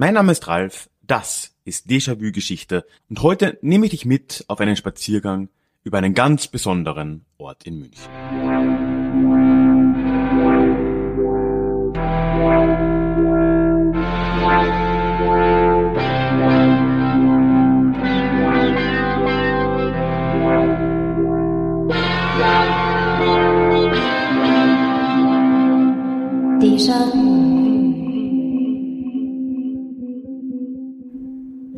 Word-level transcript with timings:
Mein 0.00 0.14
Name 0.14 0.30
ist 0.30 0.46
Ralf, 0.46 0.88
das 1.02 1.56
ist 1.64 1.90
Déjà-vu 1.90 2.30
Geschichte 2.30 2.86
und 3.10 3.20
heute 3.20 3.58
nehme 3.62 3.86
ich 3.86 3.90
dich 3.90 4.04
mit 4.04 4.44
auf 4.46 4.60
einen 4.60 4.76
Spaziergang 4.76 5.48
über 5.82 5.98
einen 5.98 6.14
ganz 6.14 6.46
besonderen 6.46 7.24
Ort 7.36 7.64
in 7.64 7.80
München. 7.80 8.08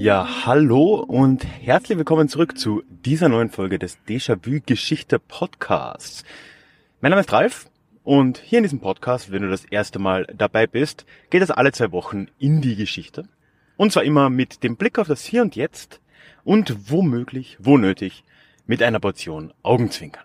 Ja, 0.03 0.47
hallo 0.47 0.95
und 0.95 1.45
herzlich 1.45 1.99
willkommen 1.99 2.27
zurück 2.27 2.57
zu 2.57 2.83
dieser 3.05 3.29
neuen 3.29 3.51
Folge 3.51 3.79
des 3.79 3.99
Déjà-vu 4.09 4.61
Geschichte 4.65 5.19
Podcasts. 5.19 6.25
Mein 7.03 7.11
Name 7.11 7.21
ist 7.21 7.31
Ralf 7.35 7.69
und 8.03 8.39
hier 8.39 8.61
in 8.61 8.63
diesem 8.63 8.81
Podcast, 8.81 9.31
wenn 9.31 9.43
du 9.43 9.51
das 9.51 9.67
erste 9.67 9.99
Mal 9.99 10.27
dabei 10.35 10.67
bist, 10.67 11.05
geht 11.29 11.43
es 11.43 11.51
alle 11.51 11.73
zwei 11.73 11.93
Wochen 11.93 12.29
in 12.39 12.63
die 12.63 12.77
Geschichte. 12.77 13.29
Und 13.77 13.93
zwar 13.93 14.05
immer 14.05 14.31
mit 14.31 14.63
dem 14.63 14.77
Blick 14.77 14.99
auf 14.99 15.07
das 15.07 15.23
Hier 15.23 15.43
und 15.43 15.55
Jetzt 15.55 16.01
und 16.45 16.91
womöglich, 16.91 17.59
wo 17.61 17.77
nötig, 17.77 18.25
mit 18.65 18.83
einer 18.83 19.01
Portion 19.01 19.53
Augenzwinkern. 19.63 20.25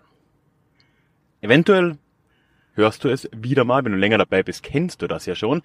Eventuell 1.42 1.98
hörst 2.72 3.04
du 3.04 3.10
es 3.10 3.28
wieder 3.36 3.64
mal, 3.64 3.84
wenn 3.84 3.92
du 3.92 3.98
länger 3.98 4.16
dabei 4.16 4.42
bist, 4.42 4.62
kennst 4.62 5.02
du 5.02 5.06
das 5.06 5.26
ja 5.26 5.34
schon. 5.34 5.60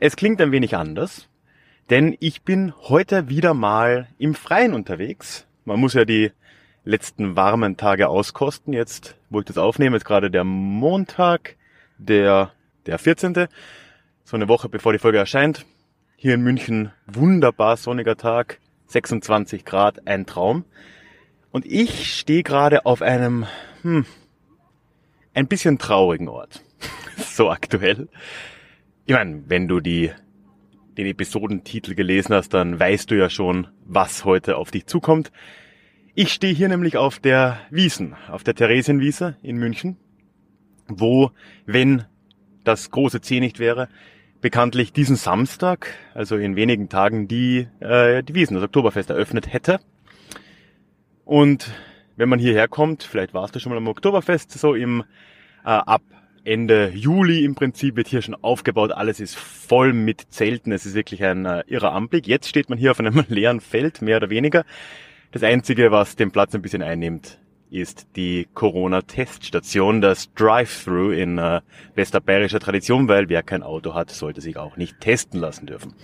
Es 0.00 0.16
klingt 0.16 0.40
ein 0.40 0.50
wenig 0.50 0.74
anders, 0.74 1.28
denn 1.90 2.16
ich 2.20 2.42
bin 2.42 2.72
heute 2.80 3.28
wieder 3.28 3.54
mal 3.54 4.08
im 4.18 4.34
Freien 4.34 4.74
unterwegs. 4.74 5.46
Man 5.64 5.80
muss 5.80 5.94
ja 5.94 6.04
die 6.04 6.32
letzten 6.84 7.36
warmen 7.36 7.76
Tage 7.76 8.08
auskosten. 8.08 8.72
Jetzt, 8.72 9.16
wo 9.30 9.40
ich 9.40 9.46
das 9.46 9.58
aufnehme, 9.58 9.96
ist 9.96 10.04
gerade 10.04 10.30
der 10.30 10.44
Montag, 10.44 11.56
der, 11.98 12.52
der 12.86 12.98
14. 12.98 13.46
So 14.24 14.36
eine 14.36 14.48
Woche 14.48 14.68
bevor 14.68 14.92
die 14.92 14.98
Folge 14.98 15.18
erscheint. 15.18 15.66
Hier 16.16 16.34
in 16.34 16.42
München 16.42 16.92
wunderbar 17.06 17.76
sonniger 17.76 18.16
Tag, 18.16 18.58
26 18.86 19.64
Grad, 19.64 20.06
ein 20.06 20.26
Traum. 20.26 20.64
Und 21.50 21.66
ich 21.66 22.16
stehe 22.16 22.42
gerade 22.42 22.86
auf 22.86 23.02
einem, 23.02 23.46
hm, 23.82 24.06
ein 25.34 25.48
bisschen 25.48 25.78
traurigen 25.78 26.28
Ort. 26.28 26.62
so 27.16 27.50
aktuell. 27.50 28.08
Ich 29.04 29.14
meine, 29.14 29.42
wenn 29.48 29.68
du 29.68 29.80
die 29.80 30.12
den 30.96 31.06
Episodentitel 31.06 31.94
gelesen 31.94 32.34
hast, 32.34 32.54
dann 32.54 32.78
weißt 32.78 33.10
du 33.10 33.16
ja 33.16 33.30
schon, 33.30 33.68
was 33.84 34.24
heute 34.24 34.56
auf 34.56 34.70
dich 34.70 34.86
zukommt. 34.86 35.32
Ich 36.14 36.32
stehe 36.32 36.54
hier 36.54 36.68
nämlich 36.68 36.96
auf 36.96 37.18
der 37.18 37.58
Wiesen, 37.70 38.14
auf 38.28 38.44
der 38.44 38.54
Theresienwiese 38.54 39.36
in 39.42 39.56
München, 39.56 39.96
wo, 40.88 41.30
wenn 41.64 42.04
das 42.64 42.90
große 42.90 43.22
C 43.22 43.40
nicht 43.40 43.58
wäre, 43.58 43.88
bekanntlich 44.40 44.92
diesen 44.92 45.16
Samstag, 45.16 45.94
also 46.14 46.36
in 46.36 46.56
wenigen 46.56 46.88
Tagen, 46.88 47.28
die, 47.28 47.68
äh, 47.80 48.22
die 48.22 48.34
Wiesen, 48.34 48.54
das 48.54 48.64
Oktoberfest 48.64 49.08
eröffnet 49.08 49.52
hätte. 49.52 49.80
Und 51.24 51.70
wenn 52.16 52.28
man 52.28 52.38
hierher 52.38 52.68
kommt, 52.68 53.04
vielleicht 53.04 53.32
warst 53.32 53.54
du 53.54 53.60
schon 53.60 53.70
mal 53.70 53.78
am 53.78 53.88
Oktoberfest, 53.88 54.50
so 54.50 54.74
im 54.74 55.04
äh, 55.64 55.68
ab 55.68 56.02
Ende 56.44 56.90
Juli 56.94 57.44
im 57.44 57.54
Prinzip 57.54 57.96
wird 57.96 58.08
hier 58.08 58.22
schon 58.22 58.34
aufgebaut. 58.34 58.90
Alles 58.90 59.20
ist 59.20 59.36
voll 59.36 59.92
mit 59.92 60.32
Zelten. 60.32 60.72
Es 60.72 60.84
ist 60.86 60.94
wirklich 60.94 61.22
ein 61.22 61.46
äh, 61.46 61.62
irrer 61.68 61.92
Anblick. 61.92 62.26
Jetzt 62.26 62.48
steht 62.48 62.68
man 62.68 62.78
hier 62.78 62.90
auf 62.90 62.98
einem 62.98 63.24
leeren 63.28 63.60
Feld, 63.60 64.02
mehr 64.02 64.16
oder 64.16 64.30
weniger. 64.30 64.64
Das 65.30 65.42
Einzige, 65.42 65.92
was 65.92 66.16
den 66.16 66.32
Platz 66.32 66.54
ein 66.54 66.62
bisschen 66.62 66.82
einnimmt, 66.82 67.38
ist 67.70 68.08
die 68.16 68.48
Corona-Teststation, 68.52 70.00
das 70.00 70.32
Drive-Thru 70.34 71.10
in 71.10 71.38
äh, 71.38 71.60
westerbayerischer 71.94 72.60
Tradition, 72.60 73.08
weil 73.08 73.28
wer 73.28 73.42
kein 73.42 73.62
Auto 73.62 73.94
hat, 73.94 74.10
sollte 74.10 74.40
sich 74.40 74.56
auch 74.56 74.76
nicht 74.76 75.00
testen 75.00 75.40
lassen 75.40 75.66
dürfen. 75.66 75.94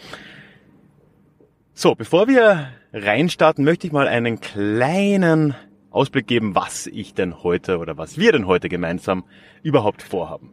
So, 1.75 1.95
bevor 1.95 2.27
wir 2.27 2.71
reinstarten, 2.93 3.65
möchte 3.65 3.87
ich 3.87 3.93
mal 3.93 4.09
einen 4.09 4.41
kleinen 4.41 5.55
Ausblick 5.91 6.26
geben, 6.26 6.54
was 6.54 6.87
ich 6.87 7.15
denn 7.15 7.43
heute 7.43 7.78
oder 7.78 7.97
was 7.97 8.19
wir 8.19 8.32
denn 8.32 8.47
heute 8.47 8.69
gemeinsam 8.69 9.25
überhaupt 9.62 10.03
vorhaben. 10.03 10.50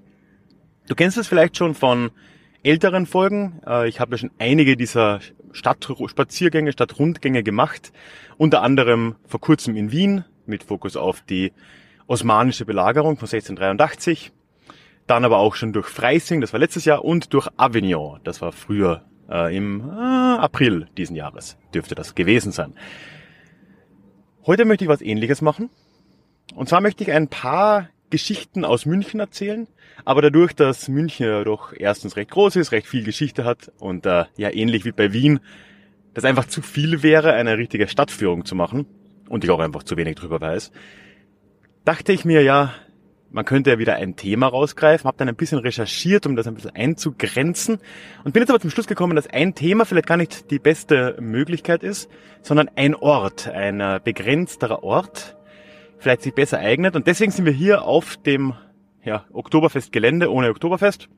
Du 0.87 0.95
kennst 0.95 1.17
es 1.17 1.27
vielleicht 1.27 1.57
schon 1.57 1.73
von 1.73 2.11
älteren 2.63 3.05
Folgen. 3.05 3.61
Äh, 3.65 3.87
ich 3.87 3.99
habe 3.99 4.11
ja 4.11 4.17
schon 4.17 4.31
einige 4.39 4.77
dieser 4.77 5.19
Stadtspaziergänge, 5.51 6.71
Stadtrundgänge 6.71 7.43
gemacht. 7.43 7.91
Unter 8.37 8.61
anderem 8.61 9.15
vor 9.25 9.39
kurzem 9.39 9.75
in 9.75 9.91
Wien 9.91 10.25
mit 10.45 10.63
Fokus 10.63 10.95
auf 10.97 11.21
die 11.21 11.53
osmanische 12.07 12.65
Belagerung 12.65 13.17
von 13.17 13.27
1683. 13.27 14.31
Dann 15.07 15.25
aber 15.25 15.37
auch 15.37 15.55
schon 15.55 15.73
durch 15.73 15.87
Freising, 15.87 16.41
das 16.41 16.53
war 16.53 16.59
letztes 16.59 16.85
Jahr, 16.85 17.05
und 17.05 17.33
durch 17.33 17.47
Avignon, 17.57 18.19
das 18.23 18.41
war 18.41 18.51
früher 18.51 19.03
äh, 19.29 19.55
im 19.55 19.81
äh, 19.81 19.93
April 19.93 20.87
diesen 20.97 21.15
Jahres, 21.15 21.57
dürfte 21.73 21.93
das 21.93 22.15
gewesen 22.15 22.51
sein. 22.51 22.73
Heute 24.45 24.65
möchte 24.65 24.83
ich 24.83 24.89
was 24.89 25.01
ähnliches 25.01 25.41
machen. 25.41 25.71
Und 26.53 26.69
zwar 26.69 26.79
möchte 26.79 27.03
ich 27.03 27.11
ein 27.11 27.29
paar 27.29 27.89
Geschichten 28.11 28.63
aus 28.63 28.85
München 28.85 29.19
erzählen, 29.19 29.67
aber 30.05 30.21
dadurch, 30.21 30.53
dass 30.53 30.87
München 30.87 31.25
ja 31.25 31.43
doch 31.43 31.73
erstens 31.75 32.15
recht 32.15 32.29
groß 32.29 32.55
ist, 32.57 32.71
recht 32.71 32.85
viel 32.85 33.03
Geschichte 33.03 33.43
hat 33.43 33.71
und 33.79 34.05
äh, 34.05 34.25
ja 34.37 34.53
ähnlich 34.53 34.85
wie 34.85 34.91
bei 34.91 35.11
Wien, 35.11 35.39
das 36.13 36.25
einfach 36.25 36.45
zu 36.45 36.61
viel 36.61 37.01
wäre, 37.01 37.33
eine 37.33 37.57
richtige 37.57 37.87
Stadtführung 37.87 38.45
zu 38.45 38.53
machen 38.53 38.85
und 39.27 39.43
ich 39.43 39.49
auch 39.49 39.59
einfach 39.59 39.81
zu 39.81 39.97
wenig 39.97 40.15
drüber 40.15 40.39
weiß, 40.39 40.71
dachte 41.83 42.13
ich 42.13 42.23
mir 42.23 42.43
ja, 42.43 42.71
man 43.35 43.43
könnte 43.43 43.69
ja 43.69 43.77
wieder 43.79 43.95
ein 43.95 44.15
Thema 44.15 44.47
rausgreifen, 44.47 45.05
habe 45.05 45.17
dann 45.17 45.27
ein 45.27 45.35
bisschen 45.35 45.59
recherchiert, 45.59 46.25
um 46.25 46.37
das 46.37 46.47
ein 46.47 46.55
bisschen 46.55 46.73
einzugrenzen 46.73 47.79
und 48.23 48.31
bin 48.31 48.41
jetzt 48.41 48.49
aber 48.49 48.61
zum 48.61 48.69
Schluss 48.69 48.87
gekommen, 48.87 49.17
dass 49.17 49.27
ein 49.27 49.53
Thema 49.53 49.83
vielleicht 49.83 50.07
gar 50.07 50.15
nicht 50.15 50.51
die 50.51 50.57
beste 50.57 51.17
Möglichkeit 51.19 51.83
ist, 51.83 52.09
sondern 52.41 52.69
ein 52.77 52.95
Ort, 52.95 53.49
ein 53.49 53.81
äh, 53.81 53.99
begrenzterer 54.01 54.83
Ort, 54.83 55.35
vielleicht 55.97 56.21
sich 56.21 56.33
besser 56.33 56.59
eignet. 56.59 56.95
Und 56.95 57.07
deswegen 57.07 57.33
sind 57.33 57.43
wir 57.43 57.51
hier 57.51 57.83
auf 57.83 58.15
dem 58.15 58.53
ja, 59.03 59.25
Oktoberfestgelände 59.33 60.31
ohne 60.31 60.49
Oktoberfest. 60.49 61.09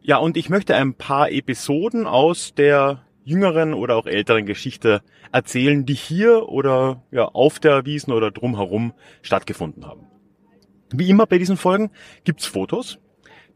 Ja, 0.00 0.16
und 0.16 0.36
ich 0.36 0.50
möchte 0.50 0.74
ein 0.74 0.94
paar 0.94 1.30
Episoden 1.30 2.08
aus 2.08 2.52
der 2.54 3.04
jüngeren 3.22 3.74
oder 3.74 3.94
auch 3.94 4.06
älteren 4.06 4.44
Geschichte 4.44 5.02
erzählen, 5.30 5.86
die 5.86 5.94
hier 5.94 6.48
oder 6.48 7.04
ja, 7.12 7.26
auf 7.26 7.60
der 7.60 7.86
Wiesen 7.86 8.12
oder 8.12 8.32
drumherum 8.32 8.92
stattgefunden 9.22 9.86
haben. 9.86 10.08
Wie 10.92 11.10
immer 11.10 11.26
bei 11.26 11.38
diesen 11.38 11.56
Folgen 11.56 11.90
gibt's 12.24 12.46
Fotos. 12.46 12.98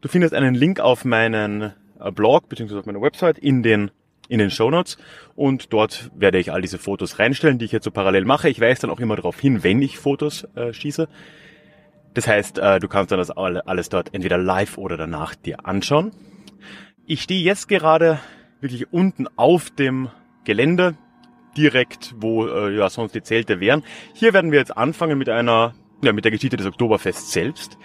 Du 0.01 0.07
findest 0.07 0.33
einen 0.33 0.55
Link 0.55 0.79
auf 0.79 1.05
meinen 1.05 1.73
äh, 1.99 2.11
Blog 2.11 2.49
bzw. 2.49 2.77
auf 2.77 2.85
meiner 2.85 3.01
Website 3.01 3.37
in 3.39 3.63
den 3.63 3.91
in 4.29 4.39
den 4.39 4.51
Show 4.51 4.71
Notes 4.71 4.97
und 5.35 5.73
dort 5.73 6.09
werde 6.15 6.39
ich 6.39 6.51
all 6.51 6.61
diese 6.61 6.77
Fotos 6.77 7.19
reinstellen, 7.19 7.59
die 7.59 7.65
ich 7.65 7.71
jetzt 7.71 7.83
so 7.83 7.91
parallel 7.91 8.23
mache. 8.23 8.49
Ich 8.49 8.61
weise 8.61 8.81
dann 8.81 8.89
auch 8.89 8.99
immer 8.99 9.17
darauf 9.17 9.39
hin, 9.39 9.63
wenn 9.63 9.81
ich 9.81 9.99
Fotos 9.99 10.47
äh, 10.55 10.71
schieße. 10.71 11.09
Das 12.13 12.27
heißt, 12.27 12.57
äh, 12.57 12.79
du 12.79 12.87
kannst 12.87 13.11
dann 13.11 13.19
das 13.19 13.31
alles 13.31 13.89
dort 13.89 14.13
entweder 14.13 14.37
live 14.37 14.77
oder 14.77 14.97
danach 14.97 15.35
dir 15.35 15.65
anschauen. 15.65 16.11
Ich 17.05 17.21
stehe 17.21 17.43
jetzt 17.43 17.67
gerade 17.67 18.19
wirklich 18.61 18.93
unten 18.93 19.27
auf 19.35 19.71
dem 19.71 20.09
Gelände, 20.45 20.95
direkt 21.57 22.15
wo 22.17 22.47
äh, 22.47 22.75
ja 22.75 22.89
sonst 22.89 23.13
die 23.13 23.23
Zelte 23.23 23.59
wären. 23.59 23.83
Hier 24.13 24.33
werden 24.33 24.51
wir 24.51 24.59
jetzt 24.59 24.75
anfangen 24.75 25.17
mit 25.17 25.29
einer 25.29 25.73
ja, 26.05 26.13
mit 26.13 26.25
der 26.25 26.31
Geschichte 26.31 26.57
des 26.57 26.67
Oktoberfests 26.67 27.31
selbst. 27.31 27.77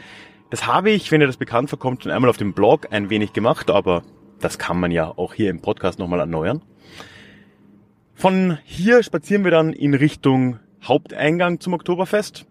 Das 0.51 0.67
habe 0.67 0.91
ich, 0.91 1.13
wenn 1.13 1.21
ihr 1.21 1.27
das 1.27 1.37
bekannt 1.37 1.69
vorkommt, 1.69 2.03
schon 2.03 2.13
einmal 2.13 2.31
auf 2.31 2.39
dem 2.39 2.55
Blog 2.55 2.89
ein 2.91 3.11
wenig 3.11 3.33
gemacht, 3.33 3.71
aber 3.71 4.03
das 4.41 4.59
kann 4.59 4.81
man 4.81 4.91
ja 4.91 5.07
auch 5.09 5.35
hier 5.35 5.51
im 5.51 5.61
Podcast 5.61 5.99
nochmal 5.99 6.21
erneuern. 6.21 6.63
Von 8.15 8.59
hier 8.65 9.03
spazieren 9.03 9.45
wir 9.45 9.51
dann 9.51 9.73
in 9.73 9.95
Richtung 9.95 10.59
Haupteingang 10.83 11.61
zum 11.61 11.75
Oktoberfest, 11.75 12.47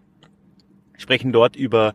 sprechen 0.96 1.32
dort 1.32 1.56
über, 1.56 1.94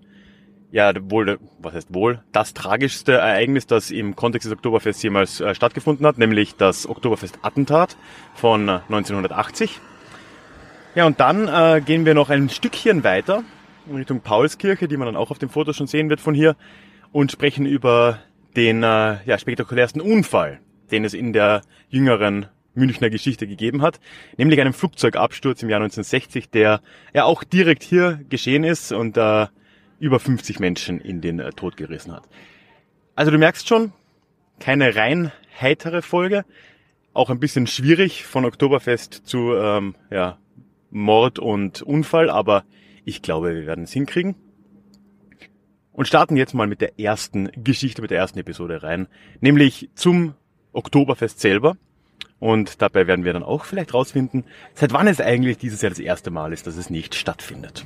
ja, 0.71 0.91
wohl, 1.09 1.39
was 1.59 1.73
heißt 1.73 1.93
wohl, 1.93 2.21
das 2.31 2.53
tragischste 2.53 3.13
Ereignis, 3.13 3.65
das 3.65 3.89
im 3.89 4.15
Kontext 4.15 4.45
des 4.45 4.53
Oktoberfests 4.53 5.01
jemals 5.03 5.39
äh, 5.39 5.55
stattgefunden 5.55 6.05
hat, 6.05 6.17
nämlich 6.17 6.55
das 6.55 6.87
Oktoberfest-Attentat 6.87 7.97
von 8.35 8.69
1980. 8.69 9.79
Ja, 10.95 11.05
und 11.05 11.19
dann 11.19 11.47
äh, 11.47 11.81
gehen 11.81 12.05
wir 12.05 12.13
noch 12.13 12.29
ein 12.29 12.49
Stückchen 12.49 13.03
weiter 13.03 13.43
in 13.87 13.95
Richtung 13.95 14.21
Paulskirche, 14.21 14.87
die 14.87 14.97
man 14.97 15.07
dann 15.07 15.15
auch 15.15 15.31
auf 15.31 15.39
dem 15.39 15.49
Foto 15.49 15.73
schon 15.73 15.87
sehen 15.87 16.09
wird 16.09 16.21
von 16.21 16.33
hier, 16.33 16.55
und 17.11 17.31
sprechen 17.31 17.65
über 17.65 18.19
den 18.55 18.83
äh, 18.83 19.17
ja, 19.25 19.37
spektakulärsten 19.37 20.01
Unfall, 20.01 20.59
den 20.91 21.05
es 21.05 21.13
in 21.13 21.33
der 21.33 21.61
jüngeren 21.89 22.47
Münchner 22.75 23.09
Geschichte 23.09 23.47
gegeben 23.47 23.81
hat, 23.81 23.99
nämlich 24.37 24.59
einen 24.59 24.73
Flugzeugabsturz 24.73 25.61
im 25.61 25.69
Jahr 25.69 25.79
1960, 25.79 26.49
der 26.49 26.81
ja 27.13 27.25
auch 27.25 27.43
direkt 27.43 27.83
hier 27.83 28.19
geschehen 28.29 28.63
ist 28.63 28.91
und 28.91 29.15
äh, 29.17 29.47
über 29.99 30.19
50 30.19 30.59
Menschen 30.59 30.99
in 30.99 31.21
den 31.21 31.39
äh, 31.39 31.51
Tod 31.51 31.77
gerissen 31.77 32.11
hat. 32.11 32.23
Also 33.15 33.31
du 33.31 33.37
merkst 33.37 33.67
schon, 33.67 33.93
keine 34.59 34.95
rein 34.95 35.31
heitere 35.61 36.01
Folge, 36.01 36.45
auch 37.13 37.29
ein 37.29 37.39
bisschen 37.39 37.67
schwierig 37.67 38.25
von 38.25 38.43
Oktoberfest 38.43 39.13
zu 39.25 39.53
ähm, 39.53 39.95
ja, 40.09 40.39
Mord 40.89 41.37
und 41.37 41.83
Unfall, 41.83 42.31
aber 42.31 42.63
ich 43.05 43.21
glaube, 43.21 43.55
wir 43.55 43.65
werden 43.65 43.83
es 43.83 43.93
hinkriegen. 43.93 44.35
Und 45.91 46.07
starten 46.07 46.37
jetzt 46.37 46.53
mal 46.53 46.67
mit 46.67 46.81
der 46.81 46.99
ersten 46.99 47.51
Geschichte, 47.55 48.01
mit 48.01 48.09
der 48.09 48.17
ersten 48.17 48.39
Episode 48.39 48.81
rein, 48.81 49.07
nämlich 49.41 49.89
zum 49.93 50.33
Oktoberfest 50.71 51.39
selber. 51.39 51.77
Und 52.39 52.81
dabei 52.81 53.07
werden 53.07 53.25
wir 53.25 53.33
dann 53.33 53.43
auch 53.43 53.63
vielleicht 53.63 53.93
rausfinden, 53.93 54.43
seit 54.73 54.91
wann 54.91 55.07
es 55.07 55.21
eigentlich 55.21 55.59
dieses 55.59 55.81
Jahr 55.81 55.91
das 55.91 55.99
erste 55.99 56.31
Mal 56.31 56.51
ist, 56.51 56.67
dass 56.67 56.77
es 56.77 56.89
nicht 56.89 57.15
stattfindet. 57.15 57.85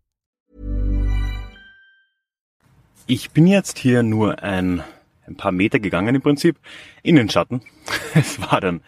Ich 3.13 3.31
bin 3.31 3.45
jetzt 3.45 3.77
hier 3.77 4.03
nur 4.03 4.41
ein, 4.41 4.85
ein 5.27 5.35
paar 5.35 5.51
Meter 5.51 5.79
gegangen 5.79 6.15
im 6.15 6.21
Prinzip 6.21 6.55
in 7.03 7.17
den 7.17 7.29
Schatten. 7.29 7.59
Es 8.13 8.39
war 8.39 8.61
dann 8.61 8.79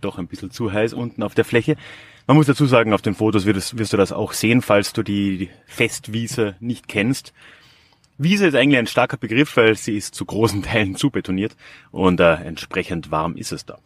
doch 0.00 0.18
ein 0.18 0.26
bisschen 0.26 0.50
zu 0.50 0.72
heiß 0.72 0.94
unten 0.94 1.22
auf 1.22 1.36
der 1.36 1.44
Fläche. 1.44 1.76
Man 2.26 2.36
muss 2.36 2.48
dazu 2.48 2.66
sagen, 2.66 2.92
auf 2.92 3.02
den 3.02 3.14
Fotos 3.14 3.46
wirst, 3.46 3.78
wirst 3.78 3.92
du 3.92 3.96
das 3.96 4.10
auch 4.10 4.32
sehen, 4.32 4.62
falls 4.62 4.94
du 4.94 5.04
die 5.04 5.48
Festwiese 5.66 6.56
nicht 6.58 6.88
kennst. 6.88 7.32
Wiese 8.16 8.48
ist 8.48 8.56
eigentlich 8.56 8.80
ein 8.80 8.88
starker 8.88 9.16
Begriff, 9.16 9.56
weil 9.56 9.76
sie 9.76 9.96
ist 9.96 10.12
zu 10.12 10.24
großen 10.24 10.62
Teilen 10.64 10.96
zubetoniert 10.96 11.54
und 11.92 12.18
äh, 12.18 12.34
entsprechend 12.34 13.12
warm 13.12 13.36
ist 13.36 13.52
es 13.52 13.64
da. 13.64 13.78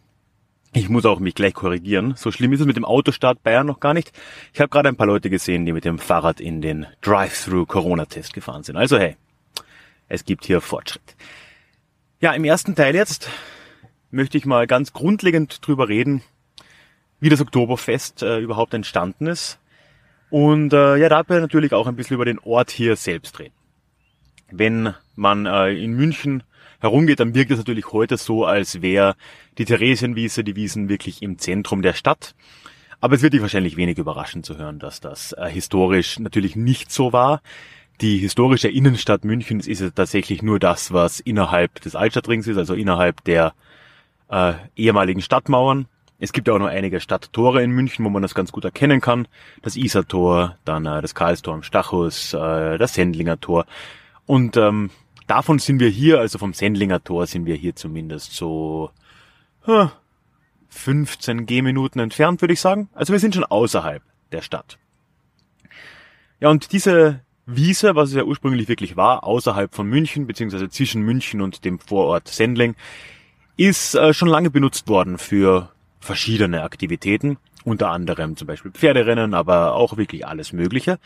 Ich 0.73 0.89
muss 0.89 1.05
auch 1.05 1.19
mich 1.19 1.35
gleich 1.35 1.53
korrigieren. 1.53 2.15
So 2.17 2.31
schlimm 2.31 2.51
ist 2.51 2.61
es 2.61 2.65
mit 2.65 2.77
dem 2.77 2.85
Autostart 2.85 3.43
Bayern 3.43 3.67
noch 3.67 3.79
gar 3.79 3.93
nicht. 3.93 4.11
Ich 4.53 4.59
habe 4.59 4.69
gerade 4.69 4.89
ein 4.89 4.95
paar 4.95 5.05
Leute 5.05 5.29
gesehen, 5.29 5.67
die 5.67 5.71
mit 5.71 5.85
dem 5.85 5.99
Fahrrad 5.99 6.41
in 6.41 6.63
den 6.63 6.87
Drive-Thru-Corona-Test 7.01 8.33
gefahren 8.33 8.63
sind. 8.63 8.75
Also 8.75 8.97
hey, 8.97 9.17
es 10.07 10.25
gibt 10.25 10.45
hier 10.45 10.61
Fortschritt. 10.61 11.15
Ja, 12.19 12.33
im 12.33 12.45
ersten 12.45 12.75
Teil 12.75 12.95
jetzt 12.95 13.29
möchte 14.11 14.37
ich 14.37 14.45
mal 14.45 14.67
ganz 14.67 14.93
grundlegend 14.93 15.65
drüber 15.65 15.89
reden, 15.89 16.21
wie 17.19 17.29
das 17.29 17.41
Oktoberfest 17.41 18.21
äh, 18.21 18.39
überhaupt 18.39 18.73
entstanden 18.73 19.27
ist. 19.27 19.59
Und 20.29 20.73
äh, 20.73 20.97
ja, 20.97 21.09
dabei 21.09 21.39
natürlich 21.39 21.73
auch 21.73 21.87
ein 21.87 21.95
bisschen 21.95 22.15
über 22.15 22.25
den 22.25 22.39
Ort 22.39 22.71
hier 22.71 22.95
selbst 22.95 23.39
reden. 23.39 23.53
Wenn 24.51 24.93
man 25.15 25.45
äh, 25.45 25.73
in 25.73 25.93
München 25.93 26.43
herumgeht, 26.79 27.19
dann 27.19 27.33
wirkt 27.33 27.51
es 27.51 27.57
natürlich 27.57 27.91
heute 27.91 28.17
so, 28.17 28.45
als 28.45 28.81
wäre 28.81 29.15
die 29.57 29.65
Theresienwiese, 29.65 30.43
die 30.43 30.55
Wiesen 30.55 30.89
wirklich 30.89 31.21
im 31.21 31.39
Zentrum 31.39 31.81
der 31.81 31.93
Stadt. 31.93 32.35
Aber 32.99 33.15
es 33.15 33.21
wird 33.21 33.33
dich 33.33 33.41
wahrscheinlich 33.41 33.77
wenig 33.77 33.97
überraschen 33.97 34.43
zu 34.43 34.57
hören, 34.57 34.79
dass 34.79 35.01
das 35.01 35.33
äh, 35.33 35.49
historisch 35.49 36.19
natürlich 36.19 36.55
nicht 36.55 36.91
so 36.91 37.13
war. 37.13 37.41
Die 38.01 38.17
historische 38.17 38.69
Innenstadt 38.69 39.23
Münchens 39.23 39.67
ist 39.67 39.81
ja 39.81 39.89
tatsächlich 39.89 40.41
nur 40.41 40.59
das, 40.59 40.91
was 40.91 41.19
innerhalb 41.19 41.79
des 41.81 41.95
Altstadtrings 41.95 42.47
ist, 42.47 42.57
also 42.57 42.73
innerhalb 42.73 43.23
der 43.23 43.53
äh, 44.29 44.53
ehemaligen 44.75 45.21
Stadtmauern. 45.21 45.87
Es 46.19 46.33
gibt 46.33 46.49
auch 46.49 46.57
noch 46.57 46.67
einige 46.67 46.99
Stadttore 46.99 47.61
in 47.63 47.71
München, 47.71 48.03
wo 48.05 48.09
man 48.09 48.21
das 48.21 48.33
ganz 48.33 48.51
gut 48.51 48.65
erkennen 48.65 49.01
kann. 49.01 49.27
Das 49.61 49.75
Isartor, 49.75 50.57
dann 50.65 50.85
äh, 50.85 51.01
das 51.01 51.15
Karlstor 51.15 51.53
am 51.53 51.63
Stachus, 51.63 52.33
äh, 52.33 52.77
das 52.77 52.93
Sendlinger 52.93 53.39
Tor. 53.39 53.65
Und 54.25 54.57
ähm, 54.57 54.89
davon 55.27 55.59
sind 55.59 55.79
wir 55.79 55.89
hier, 55.89 56.19
also 56.19 56.37
vom 56.37 56.53
Sendlinger 56.53 57.03
Tor 57.03 57.27
sind 57.27 57.45
wir 57.45 57.55
hier 57.55 57.75
zumindest 57.75 58.33
so 58.33 58.91
huh, 59.67 59.89
15 60.69 61.45
Gehminuten 61.45 62.01
entfernt, 62.01 62.41
würde 62.41 62.53
ich 62.53 62.61
sagen. 62.61 62.89
Also 62.93 63.13
wir 63.13 63.19
sind 63.19 63.35
schon 63.35 63.43
außerhalb 63.43 64.01
der 64.31 64.41
Stadt. 64.41 64.77
Ja, 66.39 66.49
und 66.49 66.71
diese 66.71 67.21
Wiese, 67.45 67.95
was 67.95 68.09
es 68.09 68.15
ja 68.15 68.23
ursprünglich 68.23 68.69
wirklich 68.69 68.95
war, 68.95 69.25
außerhalb 69.25 69.73
von 69.73 69.87
München, 69.87 70.27
beziehungsweise 70.27 70.69
zwischen 70.69 71.01
München 71.01 71.41
und 71.41 71.65
dem 71.65 71.79
Vorort 71.79 72.29
Sendling, 72.29 72.75
ist 73.57 73.95
äh, 73.95 74.13
schon 74.13 74.29
lange 74.29 74.49
benutzt 74.49 74.87
worden 74.87 75.17
für 75.17 75.69
verschiedene 75.99 76.63
Aktivitäten, 76.63 77.37
unter 77.65 77.89
anderem 77.91 78.37
zum 78.37 78.47
Beispiel 78.47 78.71
Pferderennen, 78.71 79.33
aber 79.33 79.75
auch 79.75 79.97
wirklich 79.97 80.25
alles 80.25 80.53
Mögliche. 80.53 80.99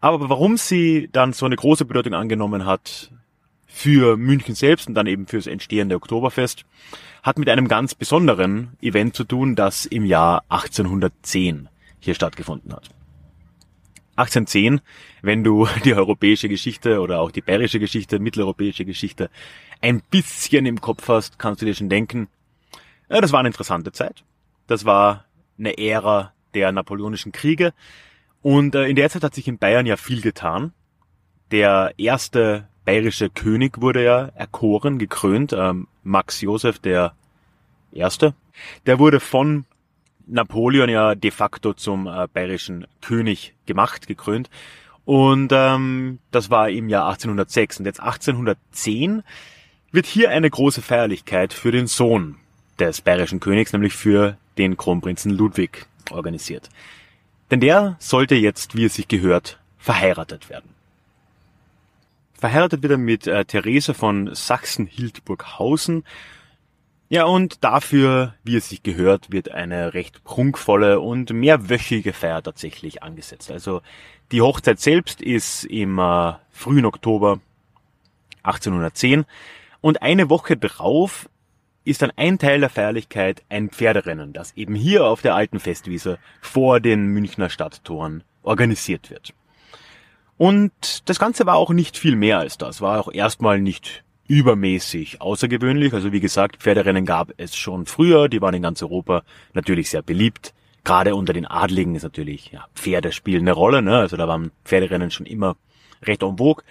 Aber 0.00 0.28
warum 0.28 0.56
sie 0.56 1.08
dann 1.12 1.32
so 1.32 1.46
eine 1.46 1.56
große 1.56 1.84
Bedeutung 1.84 2.14
angenommen 2.14 2.64
hat 2.64 3.10
für 3.66 4.16
München 4.16 4.54
selbst 4.54 4.88
und 4.88 4.94
dann 4.94 5.06
eben 5.06 5.26
fürs 5.26 5.46
entstehende 5.46 5.96
Oktoberfest, 5.96 6.64
hat 7.22 7.38
mit 7.38 7.48
einem 7.48 7.68
ganz 7.68 7.94
besonderen 7.94 8.76
Event 8.80 9.14
zu 9.14 9.24
tun, 9.24 9.54
das 9.56 9.86
im 9.86 10.04
Jahr 10.04 10.44
1810 10.48 11.68
hier 12.00 12.14
stattgefunden 12.14 12.72
hat. 12.72 12.90
1810, 14.16 14.80
wenn 15.22 15.44
du 15.44 15.66
die 15.84 15.94
europäische 15.94 16.48
Geschichte 16.48 17.00
oder 17.00 17.20
auch 17.20 17.30
die 17.30 17.40
bayerische 17.40 17.78
Geschichte, 17.80 18.18
mitteleuropäische 18.18 18.84
Geschichte 18.84 19.30
ein 19.80 20.02
bisschen 20.10 20.66
im 20.66 20.80
Kopf 20.80 21.08
hast, 21.08 21.38
kannst 21.38 21.62
du 21.62 21.66
dir 21.66 21.74
schon 21.74 21.88
denken, 21.88 22.28
ja, 23.08 23.20
das 23.20 23.32
war 23.32 23.40
eine 23.40 23.48
interessante 23.48 23.92
Zeit. 23.92 24.24
Das 24.66 24.84
war 24.84 25.26
eine 25.58 25.76
Ära 25.76 26.32
der 26.54 26.72
napoleonischen 26.72 27.32
Kriege. 27.32 27.74
Und 28.42 28.74
äh, 28.74 28.86
in 28.86 28.96
der 28.96 29.10
Zeit 29.10 29.22
hat 29.22 29.34
sich 29.34 29.48
in 29.48 29.58
Bayern 29.58 29.86
ja 29.86 29.96
viel 29.96 30.20
getan. 30.20 30.72
Der 31.50 31.94
erste 31.98 32.68
bayerische 32.84 33.30
König 33.30 33.80
wurde 33.80 34.02
ja 34.02 34.26
erkoren, 34.34 34.98
gekrönt, 34.98 35.52
ähm, 35.52 35.88
Max 36.02 36.40
Josef 36.40 36.78
der 36.78 37.14
Erste. 37.92 38.34
Der 38.86 38.98
wurde 38.98 39.20
von 39.20 39.66
Napoleon 40.26 40.88
ja 40.88 41.14
de 41.14 41.30
facto 41.30 41.74
zum 41.74 42.06
äh, 42.06 42.26
bayerischen 42.32 42.86
König 43.00 43.54
gemacht, 43.66 44.06
gekrönt. 44.06 44.50
Und 45.04 45.52
ähm, 45.52 46.18
das 46.30 46.50
war 46.50 46.70
im 46.70 46.88
Jahr 46.88 47.08
1806. 47.08 47.80
Und 47.80 47.86
jetzt 47.86 48.00
1810 48.00 49.22
wird 49.90 50.06
hier 50.06 50.30
eine 50.30 50.48
große 50.48 50.82
Feierlichkeit 50.82 51.52
für 51.52 51.72
den 51.72 51.86
Sohn 51.86 52.36
des 52.78 53.00
bayerischen 53.00 53.40
Königs, 53.40 53.72
nämlich 53.72 53.94
für 53.94 54.36
den 54.58 54.76
Kronprinzen 54.76 55.30
Ludwig, 55.30 55.86
organisiert. 56.10 56.68
Denn 57.50 57.60
der 57.60 57.96
sollte 57.98 58.34
jetzt, 58.34 58.74
wie 58.74 58.84
es 58.84 58.94
sich 58.94 59.08
gehört, 59.08 59.58
verheiratet 59.78 60.48
werden. 60.48 60.70
Verheiratet 62.34 62.82
wird 62.82 62.92
er 62.92 62.98
mit 62.98 63.26
äh, 63.26 63.44
Therese 63.44 63.94
von 63.94 64.34
Sachsen-Hildburghausen 64.34 66.04
ja, 67.12 67.24
und 67.26 67.62
dafür, 67.62 68.36
wie 68.42 68.56
es 68.56 68.70
sich 68.70 68.82
gehört, 68.82 69.30
wird 69.30 69.50
eine 69.50 69.92
recht 69.92 70.24
prunkvolle 70.24 70.98
und 70.98 71.30
mehrwöchige 71.30 72.14
Feier 72.14 72.42
tatsächlich 72.42 73.02
angesetzt. 73.02 73.50
Also 73.50 73.82
die 74.30 74.40
Hochzeit 74.40 74.80
selbst 74.80 75.20
ist 75.20 75.64
im 75.64 75.98
äh, 75.98 76.32
frühen 76.48 76.86
Oktober 76.86 77.38
1810 78.44 79.26
und 79.82 80.00
eine 80.00 80.30
Woche 80.30 80.56
drauf 80.56 81.28
ist 81.84 82.00
dann 82.00 82.12
ein 82.16 82.38
Teil 82.38 82.60
der 82.60 82.70
Feierlichkeit 82.70 83.42
ein 83.50 83.68
Pferderennen, 83.68 84.32
das 84.32 84.56
eben 84.56 84.74
hier 84.74 85.04
auf 85.04 85.20
der 85.20 85.34
alten 85.34 85.60
Festwiese 85.60 86.18
vor 86.40 86.80
den 86.80 87.08
Münchner 87.08 87.50
Stadttoren 87.50 88.24
organisiert 88.42 89.10
wird. 89.10 89.34
Und 90.38 91.06
das 91.10 91.18
Ganze 91.18 91.44
war 91.44 91.56
auch 91.56 91.72
nicht 91.72 91.98
viel 91.98 92.16
mehr 92.16 92.38
als 92.38 92.56
das, 92.56 92.80
war 92.80 92.98
auch 92.98 93.12
erstmal 93.12 93.60
nicht 93.60 94.02
übermäßig 94.32 95.20
außergewöhnlich. 95.20 95.92
Also 95.92 96.10
wie 96.10 96.20
gesagt, 96.20 96.62
Pferderennen 96.62 97.04
gab 97.04 97.34
es 97.36 97.54
schon 97.54 97.84
früher, 97.84 98.30
die 98.30 98.40
waren 98.40 98.54
in 98.54 98.62
ganz 98.62 98.82
Europa 98.82 99.24
natürlich 99.52 99.90
sehr 99.90 100.00
beliebt. 100.00 100.54
Gerade 100.84 101.14
unter 101.14 101.34
den 101.34 101.46
Adligen 101.46 101.94
ist 101.94 102.02
natürlich, 102.02 102.50
ja, 102.50 102.64
Pferde 102.74 103.12
spielen 103.12 103.42
eine 103.42 103.52
Rolle, 103.52 103.82
ne? 103.82 103.98
Also 103.98 104.16
da 104.16 104.26
waren 104.26 104.50
Pferderennen 104.64 105.10
schon 105.10 105.26
immer 105.26 105.56
recht 106.02 106.22
en 106.22 106.38
vogue. 106.38 106.64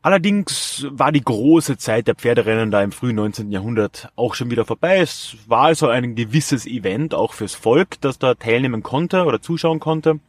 Allerdings 0.00 0.86
war 0.90 1.12
die 1.12 1.20
große 1.20 1.76
Zeit 1.76 2.08
der 2.08 2.14
Pferderennen 2.14 2.70
da 2.70 2.82
im 2.82 2.90
frühen 2.90 3.16
19. 3.16 3.52
Jahrhundert 3.52 4.10
auch 4.16 4.34
schon 4.34 4.50
wieder 4.50 4.64
vorbei. 4.64 4.96
Es 5.00 5.36
war 5.46 5.64
also 5.64 5.88
ein 5.88 6.14
gewisses 6.14 6.66
Event 6.66 7.14
auch 7.14 7.34
fürs 7.34 7.54
Volk, 7.54 8.00
das 8.00 8.18
da 8.18 8.32
teilnehmen 8.32 8.82
konnte 8.82 9.26
oder 9.26 9.42
zuschauen 9.42 9.78
konnte. 9.78 10.20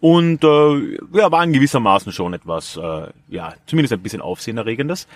Und 0.00 0.44
äh, 0.44 0.96
ja, 1.12 1.30
war 1.30 1.44
in 1.44 1.52
gewissermaßen 1.52 2.12
schon 2.12 2.34
etwas, 2.34 2.76
äh, 2.76 3.08
ja, 3.28 3.54
zumindest 3.66 3.92
ein 3.92 4.02
bisschen 4.02 4.22
Aufsehenerregendes. 4.22 5.06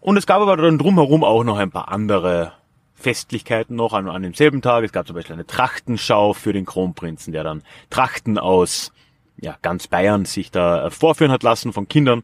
Und 0.00 0.16
es 0.16 0.26
gab 0.26 0.40
aber 0.40 0.56
dann 0.56 0.78
drumherum 0.78 1.24
auch 1.24 1.44
noch 1.44 1.56
ein 1.56 1.70
paar 1.70 1.88
andere 1.88 2.52
Festlichkeiten 2.94 3.76
noch 3.76 3.92
an, 3.92 4.08
an 4.08 4.22
demselben 4.22 4.62
Tag. 4.62 4.84
Es 4.84 4.92
gab 4.92 5.06
zum 5.06 5.16
Beispiel 5.16 5.34
eine 5.34 5.46
Trachtenschau 5.46 6.32
für 6.32 6.52
den 6.52 6.64
Kronprinzen, 6.64 7.32
der 7.32 7.44
dann 7.44 7.62
Trachten 7.90 8.38
aus 8.38 8.92
ja, 9.36 9.56
ganz 9.62 9.88
Bayern 9.88 10.24
sich 10.24 10.50
da 10.50 10.90
vorführen 10.90 11.32
hat 11.32 11.42
lassen 11.42 11.72
von 11.72 11.88
Kindern. 11.88 12.22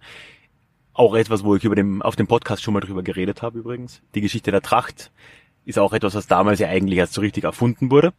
Auch 0.92 1.14
etwas, 1.14 1.44
wo 1.44 1.56
ich 1.56 1.64
über 1.64 1.74
dem, 1.74 2.02
auf 2.02 2.16
dem 2.16 2.26
Podcast 2.26 2.62
schon 2.62 2.74
mal 2.74 2.80
drüber 2.80 3.02
geredet 3.02 3.42
habe 3.42 3.58
übrigens. 3.58 4.02
Die 4.14 4.20
Geschichte 4.20 4.50
der 4.50 4.62
Tracht 4.62 5.10
ist 5.64 5.78
auch 5.78 5.92
etwas, 5.92 6.14
was 6.14 6.26
damals 6.26 6.60
ja 6.60 6.68
eigentlich 6.68 6.98
erst 6.98 7.14
so 7.14 7.20
richtig 7.20 7.44
erfunden 7.44 7.90
wurde. 7.90 8.12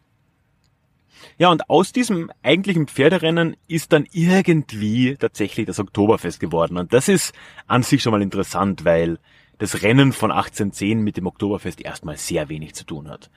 Ja, 1.38 1.50
und 1.50 1.70
aus 1.70 1.92
diesem 1.92 2.32
eigentlichen 2.44 2.88
Pferderennen 2.88 3.56
ist 3.68 3.94
dann 3.94 4.06
irgendwie 4.12 5.16
tatsächlich 5.18 5.66
das 5.66 5.80
Oktoberfest 5.80 6.40
geworden. 6.40 6.78
Und 6.78 6.94
das 6.94 7.08
ist 7.08 7.34
an 7.68 7.84
sich 7.84 8.02
schon 8.02 8.12
mal 8.12 8.22
interessant, 8.22 8.86
weil 8.86 9.20
das 9.58 9.84
Rennen 9.84 10.12
von 10.14 10.32
1810 10.32 11.02
mit 11.02 11.18
dem 11.18 11.28
Oktoberfest 11.28 11.82
erstmal 11.82 12.18
sehr 12.18 12.50
wenig 12.50 12.74
zu 12.74 12.86
tun 12.86 13.10
hat. 13.10 13.30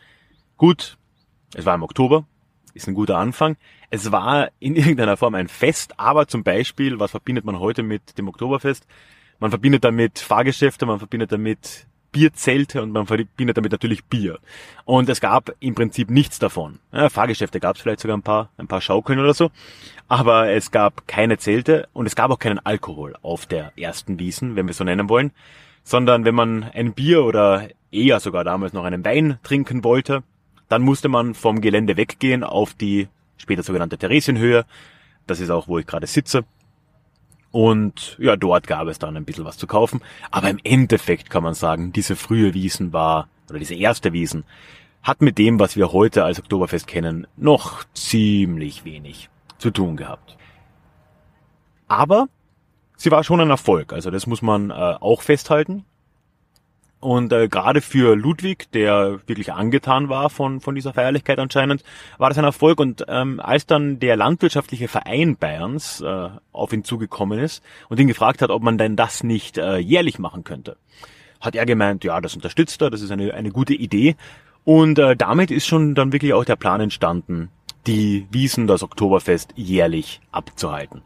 Gut, 0.56 0.96
es 1.54 1.66
war 1.66 1.74
im 1.74 1.82
Oktober, 1.82 2.26
ist 2.74 2.88
ein 2.88 2.94
guter 2.94 3.18
Anfang. 3.18 3.56
Es 3.90 4.10
war 4.12 4.48
in 4.58 4.76
irgendeiner 4.76 5.16
Form 5.16 5.34
ein 5.34 5.48
Fest, 5.48 5.98
aber 5.98 6.26
zum 6.26 6.42
Beispiel, 6.42 6.98
was 6.98 7.12
verbindet 7.12 7.44
man 7.44 7.58
heute 7.58 7.82
mit 7.82 8.18
dem 8.18 8.28
Oktoberfest? 8.28 8.86
Man 9.38 9.50
verbindet 9.50 9.84
damit 9.84 10.18
Fahrgeschäfte, 10.18 10.86
man 10.86 10.98
verbindet 10.98 11.32
damit 11.32 11.86
Bierzelte 12.14 12.80
und 12.80 12.92
man 12.92 13.06
verbindet 13.06 13.56
damit 13.56 13.73
natürlich 13.73 14.04
Bier. 14.04 14.38
Und 14.85 15.09
es 15.09 15.21
gab 15.21 15.52
im 15.59 15.75
Prinzip 15.75 16.11
nichts 16.11 16.38
davon. 16.38 16.78
Ja, 16.92 17.09
Fahrgeschäfte 17.09 17.59
gab 17.59 17.75
es 17.75 17.83
vielleicht 17.83 18.00
sogar 18.00 18.16
ein 18.16 18.23
paar, 18.23 18.50
ein 18.56 18.68
paar 18.68 18.80
Schaukeln 18.80 19.18
oder 19.18 19.35
so, 19.35 19.50
aber 20.06 20.49
es 20.50 20.71
gab 20.71 21.09
keine 21.09 21.38
Zelte 21.38 21.88
und 21.92 22.06
es 22.06 22.14
gab 22.14 22.30
auch 22.30 22.38
keinen 22.38 22.61
Alkohol 22.61 23.16
auf 23.23 23.47
der 23.47 23.73
ersten 23.76 24.21
Wiesen, 24.21 24.54
wenn 24.54 24.68
wir 24.68 24.75
so 24.75 24.85
nennen 24.85 25.09
wollen, 25.09 25.33
sondern 25.83 26.25
wenn 26.25 26.37
man 26.37 26.62
ein 26.62 26.94
Bier 26.94 27.25
oder 27.25 27.68
eher 27.90 28.21
sogar 28.21 28.44
damals 28.44 28.73
noch 28.73 28.85
einen 28.85 29.04
Wein 29.04 29.38
trinken 29.42 29.83
wollte, 29.83 30.23
dann 30.68 30.83
musste 30.83 31.09
man 31.09 31.35
vom 31.35 31.61
Gelände 31.61 31.97
weggehen 31.97 32.44
auf 32.44 32.75
die 32.75 33.09
später 33.38 33.64
sogenannte 33.64 33.99
Theresienhöhe. 33.99 34.64
Das 35.26 35.40
ist 35.40 35.50
auch, 35.50 35.66
wo 35.66 35.80
ich 35.80 35.87
gerade 35.87 36.06
sitze. 36.06 36.44
Und 37.54 38.16
ja, 38.18 38.34
dort 38.34 38.66
gab 38.66 38.88
es 38.88 38.99
dann 38.99 39.16
ein 39.16 39.25
bisschen 39.25 39.44
was 39.44 39.56
zu 39.56 39.68
kaufen. 39.68 40.00
Aber 40.32 40.50
im 40.50 40.58
Endeffekt 40.64 41.30
kann 41.30 41.44
man 41.44 41.54
sagen, 41.54 41.92
diese 41.92 42.16
frühe 42.16 42.52
Wiesen 42.52 42.92
war, 42.92 43.28
oder 43.49 43.61
diese 43.61 43.76
erste 43.76 44.12
Wiesen, 44.12 44.42
hat 45.04 45.23
mit 45.23 45.38
dem, 45.38 45.61
was 45.61 45.76
wir 45.76 45.92
heute 45.92 46.25
als 46.25 46.40
Oktoberfest 46.40 46.88
kennen, 46.88 47.28
noch 47.37 47.84
ziemlich 47.94 48.84
wenig 48.84 49.28
zu 49.58 49.70
tun 49.70 49.96
gehabt. 49.96 50.37
Aber 51.87 52.26
sie 52.96 53.12
war 53.12 53.23
schon 53.23 53.40
ein 53.40 53.50
Erfolg, 53.50 53.92
also 53.92 54.11
das 54.11 54.26
muss 54.26 54.42
man 54.42 54.70
äh, 54.70 54.75
auch 54.75 55.23
festhalten. 55.23 55.84
Und 57.04 57.34
äh, 57.34 57.49
gerade 57.49 57.82
für 57.82 58.16
Ludwig, 58.16 58.73
der 58.73 59.20
wirklich 59.26 59.52
angetan 59.52 60.08
war 60.08 60.30
von, 60.30 60.62
von 60.62 60.75
dieser 60.75 60.94
Feierlichkeit 60.94 61.38
anscheinend, 61.38 61.84
war 62.16 62.30
das 62.30 62.38
ein 62.38 62.44
Erfolg. 62.44 62.80
Und 62.80 63.04
ähm, 63.08 63.40
als 63.40 63.66
dann 63.66 63.99
der 64.00 64.16
landwirtschaftliche 64.16 64.88
Verein 64.88 65.37
Bayerns 65.37 66.00
äh, 66.00 66.30
auf 66.52 66.73
ihn 66.73 66.82
zugekommen 66.82 67.38
ist 67.38 67.62
und 67.90 68.00
ihn 68.00 68.08
gefragt 68.08 68.40
hat, 68.40 68.49
ob 68.49 68.62
man 68.62 68.78
denn 68.78 68.96
das 68.96 69.23
nicht 69.23 69.58
äh, 69.58 69.76
jährlich 69.76 70.18
machen 70.18 70.44
könnte, 70.44 70.78
hat 71.42 71.54
er 71.54 71.66
gemeint, 71.66 72.04
ja, 72.04 72.23
das 72.23 72.37
unterstützt 72.37 72.80
er, 72.80 72.88
das 72.88 73.02
ist 73.02 73.11
eine, 73.11 73.34
eine 73.34 73.50
gute 73.50 73.75
Idee. 73.75 74.16
Und 74.64 74.99
äh, 74.99 75.14
damit 75.14 75.50
ist 75.50 75.66
schon 75.66 75.94
dann 75.94 76.11
wirklich 76.11 76.32
auch 76.32 76.46
der 76.46 76.56
Plan 76.56 76.80
entstanden, 76.80 77.50
die 77.87 78.26
Wiesen, 78.30 78.66
das 78.66 78.82
Oktoberfest 78.82 79.52
jährlich 79.56 80.23
abzuhalten. 80.32 81.02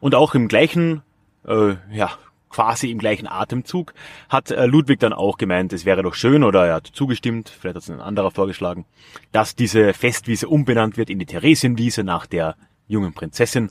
Und 0.00 0.14
auch 0.14 0.34
im 0.34 0.48
gleichen 0.48 1.02
äh, 1.46 1.74
ja, 1.92 2.08
quasi 2.52 2.90
im 2.90 2.98
gleichen 2.98 3.26
Atemzug, 3.26 3.94
hat 4.28 4.50
äh, 4.50 4.66
Ludwig 4.66 5.00
dann 5.00 5.12
auch 5.12 5.38
gemeint, 5.38 5.72
es 5.72 5.84
wäre 5.84 6.02
doch 6.02 6.14
schön, 6.14 6.44
oder 6.44 6.66
er 6.66 6.74
hat 6.74 6.86
zugestimmt, 6.86 7.48
vielleicht 7.48 7.76
hat 7.76 7.82
es 7.82 7.90
ein 7.90 8.00
anderer 8.00 8.30
vorgeschlagen, 8.30 8.84
dass 9.32 9.56
diese 9.56 9.94
Festwiese 9.94 10.48
umbenannt 10.48 10.96
wird 10.96 11.10
in 11.10 11.18
die 11.18 11.26
Theresienwiese 11.26 12.04
nach 12.04 12.26
der 12.26 12.56
jungen 12.86 13.14
Prinzessin. 13.14 13.70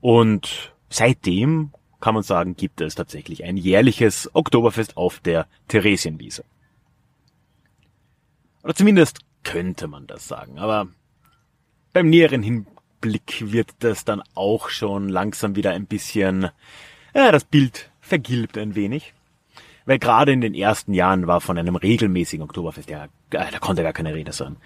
Und 0.00 0.72
seitdem 0.90 1.72
kann 2.00 2.14
man 2.14 2.22
sagen, 2.22 2.54
gibt 2.54 2.80
es 2.80 2.94
tatsächlich 2.94 3.44
ein 3.44 3.56
jährliches 3.56 4.30
Oktoberfest 4.34 4.96
auf 4.96 5.18
der 5.20 5.46
Theresienwiese. 5.66 6.44
Oder 8.62 8.74
zumindest 8.74 9.20
könnte 9.42 9.88
man 9.88 10.06
das 10.06 10.28
sagen, 10.28 10.58
aber 10.58 10.88
beim 11.92 12.10
näheren 12.10 12.42
Hinblick 12.42 13.52
wird 13.52 13.70
das 13.80 14.04
dann 14.04 14.22
auch 14.34 14.68
schon 14.68 15.08
langsam 15.08 15.56
wieder 15.56 15.72
ein 15.72 15.86
bisschen, 15.86 16.50
ja, 17.14 17.32
das 17.32 17.44
Bild 17.44 17.90
vergilbt 18.08 18.58
ein 18.58 18.74
wenig. 18.74 19.14
Weil 19.86 19.98
gerade 19.98 20.32
in 20.32 20.40
den 20.40 20.54
ersten 20.54 20.92
Jahren 20.92 21.26
war 21.26 21.40
von 21.40 21.56
einem 21.56 21.76
regelmäßigen 21.76 22.44
Oktoberfest, 22.44 22.90
ja, 22.90 23.06
da 23.30 23.58
konnte 23.58 23.82
gar 23.82 23.94
keine 23.94 24.14
Rede 24.14 24.32
sein. 24.32 24.56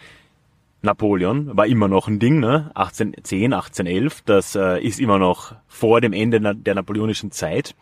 Napoleon 0.83 1.57
war 1.57 1.67
immer 1.67 1.87
noch 1.87 2.09
ein 2.09 2.19
Ding, 2.19 2.41
ne? 2.41 2.73
1810, 2.75 3.53
1811, 3.53 4.23
das 4.23 4.57
äh, 4.57 4.81
ist 4.83 4.99
immer 4.99 5.19
noch 5.19 5.55
vor 5.69 6.01
dem 6.01 6.13
Ende 6.13 6.57
der 6.57 6.75
napoleonischen 6.75 7.31
Zeit. 7.31 7.77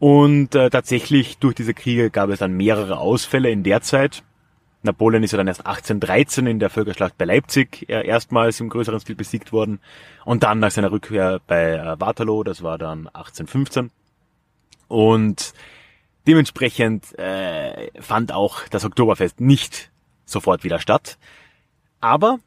Und 0.00 0.54
äh, 0.56 0.70
tatsächlich 0.70 1.38
durch 1.38 1.54
diese 1.54 1.74
Kriege 1.74 2.10
gab 2.10 2.30
es 2.30 2.40
dann 2.40 2.56
mehrere 2.56 2.98
Ausfälle 2.98 3.50
in 3.50 3.62
der 3.62 3.82
Zeit. 3.82 4.24
Napoleon 4.82 5.22
ist 5.22 5.32
ja 5.32 5.36
dann 5.36 5.46
erst 5.46 5.66
1813 5.66 6.46
in 6.46 6.58
der 6.58 6.70
Völkerschlacht 6.70 7.16
bei 7.16 7.26
Leipzig 7.26 7.88
äh, 7.88 8.06
erstmals 8.06 8.58
im 8.60 8.70
größeren 8.70 8.98
Stil 8.98 9.14
besiegt 9.14 9.52
worden. 9.52 9.78
Und 10.24 10.42
dann 10.42 10.58
nach 10.58 10.70
seiner 10.70 10.90
Rückkehr 10.90 11.40
bei 11.46 11.74
äh, 11.74 12.00
Waterloo, 12.00 12.42
das 12.42 12.62
war 12.62 12.78
dann 12.78 13.06
1815. 13.08 13.90
Und 14.90 15.54
dementsprechend 16.26 17.16
äh, 17.16 17.92
fand 18.00 18.32
auch 18.32 18.66
das 18.70 18.84
Oktoberfest 18.84 19.40
nicht 19.40 19.92
sofort 20.24 20.64
wieder 20.64 20.80
statt. 20.80 21.16
Aber 22.00 22.40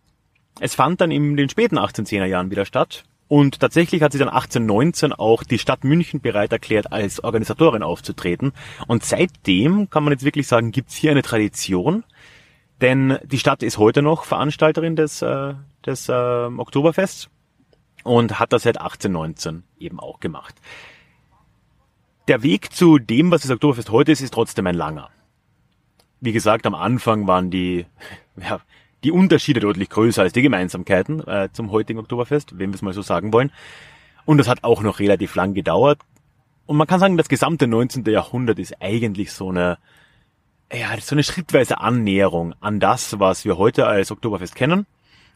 es 0.60 0.76
fand 0.76 1.00
dann 1.00 1.10
in 1.10 1.38
den 1.38 1.48
späten 1.48 1.80
1810er 1.80 2.26
Jahren 2.26 2.52
wieder 2.52 2.66
statt. 2.66 3.06
Und 3.30 3.62
tatsächlich 3.62 4.02
hat 4.02 4.12
sich 4.12 4.20
dann 4.20 4.28
1819 4.28 5.14
auch 5.14 5.44
die 5.44 5.58
Stadt 5.58 5.86
München 5.86 6.20
bereit 6.20 6.52
erklärt, 6.52 6.92
als 6.92 7.24
Organisatorin 7.24 7.82
aufzutreten. 7.82 8.52
Und 8.88 9.06
seitdem 9.06 9.90
kann 9.90 10.04
man 10.04 10.12
jetzt 10.12 10.26
wirklich 10.26 10.48
sagen, 10.48 10.74
gibt's 10.74 10.96
hier 10.96 11.12
eine 11.12 11.22
Tradition. 11.22 12.04
Denn 12.82 13.18
die 13.24 13.40
Stadt 13.40 13.64
ist 13.64 13.78
heute 13.78 14.02
noch 14.02 14.26
Veranstalterin 14.26 14.98
des, 14.98 15.22
äh, 15.22 15.54
des 15.86 16.10
äh, 16.10 16.12
Oktoberfests 16.12 17.30
und 18.04 18.38
hat 18.38 18.52
das 18.52 18.64
seit 18.64 18.82
1819 18.82 19.64
eben 19.80 20.02
auch 20.02 20.20
gemacht 20.20 20.56
der 22.28 22.44
Weg 22.44 22.74
zu 22.74 23.00
dem, 23.00 23.32
was 23.32 23.42
das 23.42 23.52
Oktoberfest 23.52 23.90
heute 23.90 24.12
ist, 24.12 24.22
ist 24.22 24.34
trotzdem 24.34 24.68
ein 24.68 24.76
langer. 24.76 25.10
Wie 26.22 26.32
gesagt, 26.32 26.66
am 26.66 26.76
Anfang 26.76 27.28
waren 27.28 27.50
die, 27.50 27.86
ja, 28.38 28.62
die 29.04 29.12
Unterschiede 29.12 29.60
deutlich 29.60 29.90
größer 29.90 30.22
als 30.22 30.34
die 30.34 30.42
Gemeinsamkeiten 30.42 31.26
äh, 31.28 31.50
zum 31.52 31.72
heutigen 31.72 32.00
Oktoberfest, 32.00 32.58
wenn 32.58 32.72
wir 32.72 32.76
es 32.76 32.82
mal 32.82 32.94
so 32.94 33.02
sagen 33.02 33.34
wollen. 33.34 33.52
Und 34.26 34.38
das 34.38 34.48
hat 34.48 34.64
auch 34.64 34.82
noch 34.82 35.00
relativ 35.00 35.36
lang 35.36 35.54
gedauert. 35.54 36.00
Und 36.66 36.78
man 36.78 36.88
kann 36.88 37.00
sagen, 37.00 37.18
das 37.18 37.28
gesamte 37.28 37.68
19. 37.68 38.06
Jahrhundert 38.06 38.58
ist 38.58 38.82
eigentlich 38.82 39.34
so 39.34 39.50
eine, 39.50 39.78
ja, 40.72 40.98
so 41.02 41.16
eine 41.16 41.24
schrittweise 41.24 41.82
Annäherung 41.82 42.56
an 42.62 42.80
das, 42.80 43.20
was 43.20 43.44
wir 43.44 43.58
heute 43.58 43.86
als 43.86 44.12
Oktoberfest 44.12 44.56
kennen. 44.56 44.86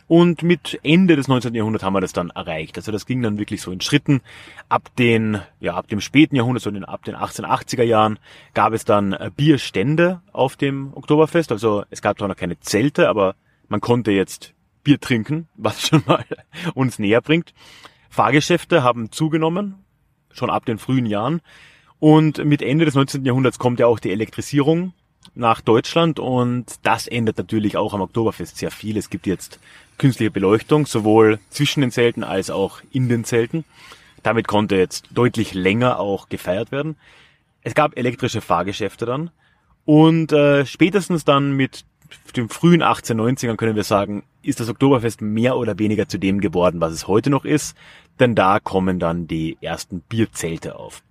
Und 0.07 0.41
mit 0.41 0.79
Ende 0.83 1.17
des 1.17 1.27
19. 1.27 1.53
Jahrhunderts 1.53 1.83
haben 1.83 1.93
wir 1.93 2.01
das 2.01 2.13
dann 2.13 2.29
erreicht. 2.29 2.77
Also 2.77 2.93
das 2.93 3.05
ging 3.05 3.21
dann 3.21 3.37
wirklich 3.37 3.61
so 3.61 3.71
in 3.71 3.81
Schritten. 3.81 4.21
Ab 4.69 4.89
den, 4.97 5.41
ja, 5.59 5.75
ab 5.75 5.87
dem 5.89 5.99
späten 5.99 6.35
Jahrhundert, 6.35 6.63
so 6.63 6.69
ab 6.69 7.03
den 7.03 7.15
1880er 7.15 7.83
Jahren, 7.83 8.17
gab 8.53 8.71
es 8.71 8.85
dann 8.85 9.11
äh, 9.11 9.29
Bierstände 9.35 10.21
auf 10.31 10.55
dem 10.55 10.93
Oktoberfest. 10.93 11.51
Also 11.51 11.83
es 11.89 12.01
gab 12.01 12.17
zwar 12.17 12.29
noch 12.29 12.37
keine 12.37 12.59
Zelte, 12.59 13.09
aber 13.09 13.35
man 13.67 13.81
konnte 13.81 14.11
jetzt 14.11 14.53
Bier 14.83 14.99
trinken, 14.99 15.49
was 15.55 15.85
schon 15.85 16.03
mal 16.05 16.23
uns 16.73 16.99
näher 16.99 17.21
bringt. 17.21 17.53
Fahrgeschäfte 18.09 18.83
haben 18.83 19.11
zugenommen, 19.11 19.75
schon 20.31 20.49
ab 20.49 20.65
den 20.65 20.77
frühen 20.77 21.05
Jahren. 21.05 21.41
Und 21.99 22.45
mit 22.45 22.61
Ende 22.61 22.85
des 22.85 22.95
19. 22.95 23.25
Jahrhunderts 23.25 23.59
kommt 23.59 23.79
ja 23.79 23.87
auch 23.87 23.99
die 23.99 24.11
Elektrisierung 24.11 24.93
nach 25.35 25.61
Deutschland 25.61 26.19
und 26.19 26.65
das 26.83 27.07
ändert 27.07 27.37
natürlich 27.37 27.77
auch 27.77 27.93
am 27.93 28.01
Oktoberfest 28.01 28.57
sehr 28.57 28.71
viel. 28.71 28.97
Es 28.97 29.09
gibt 29.09 29.27
jetzt 29.27 29.59
künstliche 29.97 30.31
Beleuchtung, 30.31 30.85
sowohl 30.85 31.39
zwischen 31.49 31.81
den 31.81 31.91
Zelten 31.91 32.23
als 32.23 32.49
auch 32.49 32.81
in 32.91 33.09
den 33.09 33.23
Zelten. 33.23 33.63
Damit 34.23 34.47
konnte 34.47 34.75
jetzt 34.75 35.05
deutlich 35.11 35.53
länger 35.53 35.99
auch 35.99 36.29
gefeiert 36.29 36.71
werden. 36.71 36.97
Es 37.61 37.73
gab 37.75 37.97
elektrische 37.97 38.41
Fahrgeschäfte 38.41 39.05
dann 39.05 39.29
und 39.85 40.31
äh, 40.31 40.65
spätestens 40.65 41.23
dann 41.23 41.53
mit 41.53 41.85
dem 42.35 42.49
frühen 42.49 42.81
1890ern 42.81 43.57
können 43.57 43.75
wir 43.75 43.83
sagen, 43.83 44.23
ist 44.41 44.59
das 44.59 44.69
Oktoberfest 44.69 45.21
mehr 45.21 45.57
oder 45.57 45.77
weniger 45.77 46.07
zu 46.07 46.17
dem 46.17 46.39
geworden, 46.39 46.79
was 46.79 46.93
es 46.93 47.07
heute 47.07 47.29
noch 47.29 47.45
ist, 47.45 47.75
denn 48.19 48.35
da 48.35 48.59
kommen 48.59 48.99
dann 48.99 49.27
die 49.27 49.57
ersten 49.61 50.01
Bierzelte 50.01 50.77
auf. 50.77 51.03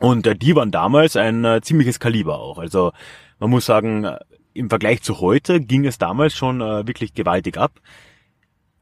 Und 0.00 0.26
äh, 0.26 0.34
die 0.34 0.54
waren 0.56 0.70
damals 0.70 1.16
ein 1.16 1.44
äh, 1.44 1.60
ziemliches 1.62 2.00
Kaliber 2.00 2.40
auch. 2.40 2.58
Also 2.58 2.92
man 3.38 3.50
muss 3.50 3.66
sagen, 3.66 4.08
im 4.52 4.68
Vergleich 4.68 5.02
zu 5.02 5.20
heute 5.20 5.60
ging 5.60 5.86
es 5.86 5.98
damals 5.98 6.34
schon 6.34 6.60
äh, 6.60 6.86
wirklich 6.86 7.14
gewaltig 7.14 7.58
ab. 7.58 7.80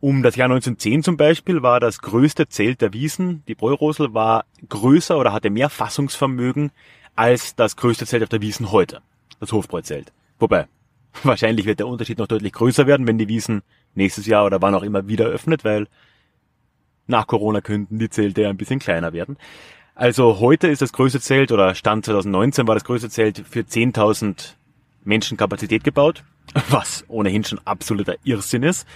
Um 0.00 0.22
das 0.22 0.34
Jahr 0.36 0.46
1910 0.46 1.02
zum 1.02 1.16
Beispiel 1.16 1.62
war 1.62 1.78
das 1.78 2.00
größte 2.00 2.48
Zelt 2.48 2.80
der 2.80 2.92
Wiesen, 2.92 3.44
die 3.46 3.54
Bräurosel, 3.54 4.14
war 4.14 4.44
größer 4.68 5.16
oder 5.16 5.32
hatte 5.32 5.50
mehr 5.50 5.70
Fassungsvermögen 5.70 6.72
als 7.14 7.54
das 7.54 7.76
größte 7.76 8.06
Zelt 8.06 8.24
auf 8.24 8.28
der 8.28 8.42
Wiesen 8.42 8.72
heute, 8.72 9.00
das 9.38 9.52
Hofbräuzelt. 9.52 10.12
Wobei, 10.40 10.66
Wahrscheinlich 11.22 11.66
wird 11.66 11.78
der 11.78 11.86
Unterschied 11.86 12.18
noch 12.18 12.26
deutlich 12.26 12.52
größer 12.52 12.86
werden, 12.86 13.06
wenn 13.06 13.18
die 13.18 13.28
Wiesen 13.28 13.62
nächstes 13.94 14.26
Jahr 14.26 14.46
oder 14.46 14.62
wann 14.62 14.74
auch 14.74 14.82
immer 14.82 15.08
wieder 15.08 15.26
öffnet, 15.26 15.64
weil 15.64 15.86
nach 17.06 17.26
Corona 17.26 17.60
könnten 17.60 17.98
die 17.98 18.10
Zelte 18.10 18.48
ein 18.48 18.56
bisschen 18.56 18.78
kleiner 18.78 19.12
werden. 19.12 19.36
Also 19.94 20.40
heute 20.40 20.68
ist 20.68 20.80
das 20.80 20.92
größte 20.92 21.20
Zelt 21.20 21.52
oder 21.52 21.74
Stand 21.74 22.06
2019 22.06 22.66
war 22.66 22.74
das 22.74 22.84
größte 22.84 23.10
Zelt 23.10 23.44
für 23.48 23.60
10.000 23.60 24.54
Menschen 25.04 25.36
Kapazität 25.36 25.84
gebaut, 25.84 26.24
was 26.70 27.04
ohnehin 27.08 27.44
schon 27.44 27.60
absoluter 27.64 28.16
Irrsinn 28.24 28.62
ist. 28.62 28.86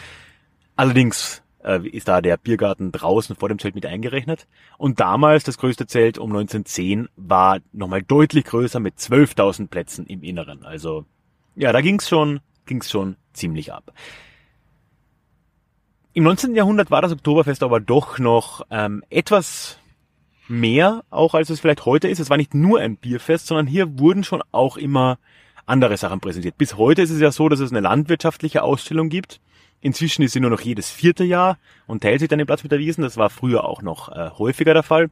Allerdings 0.75 1.43
äh, 1.63 1.87
ist 1.87 2.09
da 2.09 2.23
der 2.23 2.39
Biergarten 2.39 2.93
draußen 2.93 3.37
vor 3.37 3.51
dem 3.51 3.59
Zelt 3.59 3.75
mit 3.75 3.85
eingerechnet. 3.85 4.47
Und 4.79 4.99
damals 4.99 5.45
das 5.45 5.59
größte 5.59 5.87
Zelt 5.87 6.17
um 6.17 6.31
1910 6.31 7.09
war 7.17 7.59
nochmal 7.73 8.03
deutlich 8.03 8.45
größer 8.45 8.81
mit 8.81 8.97
12.000 8.97 9.69
Plätzen 9.69 10.07
im 10.07 10.23
Inneren. 10.23 10.65
Also 10.65 11.05
ja, 11.57 11.73
da 11.73 11.83
ging's 11.83 12.09
schon, 12.09 12.41
ging's 12.65 12.91
schon 12.91 13.17
ziemlich 13.35 13.73
ab. 13.73 13.93
Im 16.15 16.25
19. 16.25 16.55
Jahrhundert 16.55 16.91
war 16.91 17.03
das 17.03 17.13
Oktoberfest 17.13 17.63
aber 17.63 17.81
doch 17.81 18.19
noch 18.19 18.63
ähm, 18.71 19.05
etwas 19.11 19.79
mehr, 20.49 21.05
auch 21.11 21.35
als 21.35 21.51
es 21.51 21.61
vielleicht 21.61 21.85
heute 21.85 22.09
ist. 22.09 22.19
Es 22.19 22.31
war 22.31 22.37
nicht 22.37 22.55
nur 22.55 22.81
ein 22.81 22.97
Bierfest, 22.97 23.47
sondern 23.47 23.67
hier 23.67 23.99
wurden 23.99 24.25
schon 24.25 24.43
auch 24.53 24.77
immer 24.77 25.19
andere 25.67 25.97
Sachen 25.97 26.21
präsentiert. 26.21 26.59
Bis 26.59 26.77
heute 26.77 27.03
ist 27.03 27.11
es 27.11 27.21
ja 27.21 27.33
so, 27.33 27.49
dass 27.49 27.61
es 27.61 27.71
eine 27.71 27.81
landwirtschaftliche 27.81 28.63
Ausstellung 28.63 29.09
gibt. 29.09 29.41
Inzwischen 29.81 30.23
ist 30.23 30.33
sie 30.33 30.41
nur 30.41 30.51
noch 30.51 30.61
jedes 30.61 30.91
vierte 30.91 31.25
Jahr 31.25 31.59
und 31.87 32.03
teilt 32.03 32.21
sich 32.21 32.29
dann 32.29 32.39
den 32.39 32.47
Platz 32.47 32.63
mit 32.63 32.73
der 32.73 32.79
Wiesen. 32.79 33.03
Das 33.03 33.17
war 33.17 33.31
früher 33.31 33.65
auch 33.65 33.83
noch 33.83 34.09
äh, 34.11 34.31
häufiger 34.39 34.75
der 34.75 34.83
Fall. 34.83 35.11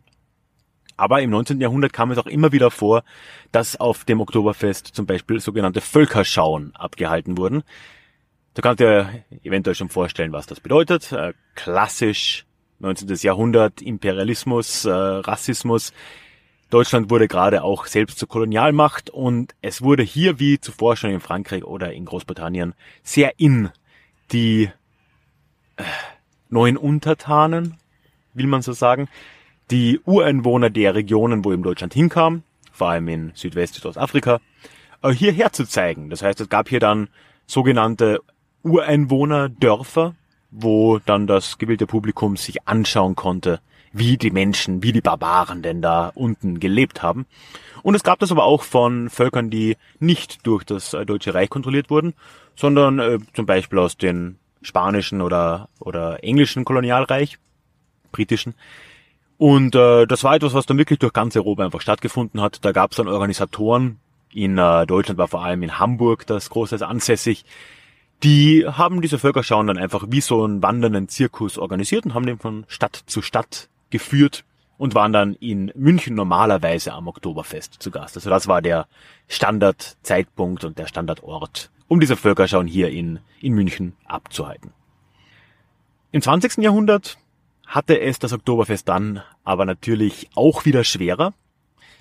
Aber 0.97 1.21
im 1.23 1.31
19. 1.31 1.61
Jahrhundert 1.61 1.93
kam 1.93 2.13
es 2.13 2.19
auch 2.19 2.27
immer 2.27 2.53
wieder 2.53 2.71
vor, 2.71 3.03
dass 3.51 3.77
auf 3.77 4.05
dem 4.05 4.21
Oktoberfest 4.21 4.87
zum 4.87 5.07
Beispiel 5.07 5.41
sogenannte 5.41 5.81
Völkerschauen 5.81 6.75
abgehalten 6.77 7.37
wurden. 7.37 7.65
Da 8.55 8.63
kannst 8.63 8.81
du 8.81 8.85
dir 8.85 9.25
eventuell 9.43 9.75
schon 9.75 9.89
vorstellen, 9.89 10.33
was 10.33 10.47
das 10.47 10.61
bedeutet. 10.61 11.11
Äh, 11.11 11.35
klassisch 11.57 12.47
19. 12.85 13.09
Jahrhundert, 13.23 13.83
Imperialismus, 13.83 14.85
äh, 14.85 14.91
Rassismus. 14.91 15.93
Deutschland 16.71 17.11
wurde 17.11 17.29
gerade 17.29 17.63
auch 17.63 17.87
selbst 17.87 18.19
zur 18.19 18.29
Kolonialmacht 18.29 19.11
und 19.11 19.55
es 19.63 19.83
wurde 19.83 20.03
hier 20.03 20.39
wie 20.39 20.61
zuvor 20.61 20.97
schon 20.97 21.11
in 21.11 21.21
Frankreich 21.21 21.65
oder 21.65 21.93
in 21.93 22.05
Großbritannien 22.05 22.75
sehr 23.03 23.39
in 23.39 23.71
die 24.33 24.71
äh, 25.77 25.83
neuen 26.49 26.77
Untertanen, 26.77 27.79
will 28.33 28.47
man 28.47 28.63
so 28.63 28.73
sagen, 28.73 29.09
die 29.71 30.01
Ureinwohner 30.05 30.71
der 30.71 30.95
Regionen, 30.95 31.45
wo 31.45 31.53
eben 31.53 31.63
Deutschland 31.63 31.95
hinkam, 31.95 32.43
vor 32.73 32.91
allem 32.91 33.09
in 33.09 33.33
Südwest- 33.35 33.75
Südostafrika, 33.75 34.41
äh, 35.03 35.11
hierher 35.11 35.53
zu 35.53 35.65
zeigen. 35.67 36.11
Das 36.11 36.23
heißt, 36.23 36.41
es 36.41 36.49
gab 36.49 36.69
hier 36.69 36.81
dann 36.81 37.09
sogenannte 37.47 38.21
Ureinwohnerdörfer, 38.63 40.15
wo 40.57 41.01
dann 41.01 41.27
das 41.27 41.59
gewählte 41.59 41.87
Publikum 41.87 42.37
sich 42.37 42.67
anschauen 42.67 43.17
konnte, 43.17 43.61
wie 43.93 44.17
die 44.17 44.31
Menschen, 44.31 44.83
wie 44.83 44.93
die 44.93 45.01
Barbaren 45.01 45.63
denn 45.63 45.83
da 45.83 46.13
unten 46.15 46.61
gelebt 46.61 47.03
haben. 47.03 47.27
Und 47.83 47.95
es 47.95 48.05
gab 48.05 48.21
das 48.21 48.31
aber 48.31 48.45
auch 48.45 48.63
von 48.63 49.11
Völkern, 49.11 49.51
die 49.51 49.77
nicht 49.99 50.47
durch 50.47 50.65
das 50.65 50.95
äh, 50.95 51.05
Deutsche 51.05 51.35
Reich 51.35 51.51
kontrolliert 51.51 51.91
wurden, 51.91 52.15
sondern 52.55 52.99
äh, 52.99 53.19
zum 53.33 53.47
Beispiel 53.47 53.79
aus 53.79 53.97
den 53.97 54.39
spanischen 54.63 55.21
oder, 55.21 55.69
oder 55.81 56.23
englischen 56.23 56.65
Kolonialreich, 56.65 57.39
britischen. 58.13 58.55
Und 59.37 59.75
äh, 59.75 60.07
das 60.07 60.23
war 60.23 60.37
etwas, 60.37 60.55
was 60.55 60.67
dann 60.67 60.79
wirklich 60.79 61.01
durch 61.01 61.13
ganz 61.13 61.37
Europa 61.37 61.65
einfach 61.65 61.81
stattgefunden 61.81 62.41
hat. 62.41 62.65
Da 62.65 62.73
gab 62.73 62.93
es 62.93 62.97
dann 62.97 63.09
Organisatoren. 63.09 63.99
In 64.33 64.57
äh, 64.59 64.87
Deutschland 64.87 65.19
war 65.19 65.29
vor 65.29 65.45
allem 65.45 65.63
in 65.63 65.79
Hamburg 65.79 66.27
das 66.27 66.49
große 66.49 66.87
ansässig. 66.87 67.45
Die 68.25 68.67
haben 68.67 69.03
diese 69.03 69.19
Völkerschauen 69.19 69.67
dann 69.67 69.77
einfach 69.77 70.07
wie 70.09 70.23
so 70.23 70.45
einen 70.45 70.63
wandernden 70.63 71.09
Zirkus 71.09 71.59
organisiert 71.59 72.07
und 72.07 72.15
haben 72.15 72.25
den 72.25 72.39
von 72.39 72.65
Stadt 72.69 73.03
zu 73.05 73.21
Stadt 73.21 73.69
geführt 73.91 74.47
und 74.79 74.95
waren 74.95 75.13
dann 75.13 75.35
in 75.35 75.71
München 75.75 76.15
normalerweise 76.15 76.95
am 76.95 77.07
Oktoberfest 77.07 77.77
zu 77.81 77.91
Gast. 77.91 78.17
Also 78.17 78.31
das 78.31 78.49
war 78.49 78.63
der 78.63 78.87
Standardzeitpunkt 79.29 80.65
und 80.65 80.79
der 80.79 80.87
Standardort, 80.87 81.71
um 81.87 82.01
diese 82.01 82.17
Völkerschauen 82.17 82.67
hier 82.67 82.89
in, 82.89 83.21
in 83.43 83.53
München 83.53 83.95
abzuhalten. 84.07 84.73
Im 86.11 86.23
20. 86.23 86.65
Jahrhundert 86.65 87.19
hatte 87.67 88.01
es 88.01 88.21
das 88.21 88.33
Oktoberfest 88.33 88.89
dann 88.89 89.21
aber 89.45 89.67
natürlich 89.67 90.31
auch 90.35 90.65
wieder 90.65 90.83
schwerer. 90.83 91.35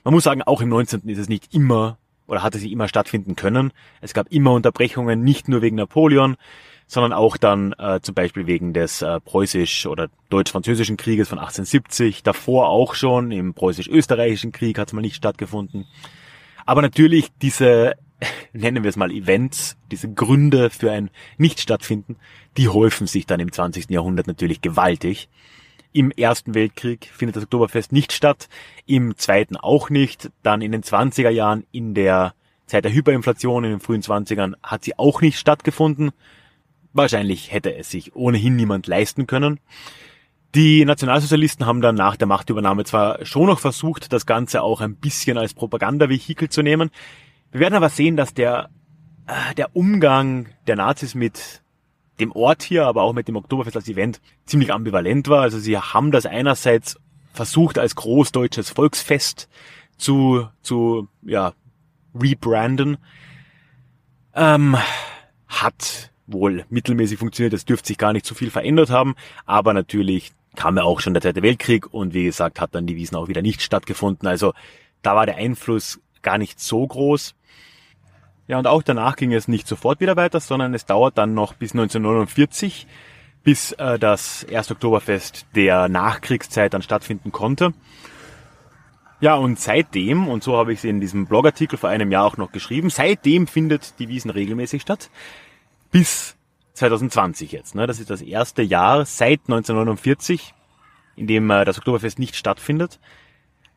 Man 0.06 0.14
muss 0.14 0.24
sagen, 0.24 0.42
auch 0.42 0.62
im 0.62 0.70
19. 0.70 1.02
ist 1.10 1.18
es 1.18 1.28
nicht 1.28 1.54
immer 1.54 1.98
oder 2.28 2.44
hatte 2.44 2.58
sie 2.58 2.72
immer 2.72 2.88
stattfinden 2.88 3.36
können. 3.36 3.72
Es 4.02 4.14
gab 4.14 4.32
immer 4.32 4.52
Unterbrechungen, 4.54 5.24
nicht 5.24 5.48
nur 5.48 5.62
wegen 5.62 5.76
Napoleon, 5.76 6.38
sondern 6.88 7.14
auch 7.14 7.38
dann 7.38 7.74
äh, 7.74 8.00
zum 8.02 8.16
Beispiel 8.16 8.48
wegen 8.48 8.74
des 8.74 9.02
äh, 9.02 9.20
preußisch- 9.20 9.88
oder 9.88 10.10
deutsch-französischen 10.30 10.98
Krieges 10.98 11.30
von 11.30 11.40
1870. 11.40 12.24
Davor 12.24 12.70
auch 12.70 12.96
schon, 12.96 13.32
im 13.32 13.54
preußisch-österreichischen 13.54 14.52
Krieg 14.52 14.78
hat 14.78 14.88
es 14.88 14.94
mal 14.94 15.02
nicht 15.02 15.16
stattgefunden. 15.16 15.86
Aber 16.66 16.82
natürlich 16.82 17.32
diese, 17.42 17.94
nennen 18.54 18.84
wir 18.84 18.90
es 18.90 18.96
mal 18.96 19.12
Events, 19.12 19.78
diese 19.92 20.12
Gründe 20.12 20.70
für 20.70 20.92
ein 20.92 21.10
Nicht-Stattfinden, 21.38 22.18
die 22.58 22.70
häufen 22.70 23.08
sich 23.08 23.26
dann 23.26 23.40
im 23.40 23.52
20. 23.52 23.90
Jahrhundert 23.90 24.28
natürlich 24.28 24.62
gewaltig. 24.62 25.30
Im 25.94 26.10
Ersten 26.10 26.56
Weltkrieg 26.56 27.06
findet 27.14 27.36
das 27.36 27.44
Oktoberfest 27.44 27.92
nicht 27.92 28.14
statt, 28.14 28.50
im 28.88 29.16
Zweiten 29.16 29.56
auch 29.56 29.92
nicht. 29.92 30.32
Dann 30.42 30.62
in 30.62 30.72
den 30.72 30.82
20er 30.82 31.30
Jahren, 31.30 31.66
in 31.72 31.94
der 31.94 32.34
Zeit 32.66 32.84
der 32.84 32.94
Hyperinflation 32.94 33.64
in 33.64 33.70
den 33.70 33.80
frühen 33.80 34.02
20ern, 34.02 34.56
hat 34.64 34.84
sie 34.84 34.98
auch 34.98 35.22
nicht 35.22 35.38
stattgefunden. 35.38 36.12
Wahrscheinlich 36.94 37.52
hätte 37.52 37.76
es 37.76 37.92
sich 37.92 38.16
ohnehin 38.16 38.56
niemand 38.56 38.88
leisten 38.88 39.28
können. 39.28 39.60
Die 40.56 40.86
Nationalsozialisten 40.86 41.66
haben 41.66 41.82
dann 41.82 41.96
nach 41.96 42.16
der 42.16 42.28
Machtübernahme 42.28 42.86
zwar 42.86 43.26
schon 43.26 43.48
noch 43.48 43.60
versucht, 43.60 44.14
das 44.14 44.26
Ganze 44.26 44.62
auch 44.62 44.82
ein 44.82 44.96
bisschen 44.96 45.38
als 45.38 45.56
Propagandavehikel 45.56 46.50
zu 46.50 46.62
nehmen. 46.62 46.92
Wir 47.52 47.60
werden 47.60 47.74
aber 47.74 47.90
sehen, 47.90 48.18
dass 48.18 48.36
der, 48.36 48.70
äh, 49.26 49.56
der 49.56 49.76
Umgang 49.76 50.50
der 50.68 50.76
Nazis 50.76 51.16
mit 51.16 51.63
dem 52.20 52.32
Ort 52.32 52.64
hier, 52.64 52.86
aber 52.86 53.02
auch 53.02 53.14
mit 53.14 53.28
dem 53.28 53.36
Oktoberfest 53.36 53.76
als 53.76 53.88
Event 53.88 54.22
ziemlich 54.46 54.72
ambivalent 54.72 55.28
war. 55.28 55.42
Also 55.42 55.60
sie 55.60 55.78
haben 55.78 56.12
das 56.12 56.26
einerseits 56.26 56.98
versucht 57.34 57.80
als 57.80 57.96
großdeutsches 57.96 58.70
Volksfest 58.70 59.50
zu, 59.98 60.48
zu, 60.62 61.08
ja, 61.24 61.54
rebranden. 62.14 62.98
Ähm, 64.36 64.78
hat 65.48 66.12
wohl 66.26 66.66
mittelmäßig 66.70 67.20
funktioniert, 67.20 67.54
es 67.54 67.66
dürfte 67.66 67.88
sich 67.88 67.98
gar 67.98 68.14
nicht 68.14 68.26
so 68.26 68.34
viel 68.36 68.50
verändert 68.50 68.90
haben, 68.90 69.16
aber 69.46 69.74
natürlich 69.74 70.32
kam 70.56 70.78
ja 70.78 70.84
auch 70.84 71.00
schon 71.00 71.14
der 71.14 71.22
Zweite 71.22 71.42
Weltkrieg 71.42 71.94
und 71.94 72.14
wie 72.14 72.24
gesagt 72.24 72.62
hat 72.62 72.76
dann 72.76 72.86
die 72.86 72.96
Wiesen 72.96 73.18
auch 73.18 73.28
wieder 73.28 73.42
nicht 73.42 73.62
stattgefunden. 73.62 74.28
Also 74.28 74.54
da 75.02 75.16
war 75.16 75.26
der 75.26 75.36
Einfluss 75.36 76.00
gar 76.22 76.38
nicht 76.38 76.60
so 76.60 76.86
groß. 76.86 77.36
Ja, 78.48 78.58
und 78.58 78.68
auch 78.68 78.84
danach 78.84 79.16
ging 79.16 79.34
es 79.34 79.48
nicht 79.48 79.68
sofort 79.68 80.00
wieder 80.00 80.16
weiter, 80.16 80.40
sondern 80.40 80.74
es 80.74 80.86
dauert 80.86 81.18
dann 81.18 81.34
noch 81.34 81.54
bis 81.54 81.72
1949, 81.72 82.88
bis 83.44 83.72
äh, 83.74 83.98
das 83.98 84.46
1. 84.52 84.72
Oktoberfest 84.72 85.46
der 85.56 85.88
Nachkriegszeit 85.88 86.74
dann 86.74 86.82
stattfinden 86.82 87.32
konnte. 87.32 87.74
Ja, 89.22 89.36
und 89.36 89.58
seitdem, 89.58 90.28
und 90.28 90.44
so 90.44 90.58
habe 90.58 90.74
ich 90.74 90.80
es 90.80 90.84
in 90.84 91.00
diesem 91.00 91.28
Blogartikel 91.28 91.78
vor 91.78 91.90
einem 91.90 92.12
Jahr 92.12 92.26
auch 92.26 92.36
noch 92.36 92.52
geschrieben, 92.52 92.90
seitdem 92.90 93.48
findet 93.48 93.98
die 94.00 94.10
Wiesen 94.10 94.30
regelmäßig 94.30 94.82
statt 94.82 95.10
bis 95.92 96.36
2020 96.74 97.54
jetzt. 97.54 97.76
Ne? 97.76 97.88
Das 97.88 98.02
ist 98.02 98.10
das 98.10 98.22
erste 98.22 98.62
Jahr 98.62 99.06
seit 99.06 99.42
1949, 99.48 100.54
in 101.16 101.28
dem 101.28 101.50
äh, 101.50 101.64
das 101.64 101.78
Oktoberfest 101.78 102.20
nicht 102.20 102.36
stattfindet. 102.36 103.00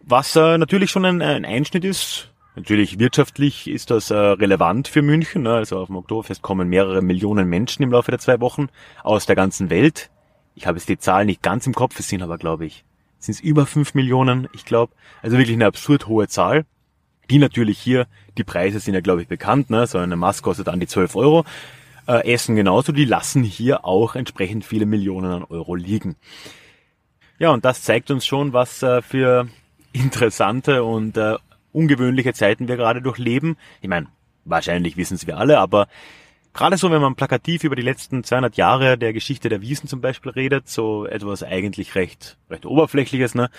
Was 0.00 0.34
äh, 0.34 0.58
natürlich 0.58 0.90
schon 0.90 1.04
ein, 1.04 1.22
ein 1.22 1.44
Einschnitt 1.44 1.84
ist. 1.84 2.32
Natürlich 2.56 2.98
wirtschaftlich 2.98 3.68
ist 3.68 3.90
das 3.90 4.10
äh, 4.10 4.16
relevant 4.16 4.88
für 4.88 5.02
München. 5.02 5.42
Ne? 5.42 5.54
Also 5.54 5.78
auf 5.78 5.86
dem 5.86 5.96
Oktoberfest 5.96 6.42
kommen 6.42 6.68
mehrere 6.68 7.02
Millionen 7.02 7.48
Menschen 7.48 7.82
im 7.82 7.92
Laufe 7.92 8.10
der 8.10 8.18
zwei 8.18 8.40
Wochen 8.40 8.68
aus 9.02 9.26
der 9.26 9.36
ganzen 9.36 9.70
Welt. 9.70 10.10
Ich 10.54 10.66
habe 10.66 10.78
jetzt 10.78 10.88
die 10.88 10.98
Zahl 10.98 11.26
nicht 11.26 11.42
ganz 11.42 11.66
im 11.66 11.74
Kopf, 11.74 11.98
es 12.00 12.08
sind 12.08 12.22
aber, 12.22 12.38
glaube 12.38 12.64
ich, 12.64 12.84
sind 13.18 13.34
es 13.34 13.40
über 13.40 13.66
fünf 13.66 13.94
Millionen, 13.94 14.48
ich 14.54 14.64
glaube. 14.64 14.94
Also 15.22 15.36
wirklich 15.36 15.54
eine 15.54 15.66
absurd 15.66 16.06
hohe 16.06 16.28
Zahl. 16.28 16.64
Die 17.28 17.38
natürlich 17.38 17.78
hier, 17.78 18.06
die 18.38 18.44
Preise 18.44 18.80
sind 18.80 18.94
ja, 18.94 19.00
glaube 19.00 19.20
ich, 19.20 19.28
bekannt. 19.28 19.68
Ne? 19.68 19.86
So 19.86 19.98
eine 19.98 20.16
Maske 20.16 20.44
kostet 20.44 20.68
an 20.68 20.80
die 20.80 20.86
12 20.86 21.14
Euro 21.16 21.44
äh, 22.06 22.32
Essen 22.32 22.56
genauso, 22.56 22.92
die 22.92 23.04
lassen 23.04 23.42
hier 23.42 23.84
auch 23.84 24.14
entsprechend 24.14 24.64
viele 24.64 24.86
Millionen 24.86 25.30
an 25.30 25.44
Euro 25.44 25.74
liegen. 25.74 26.16
Ja, 27.38 27.50
und 27.50 27.64
das 27.64 27.82
zeigt 27.82 28.10
uns 28.10 28.24
schon, 28.24 28.52
was 28.52 28.82
äh, 28.82 29.02
für 29.02 29.48
interessante 29.92 30.84
und 30.84 31.16
äh, 31.16 31.36
ungewöhnliche 31.76 32.32
Zeiten 32.32 32.68
wir 32.68 32.76
gerade 32.76 33.02
durchleben. 33.02 33.56
Ich 33.80 33.88
meine, 33.88 34.06
wahrscheinlich 34.44 34.96
wissen 34.96 35.14
es 35.14 35.26
wir 35.26 35.36
alle, 35.36 35.58
aber 35.58 35.88
gerade 36.54 36.78
so, 36.78 36.90
wenn 36.90 37.02
man 37.02 37.14
plakativ 37.14 37.64
über 37.64 37.76
die 37.76 37.82
letzten 37.82 38.24
200 38.24 38.56
Jahre 38.56 38.96
der 38.96 39.12
Geschichte 39.12 39.48
der 39.48 39.60
Wiesen 39.60 39.88
zum 39.88 40.00
Beispiel 40.00 40.32
redet, 40.32 40.68
so 40.68 41.06
etwas 41.06 41.42
eigentlich 41.42 41.94
recht, 41.94 42.38
recht 42.50 42.64
oberflächliches, 42.64 43.34
ne, 43.34 43.50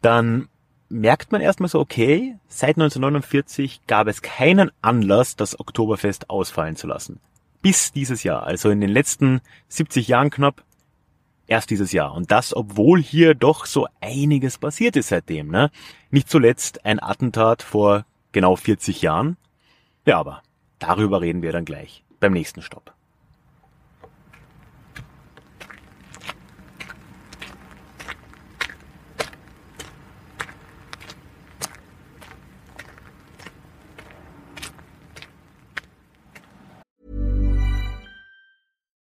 dann 0.00 0.48
merkt 0.88 1.32
man 1.32 1.40
erstmal 1.40 1.68
so, 1.68 1.80
okay, 1.80 2.36
seit 2.48 2.76
1949 2.76 3.82
gab 3.86 4.06
es 4.06 4.22
keinen 4.22 4.70
Anlass, 4.80 5.36
das 5.36 5.60
Oktoberfest 5.60 6.30
ausfallen 6.30 6.76
zu 6.76 6.86
lassen. 6.86 7.20
Bis 7.60 7.92
dieses 7.92 8.22
Jahr, 8.22 8.44
also 8.44 8.70
in 8.70 8.80
den 8.80 8.90
letzten 8.90 9.40
70 9.68 10.08
Jahren 10.08 10.30
knapp, 10.30 10.62
erst 11.46 11.70
dieses 11.70 11.92
Jahr. 11.92 12.14
Und 12.14 12.30
das, 12.30 12.54
obwohl 12.54 13.00
hier 13.00 13.34
doch 13.34 13.66
so 13.66 13.86
einiges 14.00 14.58
passiert 14.58 14.96
ist 14.96 15.08
seitdem. 15.08 15.48
Ne? 15.48 15.70
Nicht 16.10 16.28
zuletzt 16.28 16.84
ein 16.84 17.02
Attentat 17.02 17.62
vor 17.62 18.04
genau 18.32 18.56
40 18.56 19.02
Jahren. 19.02 19.36
Ja, 20.04 20.18
aber 20.18 20.42
darüber 20.78 21.20
reden 21.20 21.42
wir 21.42 21.52
dann 21.52 21.64
gleich 21.64 22.04
beim 22.20 22.32
nächsten 22.32 22.62
Stopp. 22.62 22.95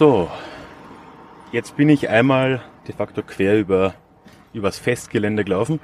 So, 0.00 0.30
jetzt 1.52 1.76
bin 1.76 1.90
ich 1.90 2.08
einmal 2.08 2.62
de 2.88 2.94
facto 2.94 3.22
quer 3.22 3.58
über 3.58 3.92
übers 4.54 4.78
Festgelände 4.78 5.44
gelaufen 5.44 5.78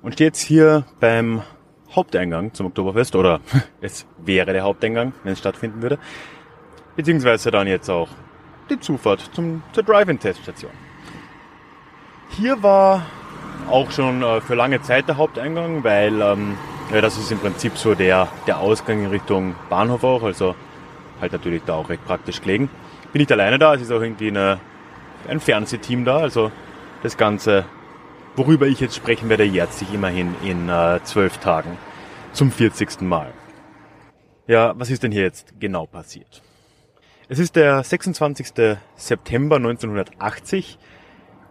und 0.00 0.12
stehe 0.12 0.28
jetzt 0.28 0.40
hier 0.40 0.84
beim 1.00 1.42
Haupteingang 1.90 2.54
zum 2.54 2.66
Oktoberfest 2.66 3.16
oder 3.16 3.40
es 3.80 4.06
wäre 4.18 4.52
der 4.52 4.62
Haupteingang, 4.62 5.12
wenn 5.24 5.32
es 5.32 5.40
stattfinden 5.40 5.82
würde, 5.82 5.98
beziehungsweise 6.94 7.50
dann 7.50 7.66
jetzt 7.66 7.90
auch 7.90 8.10
die 8.70 8.78
Zufahrt 8.78 9.28
zum, 9.32 9.64
zur 9.72 9.82
Drive-In-Teststation. 9.82 10.70
Hier 12.28 12.62
war 12.62 13.06
auch 13.68 13.90
schon 13.90 14.22
äh, 14.22 14.40
für 14.40 14.54
lange 14.54 14.82
Zeit 14.82 15.08
der 15.08 15.16
Haupteingang, 15.16 15.82
weil 15.82 16.22
ähm, 16.22 16.56
ja, 16.94 17.00
das 17.00 17.18
ist 17.18 17.32
im 17.32 17.40
Prinzip 17.40 17.76
so 17.76 17.96
der, 17.96 18.28
der 18.46 18.60
Ausgang 18.60 19.02
in 19.02 19.10
Richtung 19.10 19.56
Bahnhof 19.68 20.04
auch, 20.04 20.22
also 20.22 20.54
halt 21.20 21.32
natürlich 21.32 21.62
da 21.66 21.74
auch 21.74 21.88
recht 21.88 22.04
praktisch 22.04 22.40
gelegen 22.40 22.70
bin 23.16 23.22
nicht 23.22 23.32
alleine 23.32 23.58
da, 23.58 23.72
es 23.72 23.80
ist 23.80 23.90
auch 23.90 24.02
irgendwie 24.02 24.28
eine, 24.28 24.60
ein 25.26 25.40
Fernsehteam 25.40 26.04
da, 26.04 26.18
also 26.18 26.52
das 27.02 27.16
Ganze, 27.16 27.64
worüber 28.34 28.66
ich 28.66 28.78
jetzt 28.78 28.94
sprechen 28.94 29.30
werde, 29.30 29.42
jährt 29.42 29.72
sich 29.72 29.90
immerhin 29.94 30.34
in 30.44 30.68
äh, 30.68 31.00
zwölf 31.02 31.38
Tagen 31.38 31.78
zum 32.34 32.52
40. 32.52 33.00
Mal. 33.00 33.32
Ja, 34.46 34.74
was 34.78 34.90
ist 34.90 35.02
denn 35.02 35.12
hier 35.12 35.22
jetzt 35.22 35.58
genau 35.58 35.86
passiert? 35.86 36.42
Es 37.30 37.38
ist 37.38 37.56
der 37.56 37.82
26. 37.82 38.48
September 38.96 39.56
1980 39.56 40.78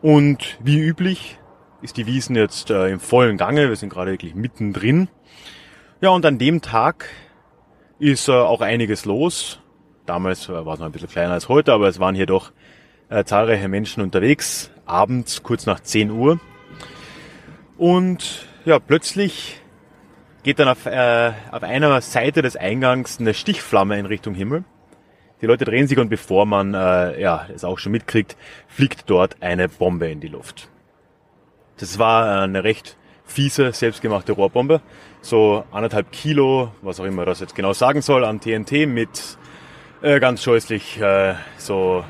und 0.04 0.60
wie 0.60 0.78
üblich 0.78 1.40
ist 1.82 1.98
die 1.98 2.06
Wiesen 2.06 2.36
jetzt 2.36 2.70
äh, 2.70 2.90
im 2.90 3.00
vollen 3.00 3.38
Gange. 3.38 3.70
Wir 3.70 3.76
sind 3.76 3.90
gerade 3.90 4.12
wirklich 4.12 4.36
mittendrin. 4.36 5.08
Ja, 6.00 6.10
und 6.12 6.28
an 6.28 6.38
dem 6.38 6.62
Tag 6.62 7.10
ist 7.98 8.30
äh, 8.30 8.34
auch 8.34 8.62
einiges 8.62 9.06
los. 9.06 9.62
Damals 10.06 10.50
war 10.50 10.74
es 10.74 10.80
noch 10.80 10.86
ein 10.86 10.92
bisschen 10.92 11.10
kleiner 11.10 11.34
als 11.34 11.50
heute, 11.50 11.74
aber 11.74 11.88
es 11.88 12.00
waren 12.00 12.16
hier 12.16 12.26
doch 12.26 12.52
äh, 13.10 13.24
zahlreiche 13.24 13.68
Menschen 13.68 14.04
unterwegs, 14.04 14.72
abends 14.86 15.44
kurz 15.44 15.66
nach 15.66 15.80
10 15.80 16.12
Uhr. 16.12 16.40
Und 17.78 18.48
ja, 18.66 18.80
plötzlich 18.80 19.62
geht 20.44 20.60
dann 20.60 20.68
auf, 20.68 20.86
äh, 20.86 21.32
auf 21.52 21.64
einer 21.64 22.02
Seite 22.02 22.42
des 22.42 22.56
Eingangs 22.56 23.20
eine 23.20 23.34
Stichflamme 23.34 23.98
in 23.98 24.06
Richtung 24.06 24.36
Himmel. 24.36 24.64
Die 25.42 25.48
Leute 25.48 25.66
drehen 25.66 25.88
sich 25.88 25.98
und 25.98 26.10
bevor 26.10 26.46
man 26.46 26.74
äh, 26.74 27.20
ja, 27.20 27.48
es 27.54 27.64
auch 27.64 27.80
schon 27.80 27.92
mitkriegt, 27.92 28.38
fliegt 28.68 29.10
dort 29.10 29.42
eine 29.42 29.68
Bombe 29.68 30.10
in 30.10 30.20
die 30.22 30.28
Luft. 30.28 30.70
Das 31.78 32.00
war 32.00 32.44
eine 32.44 32.64
recht 32.64 32.96
fiese, 33.26 33.74
selbstgemachte 33.74 34.32
Rohrbombe. 34.32 34.82
So 35.22 35.66
anderthalb 35.72 36.12
Kilo, 36.12 36.72
was 36.82 37.00
auch 37.00 37.06
immer 37.06 37.26
das 37.26 37.40
jetzt 37.40 37.56
genau 37.56 37.74
sagen 37.74 38.02
soll, 38.02 38.24
an 38.24 38.40
TNT 38.40 38.88
mit 38.88 39.38
äh, 40.06 40.20
ganz 40.20 40.44
scheußlich, 40.44 41.02
äh, 41.02 41.34
so, 41.58 42.06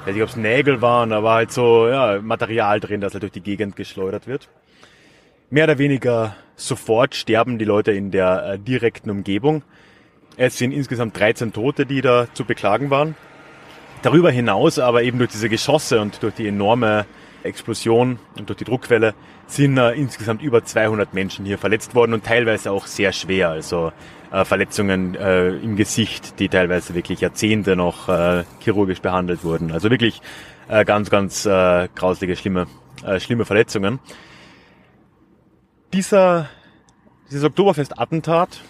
ich 0.00 0.06
weiß 0.06 0.14
nicht, 0.14 0.22
ob 0.22 0.28
es 0.28 0.36
Nägel 0.36 0.82
waren, 0.82 1.12
aber 1.12 1.32
halt 1.32 1.50
so 1.50 1.88
ja, 1.88 2.20
Material 2.20 2.78
drin, 2.78 3.00
das 3.00 3.14
halt 3.14 3.22
durch 3.22 3.32
die 3.32 3.40
Gegend 3.40 3.74
geschleudert 3.74 4.26
wird. 4.26 4.48
Mehr 5.48 5.64
oder 5.64 5.78
weniger 5.78 6.36
sofort 6.56 7.14
sterben 7.14 7.58
die 7.58 7.64
Leute 7.64 7.92
in 7.92 8.10
der 8.10 8.44
äh, 8.44 8.58
direkten 8.58 9.10
Umgebung. 9.10 9.62
Es 10.36 10.58
sind 10.58 10.72
insgesamt 10.72 11.18
13 11.18 11.52
Tote, 11.52 11.86
die 11.86 12.02
da 12.02 12.26
zu 12.34 12.44
beklagen 12.44 12.90
waren. 12.90 13.14
Darüber 14.02 14.30
hinaus 14.30 14.78
aber 14.78 15.02
eben 15.02 15.18
durch 15.18 15.30
diese 15.30 15.48
Geschosse 15.48 16.00
und 16.00 16.22
durch 16.22 16.34
die 16.34 16.48
enorme 16.48 17.06
Explosion 17.44 18.18
und 18.36 18.48
durch 18.48 18.58
die 18.58 18.64
Druckwelle 18.64 19.14
sind 19.46 19.78
äh, 19.78 19.92
insgesamt 19.92 20.42
über 20.42 20.64
200 20.64 21.14
Menschen 21.14 21.46
hier 21.46 21.58
verletzt 21.58 21.94
worden 21.94 22.12
und 22.12 22.24
teilweise 22.24 22.72
auch 22.72 22.86
sehr 22.86 23.12
schwer. 23.12 23.48
Also 23.50 23.92
äh, 24.32 24.44
Verletzungen 24.44 25.14
äh, 25.14 25.50
im 25.50 25.76
Gesicht, 25.76 26.38
die 26.40 26.48
teilweise 26.48 26.94
wirklich 26.94 27.20
Jahrzehnte 27.20 27.76
noch 27.76 28.08
äh, 28.08 28.44
chirurgisch 28.60 29.00
behandelt 29.00 29.44
wurden. 29.44 29.72
Also 29.72 29.90
wirklich 29.90 30.22
äh, 30.68 30.84
ganz, 30.84 31.10
ganz 31.10 31.46
äh, 31.46 31.88
grauslige, 31.94 32.34
schlimme, 32.36 32.66
äh, 33.04 33.20
schlimme 33.20 33.44
Verletzungen. 33.44 34.00
Dieser, 35.92 36.48
dieses 37.28 37.44
Oktoberfest-Attentat, 37.44 38.60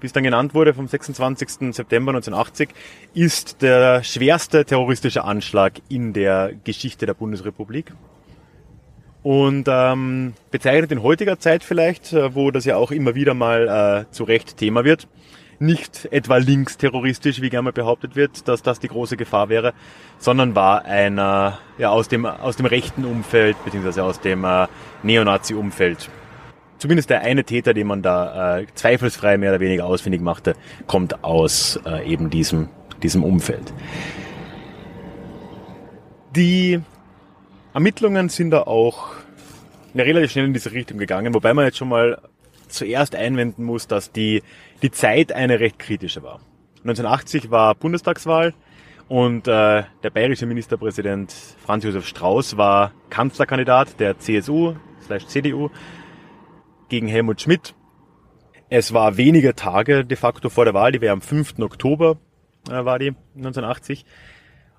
wie 0.00 0.06
es 0.06 0.12
dann 0.12 0.24
genannt 0.24 0.54
wurde, 0.54 0.72
vom 0.72 0.88
26. 0.88 1.74
September 1.74 2.12
1980, 2.12 2.70
ist 3.12 3.60
der 3.60 4.02
schwerste 4.02 4.64
terroristische 4.64 5.24
Anschlag 5.24 5.74
in 5.88 6.12
der 6.14 6.52
Geschichte 6.64 7.04
der 7.04 7.14
Bundesrepublik 7.14 7.92
und 9.26 9.66
ähm, 9.66 10.34
bezeichnet 10.52 10.92
in 10.92 11.02
heutiger 11.02 11.40
Zeit 11.40 11.64
vielleicht, 11.64 12.12
äh, 12.12 12.36
wo 12.36 12.52
das 12.52 12.64
ja 12.64 12.76
auch 12.76 12.92
immer 12.92 13.16
wieder 13.16 13.34
mal 13.34 14.06
äh, 14.06 14.12
zu 14.12 14.22
Recht 14.22 14.56
Thema 14.56 14.84
wird, 14.84 15.08
nicht 15.58 16.06
etwa 16.12 16.36
linksterroristisch, 16.36 17.40
wie 17.40 17.50
gerne 17.50 17.72
behauptet 17.72 18.14
wird, 18.14 18.46
dass 18.46 18.62
das 18.62 18.78
die 18.78 18.86
große 18.86 19.16
Gefahr 19.16 19.48
wäre, 19.48 19.74
sondern 20.18 20.54
war 20.54 20.84
einer 20.84 21.58
ja, 21.76 21.90
aus, 21.90 22.06
dem, 22.06 22.24
aus 22.24 22.54
dem 22.54 22.66
rechten 22.66 23.04
Umfeld, 23.04 23.56
beziehungsweise 23.64 24.04
aus 24.04 24.20
dem 24.20 24.44
äh, 24.44 24.68
Neonazi-Umfeld. 25.02 26.08
Zumindest 26.78 27.10
der 27.10 27.22
eine 27.22 27.42
Täter, 27.42 27.74
den 27.74 27.88
man 27.88 28.02
da 28.02 28.58
äh, 28.60 28.66
zweifelsfrei 28.76 29.38
mehr 29.38 29.50
oder 29.50 29.60
weniger 29.60 29.86
ausfindig 29.86 30.20
machte, 30.20 30.54
kommt 30.86 31.24
aus 31.24 31.80
äh, 31.84 32.08
eben 32.08 32.30
diesem, 32.30 32.68
diesem 33.02 33.24
Umfeld. 33.24 33.74
Die 36.36 36.80
Ermittlungen 37.74 38.28
sind 38.28 38.52
da 38.52 38.62
auch 38.62 39.15
relativ 40.04 40.32
schnell 40.32 40.46
in 40.46 40.52
diese 40.52 40.72
Richtung 40.72 40.98
gegangen, 40.98 41.34
wobei 41.34 41.54
man 41.54 41.64
jetzt 41.64 41.78
schon 41.78 41.88
mal 41.88 42.20
zuerst 42.68 43.14
einwenden 43.14 43.64
muss, 43.64 43.86
dass 43.86 44.12
die, 44.12 44.42
die 44.82 44.90
Zeit 44.90 45.32
eine 45.32 45.60
recht 45.60 45.78
kritische 45.78 46.22
war. 46.22 46.40
1980 46.82 47.50
war 47.50 47.74
Bundestagswahl 47.74 48.54
und 49.08 49.46
äh, 49.46 49.84
der 50.02 50.10
bayerische 50.12 50.46
Ministerpräsident 50.46 51.32
Franz 51.64 51.84
Josef 51.84 52.06
Strauß 52.06 52.56
war 52.56 52.92
Kanzlerkandidat 53.10 54.00
der 54.00 54.18
CSU 54.18 54.74
CDU 55.28 55.70
gegen 56.88 57.06
Helmut 57.06 57.40
Schmidt. 57.40 57.74
Es 58.68 58.92
war 58.92 59.16
wenige 59.16 59.54
Tage 59.54 60.04
de 60.04 60.16
facto 60.16 60.48
vor 60.48 60.64
der 60.64 60.74
Wahl, 60.74 60.90
die 60.90 61.00
wäre 61.00 61.12
am 61.12 61.20
5. 61.20 61.60
Oktober 61.60 62.18
äh, 62.68 62.84
war 62.84 62.98
die 62.98 63.14
1980. 63.36 64.04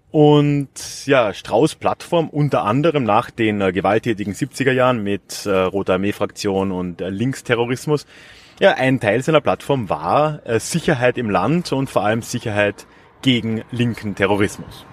Und 0.10 1.06
ja, 1.06 1.34
Strauß 1.34 1.76
Plattform 1.76 2.30
unter 2.30 2.64
anderem 2.64 3.04
nach 3.04 3.30
den 3.30 3.60
äh, 3.60 3.74
gewalttätigen 3.74 4.34
70er 4.34 4.72
Jahren 4.72 5.04
mit 5.04 5.46
äh, 5.46 5.50
Rote 5.50 5.94
Armee-Fraktion 5.94 6.72
und 6.72 7.02
äh, 7.02 7.10
Linksterrorismus. 7.10 8.06
Ja, 8.60 8.74
ein 8.74 9.00
Teil 9.00 9.22
seiner 9.22 9.42
Plattform 9.42 9.90
war 9.90 10.46
äh, 10.46 10.60
Sicherheit 10.60 11.18
im 11.18 11.30
Land 11.30 11.74
und 11.74 11.90
vor 11.90 12.04
allem 12.06 12.22
Sicherheit 12.22 12.88
gegen 13.22 13.64
linken 13.72 14.16
Terrorismus. 14.16 14.86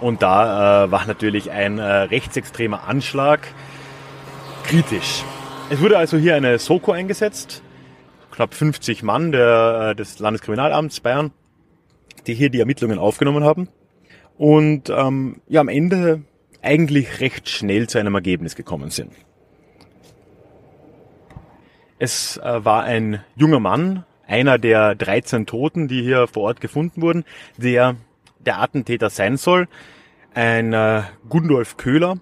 Und 0.00 0.22
da 0.22 0.84
äh, 0.84 0.90
war 0.90 1.06
natürlich 1.06 1.50
ein 1.50 1.78
äh, 1.78 1.82
rechtsextremer 1.82 2.86
Anschlag 2.86 3.40
kritisch. 4.64 5.24
Es 5.70 5.80
wurde 5.80 5.96
also 5.96 6.18
hier 6.18 6.36
eine 6.36 6.58
Soko 6.58 6.92
eingesetzt, 6.92 7.62
knapp 8.30 8.52
50 8.52 9.02
Mann 9.02 9.32
der, 9.32 9.90
äh, 9.90 9.94
des 9.96 10.18
Landeskriminalamts 10.18 11.00
Bayern, 11.00 11.32
die 12.26 12.34
hier 12.34 12.50
die 12.50 12.60
Ermittlungen 12.60 12.98
aufgenommen 12.98 13.44
haben. 13.44 13.68
Und 14.36 14.90
ähm, 14.90 15.40
ja, 15.48 15.60
am 15.60 15.68
Ende 15.68 16.22
eigentlich 16.62 17.20
recht 17.20 17.48
schnell 17.48 17.88
zu 17.88 17.98
einem 17.98 18.14
Ergebnis 18.14 18.56
gekommen 18.56 18.90
sind. 18.90 19.12
Es 21.98 22.36
äh, 22.38 22.64
war 22.64 22.84
ein 22.84 23.22
junger 23.36 23.60
Mann, 23.60 24.04
einer 24.26 24.58
der 24.58 24.94
13 24.94 25.46
Toten, 25.46 25.88
die 25.88 26.02
hier 26.02 26.26
vor 26.26 26.44
Ort 26.44 26.60
gefunden 26.60 27.02
wurden, 27.02 27.24
der 27.56 27.96
der 28.44 28.60
Attentäter 28.60 29.10
sein 29.10 29.36
soll. 29.36 29.68
Ein 30.34 30.72
äh, 30.72 31.02
Gundolf 31.28 31.76
Köhler 31.76 32.16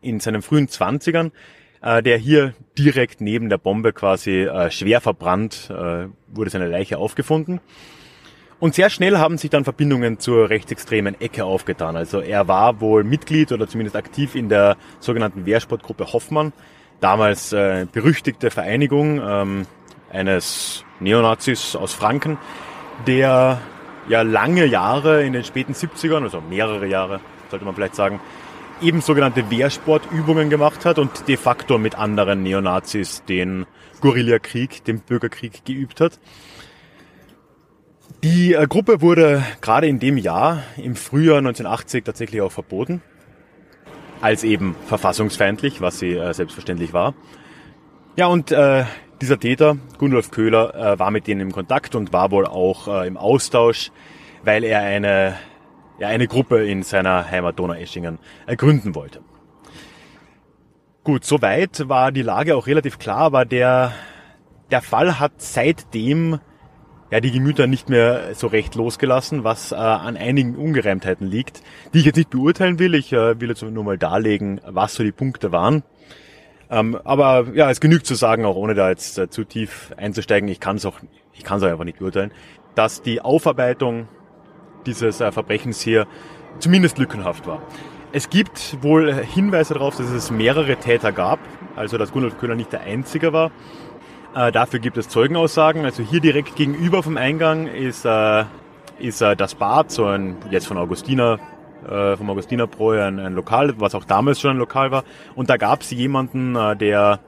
in 0.00 0.20
seinen 0.20 0.42
frühen 0.42 0.68
Zwanzigern, 0.68 1.32
äh, 1.82 2.02
der 2.02 2.18
hier 2.18 2.54
direkt 2.78 3.20
neben 3.20 3.48
der 3.48 3.58
Bombe 3.58 3.92
quasi 3.92 4.42
äh, 4.42 4.70
schwer 4.70 5.00
verbrannt, 5.00 5.70
äh, 5.70 6.06
wurde 6.28 6.50
seine 6.50 6.68
Leiche 6.68 6.98
aufgefunden. 6.98 7.60
Und 8.64 8.74
sehr 8.74 8.88
schnell 8.88 9.18
haben 9.18 9.36
sich 9.36 9.50
dann 9.50 9.64
Verbindungen 9.64 10.20
zur 10.20 10.48
rechtsextremen 10.48 11.20
Ecke 11.20 11.44
aufgetan. 11.44 11.96
Also 11.98 12.20
er 12.20 12.48
war 12.48 12.80
wohl 12.80 13.04
Mitglied 13.04 13.52
oder 13.52 13.68
zumindest 13.68 13.94
aktiv 13.94 14.34
in 14.34 14.48
der 14.48 14.78
sogenannten 15.00 15.44
Wehrsportgruppe 15.44 16.14
Hoffmann, 16.14 16.54
damals 16.98 17.52
äh, 17.52 17.86
berüchtigte 17.92 18.50
Vereinigung 18.50 19.20
ähm, 19.22 19.66
eines 20.10 20.82
Neonazis 20.98 21.76
aus 21.76 21.92
Franken, 21.92 22.38
der 23.06 23.60
ja 24.08 24.22
lange 24.22 24.64
Jahre 24.64 25.22
in 25.24 25.34
den 25.34 25.44
späten 25.44 25.74
70ern, 25.74 26.22
also 26.22 26.40
mehrere 26.40 26.86
Jahre, 26.86 27.20
sollte 27.50 27.66
man 27.66 27.74
vielleicht 27.74 27.96
sagen, 27.96 28.18
eben 28.80 29.02
sogenannte 29.02 29.50
Wehrsportübungen 29.50 30.48
gemacht 30.48 30.86
hat 30.86 30.98
und 30.98 31.28
de 31.28 31.36
facto 31.36 31.76
mit 31.76 31.96
anderen 31.96 32.42
Neonazis 32.42 33.24
den 33.24 33.66
Guerillakrieg, 34.00 34.82
den 34.84 35.00
Bürgerkrieg 35.00 35.66
geübt 35.66 36.00
hat. 36.00 36.18
Die 38.24 38.54
äh, 38.54 38.66
Gruppe 38.66 39.02
wurde 39.02 39.42
gerade 39.60 39.86
in 39.86 39.98
dem 39.98 40.16
Jahr, 40.16 40.62
im 40.78 40.96
Frühjahr 40.96 41.36
1980, 41.36 42.04
tatsächlich 42.04 42.40
auch 42.40 42.52
verboten. 42.52 43.02
Als 44.22 44.44
eben 44.44 44.74
verfassungsfeindlich, 44.86 45.82
was 45.82 45.98
sie 45.98 46.14
äh, 46.14 46.32
selbstverständlich 46.32 46.94
war. 46.94 47.12
Ja, 48.16 48.28
und 48.28 48.50
äh, 48.50 48.86
dieser 49.20 49.38
Täter, 49.38 49.76
Gundolf 49.98 50.30
Köhler, 50.30 50.74
äh, 50.74 50.98
war 50.98 51.10
mit 51.10 51.26
denen 51.26 51.42
im 51.42 51.52
Kontakt 51.52 51.94
und 51.94 52.14
war 52.14 52.30
wohl 52.30 52.46
auch 52.46 52.88
äh, 52.88 53.06
im 53.06 53.18
Austausch, 53.18 53.92
weil 54.42 54.64
er 54.64 54.80
eine, 54.80 55.34
ja, 55.98 56.08
eine 56.08 56.26
Gruppe 56.26 56.66
in 56.66 56.82
seiner 56.82 57.30
Heimat 57.30 57.58
Donaueschingen 57.58 58.18
äh, 58.46 58.56
gründen 58.56 58.94
wollte. 58.94 59.20
Gut, 61.02 61.26
soweit 61.26 61.90
war 61.90 62.10
die 62.10 62.22
Lage 62.22 62.56
auch 62.56 62.66
relativ 62.66 62.98
klar, 62.98 63.18
aber 63.18 63.44
der, 63.44 63.92
der 64.70 64.80
Fall 64.80 65.20
hat 65.20 65.32
seitdem 65.42 66.40
ja, 67.14 67.20
die 67.20 67.30
Gemüter 67.30 67.68
nicht 67.68 67.88
mehr 67.88 68.34
so 68.34 68.48
recht 68.48 68.74
losgelassen, 68.74 69.44
was 69.44 69.70
äh, 69.70 69.76
an 69.76 70.16
einigen 70.16 70.56
Ungereimtheiten 70.56 71.28
liegt, 71.28 71.62
die 71.92 72.00
ich 72.00 72.06
jetzt 72.06 72.16
nicht 72.16 72.30
beurteilen 72.30 72.80
will. 72.80 72.96
Ich 72.96 73.12
äh, 73.12 73.40
will 73.40 73.50
jetzt 73.50 73.62
nur 73.62 73.84
mal 73.84 73.96
darlegen, 73.96 74.60
was 74.66 74.94
so 74.94 75.04
die 75.04 75.12
Punkte 75.12 75.52
waren. 75.52 75.84
Ähm, 76.70 76.98
aber 77.04 77.46
ja, 77.54 77.70
es 77.70 77.78
genügt 77.78 78.06
zu 78.06 78.16
sagen, 78.16 78.44
auch 78.44 78.56
ohne 78.56 78.74
da 78.74 78.88
jetzt 78.90 79.16
äh, 79.16 79.30
zu 79.30 79.44
tief 79.44 79.92
einzusteigen, 79.96 80.48
ich 80.48 80.58
kann 80.58 80.74
es 80.74 80.84
auch, 80.84 80.98
ich 81.34 81.44
kann 81.44 81.58
es 81.58 81.62
einfach 81.62 81.84
nicht 81.84 82.00
beurteilen, 82.00 82.32
dass 82.74 83.00
die 83.00 83.20
Aufarbeitung 83.20 84.08
dieses 84.84 85.20
äh, 85.20 85.30
Verbrechens 85.30 85.80
hier 85.80 86.08
zumindest 86.58 86.98
lückenhaft 86.98 87.46
war. 87.46 87.62
Es 88.10 88.28
gibt 88.28 88.82
wohl 88.82 89.14
Hinweise 89.14 89.74
darauf, 89.74 89.96
dass 89.96 90.10
es 90.10 90.32
mehrere 90.32 90.74
Täter 90.78 91.12
gab, 91.12 91.38
also 91.76 91.96
dass 91.96 92.10
Gunnar 92.10 92.32
Köhler 92.32 92.56
nicht 92.56 92.72
der 92.72 92.80
Einzige 92.80 93.32
war. 93.32 93.52
Äh, 94.34 94.50
dafür 94.50 94.80
gibt 94.80 94.96
es 94.96 95.08
Zeugenaussagen. 95.08 95.84
Also 95.84 96.02
hier 96.02 96.20
direkt 96.20 96.56
gegenüber 96.56 97.02
vom 97.02 97.16
Eingang 97.16 97.68
ist, 97.68 98.04
äh, 98.04 98.44
ist 98.98 99.22
äh, 99.22 99.36
das 99.36 99.54
Bad, 99.54 99.92
so 99.92 100.06
ein 100.06 100.36
jetzt 100.50 100.66
von 100.66 100.76
Augustiner, 100.76 101.38
äh, 101.88 102.16
vom 102.16 102.28
Augustinerbräu 102.30 103.00
ein, 103.00 103.20
ein 103.20 103.34
Lokal, 103.34 103.74
was 103.78 103.94
auch 103.94 104.04
damals 104.04 104.40
schon 104.40 104.52
ein 104.52 104.58
Lokal 104.58 104.90
war. 104.90 105.04
Und 105.36 105.50
da 105.50 105.56
gab 105.56 105.82
es 105.82 105.90
jemanden, 105.92 106.56
äh, 106.56 106.76
der 106.76 107.20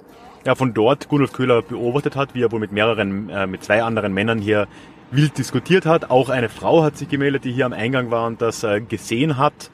ja, 0.45 0.55
von 0.55 0.75
dort 0.75 1.09
Gundolf 1.09 1.33
Köhler 1.33 1.63
beobachtet 1.63 2.17
hat, 2.17 2.35
wie 2.35 2.43
er 2.43 2.51
wohl 2.51 2.61
mit 2.61 2.73
mehreren, 2.73 3.31
äh, 3.31 3.47
mit 3.47 3.63
zwei 3.63 3.83
anderen 3.83 4.13
Männern 4.13 4.39
hier 4.39 4.67
wild 5.13 5.39
diskutiert 5.39 5.87
hat. 5.87 6.11
Auch 6.11 6.29
eine 6.29 6.49
Frau 6.49 6.83
hat 6.83 6.97
sich 6.97 7.09
gemeldet, 7.09 7.45
die 7.45 7.53
hier 7.53 7.67
am 7.67 7.73
Eingang 7.73 8.11
war 8.11 8.27
und 8.27 8.43
das 8.43 8.65
äh, 8.65 8.81
gesehen 8.81 9.37
hat. 9.37 9.71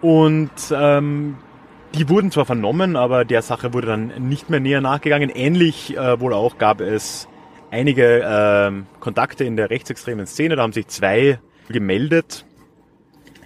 Und 0.00 0.50
ähm, 0.72 1.36
die 1.94 2.08
wurden 2.08 2.30
zwar 2.30 2.44
vernommen, 2.44 2.96
aber 2.96 3.24
der 3.24 3.42
Sache 3.42 3.72
wurde 3.72 3.86
dann 3.88 4.28
nicht 4.28 4.50
mehr 4.50 4.60
näher 4.60 4.80
nachgegangen. 4.80 5.30
Ähnlich 5.30 5.96
äh, 5.96 6.20
wohl 6.20 6.32
auch 6.32 6.58
gab 6.58 6.80
es 6.80 7.28
einige 7.70 8.22
äh, 8.22 9.00
Kontakte 9.00 9.44
in 9.44 9.56
der 9.56 9.70
rechtsextremen 9.70 10.26
Szene. 10.26 10.56
Da 10.56 10.62
haben 10.62 10.72
sich 10.72 10.88
zwei 10.88 11.38
gemeldet, 11.68 12.44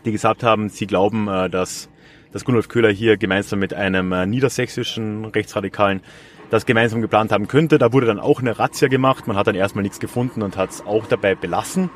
die 0.04 0.12
gesagt 0.12 0.42
haben, 0.42 0.68
sie 0.68 0.86
glauben, 0.86 1.28
äh, 1.28 1.48
dass, 1.50 1.88
dass 2.32 2.44
Gunolf 2.44 2.68
Köhler 2.68 2.90
hier 2.90 3.16
gemeinsam 3.16 3.58
mit 3.58 3.74
einem 3.74 4.12
äh, 4.12 4.26
niedersächsischen 4.26 5.24
Rechtsradikalen 5.24 6.02
das 6.50 6.66
gemeinsam 6.66 7.00
geplant 7.00 7.32
haben 7.32 7.48
könnte. 7.48 7.78
Da 7.78 7.92
wurde 7.92 8.06
dann 8.06 8.20
auch 8.20 8.40
eine 8.40 8.58
Razzia 8.58 8.88
gemacht. 8.88 9.26
Man 9.26 9.36
hat 9.36 9.46
dann 9.46 9.54
erstmal 9.54 9.82
nichts 9.82 10.00
gefunden 10.00 10.42
und 10.42 10.56
hat 10.56 10.70
es 10.70 10.84
auch 10.84 11.06
dabei 11.06 11.34
belassen. 11.34 11.88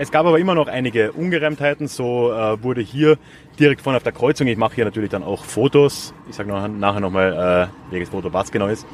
Es 0.00 0.12
gab 0.12 0.26
aber 0.26 0.38
immer 0.38 0.54
noch 0.54 0.68
einige 0.68 1.10
Ungereimtheiten. 1.10 1.88
So 1.88 2.32
äh, 2.32 2.62
wurde 2.62 2.80
hier 2.80 3.18
direkt 3.58 3.82
vorne 3.82 3.96
auf 3.96 4.04
der 4.04 4.12
Kreuzung, 4.12 4.46
ich 4.46 4.56
mache 4.56 4.76
hier 4.76 4.84
natürlich 4.84 5.10
dann 5.10 5.24
auch 5.24 5.44
Fotos, 5.44 6.14
ich 6.28 6.36
sage 6.36 6.48
noch, 6.48 6.68
nachher 6.68 7.00
nochmal, 7.00 7.68
äh, 7.68 7.92
welches 7.92 8.10
Foto 8.10 8.32
was 8.32 8.52
genau 8.52 8.68
ist, 8.68 8.86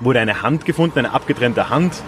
wurde 0.00 0.20
eine 0.20 0.42
Hand 0.42 0.64
gefunden, 0.64 1.00
eine 1.00 1.12
abgetrennte 1.12 1.68
Hand, 1.68 2.02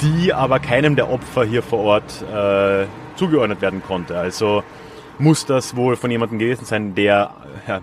die 0.00 0.32
aber 0.32 0.58
keinem 0.58 0.96
der 0.96 1.08
Opfer 1.08 1.44
hier 1.44 1.62
vor 1.62 1.78
Ort 1.78 2.22
äh, 2.22 2.86
zugeordnet 3.14 3.60
werden 3.62 3.80
konnte. 3.86 4.18
Also 4.18 4.64
muss 5.18 5.46
das 5.46 5.76
wohl 5.76 5.94
von 5.94 6.10
jemandem 6.10 6.40
gewesen 6.40 6.64
sein, 6.64 6.96
der, 6.96 7.30
ja, 7.68 7.80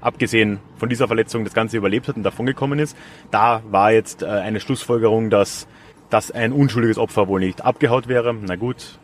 abgesehen 0.00 0.58
von 0.76 0.88
dieser 0.88 1.06
Verletzung, 1.06 1.44
das 1.44 1.54
Ganze 1.54 1.76
überlebt 1.76 2.08
hat 2.08 2.16
und 2.16 2.24
davongekommen 2.24 2.80
ist. 2.80 2.96
Da 3.30 3.62
war 3.70 3.92
jetzt 3.92 4.22
äh, 4.22 4.26
eine 4.26 4.58
Schlussfolgerung, 4.58 5.30
dass 5.30 5.68
dass 6.10 6.30
ein 6.30 6.52
unschuldiges 6.52 6.98
Opfer 6.98 7.28
wohl 7.28 7.40
nicht 7.40 7.64
abgehaut 7.64 8.08
wäre. 8.08 8.34
Na 8.34 8.56
gut, 8.56 8.98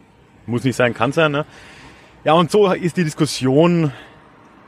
muss 0.46 0.64
nicht 0.64 0.76
sein, 0.76 0.94
kann 0.94 1.12
sein. 1.12 1.32
Ne? 1.32 1.46
Ja, 2.24 2.32
und 2.32 2.50
so 2.50 2.72
ist 2.72 2.96
die 2.96 3.04
Diskussion 3.04 3.92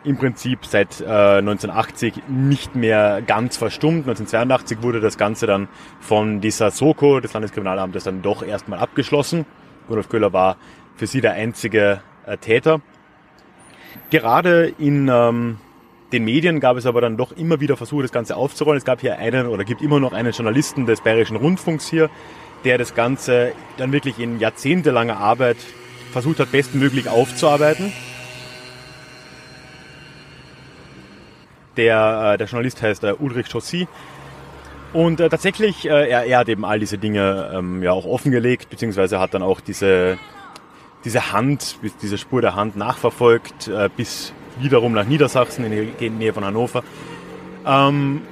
im 0.04 0.16
Prinzip 0.16 0.64
seit 0.64 1.00
äh, 1.00 1.04
1980 1.38 2.28
nicht 2.28 2.76
mehr 2.76 3.22
ganz 3.22 3.56
verstummt. 3.56 4.06
1982 4.08 4.82
wurde 4.82 5.00
das 5.00 5.18
Ganze 5.18 5.46
dann 5.46 5.68
von 6.00 6.40
dieser 6.40 6.70
Soko, 6.70 7.20
des 7.20 7.32
Landeskriminalamtes, 7.32 8.04
dann 8.04 8.22
doch 8.22 8.42
erstmal 8.44 8.78
abgeschlossen. 8.78 9.46
Rudolf 9.88 10.08
Köhler 10.08 10.32
war 10.32 10.56
für 10.94 11.06
sie 11.06 11.20
der 11.20 11.32
einzige 11.32 12.02
äh, 12.24 12.36
Täter. 12.36 12.80
Gerade 14.10 14.72
in 14.78 15.08
ähm, 15.12 15.58
den 16.16 16.24
Medien 16.24 16.60
gab 16.60 16.78
es 16.78 16.86
aber 16.86 17.02
dann 17.02 17.18
doch 17.18 17.32
immer 17.32 17.60
wieder 17.60 17.76
Versuche, 17.76 18.00
das 18.00 18.10
Ganze 18.10 18.36
aufzurollen. 18.36 18.78
Es 18.78 18.86
gab 18.86 19.02
hier 19.02 19.18
einen 19.18 19.48
oder 19.48 19.64
gibt 19.64 19.82
immer 19.82 20.00
noch 20.00 20.14
einen 20.14 20.32
Journalisten 20.32 20.86
des 20.86 21.02
Bayerischen 21.02 21.36
Rundfunks 21.36 21.86
hier, 21.86 22.08
der 22.64 22.78
das 22.78 22.94
Ganze 22.94 23.52
dann 23.76 23.92
wirklich 23.92 24.18
in 24.18 24.40
jahrzehntelanger 24.40 25.18
Arbeit 25.18 25.58
versucht 26.12 26.40
hat, 26.40 26.52
bestmöglich 26.52 27.10
aufzuarbeiten. 27.10 27.92
Der, 31.76 32.32
äh, 32.32 32.38
der 32.38 32.46
Journalist 32.46 32.80
heißt 32.80 33.04
äh, 33.04 33.12
Ulrich 33.18 33.50
Chaussy. 33.50 33.86
Und 34.94 35.20
äh, 35.20 35.28
tatsächlich, 35.28 35.84
äh, 35.84 36.08
er, 36.08 36.24
er 36.24 36.38
hat 36.38 36.48
eben 36.48 36.64
all 36.64 36.80
diese 36.80 36.96
Dinge 36.96 37.52
ähm, 37.54 37.82
ja 37.82 37.92
auch 37.92 38.06
offengelegt, 38.06 38.70
beziehungsweise 38.70 39.20
hat 39.20 39.34
dann 39.34 39.42
auch 39.42 39.60
diese, 39.60 40.16
diese 41.04 41.32
Hand, 41.32 41.76
diese 42.00 42.16
Spur 42.16 42.40
der 42.40 42.54
Hand 42.54 42.74
nachverfolgt, 42.74 43.68
äh, 43.68 43.90
bis 43.94 44.32
wiederum 44.58 44.92
nach 44.92 45.06
Niedersachsen 45.06 45.64
in 45.64 45.94
die 45.98 46.10
Nähe 46.10 46.32
von 46.32 46.44
Hannover. 46.44 46.82
Ähm, 47.66 48.22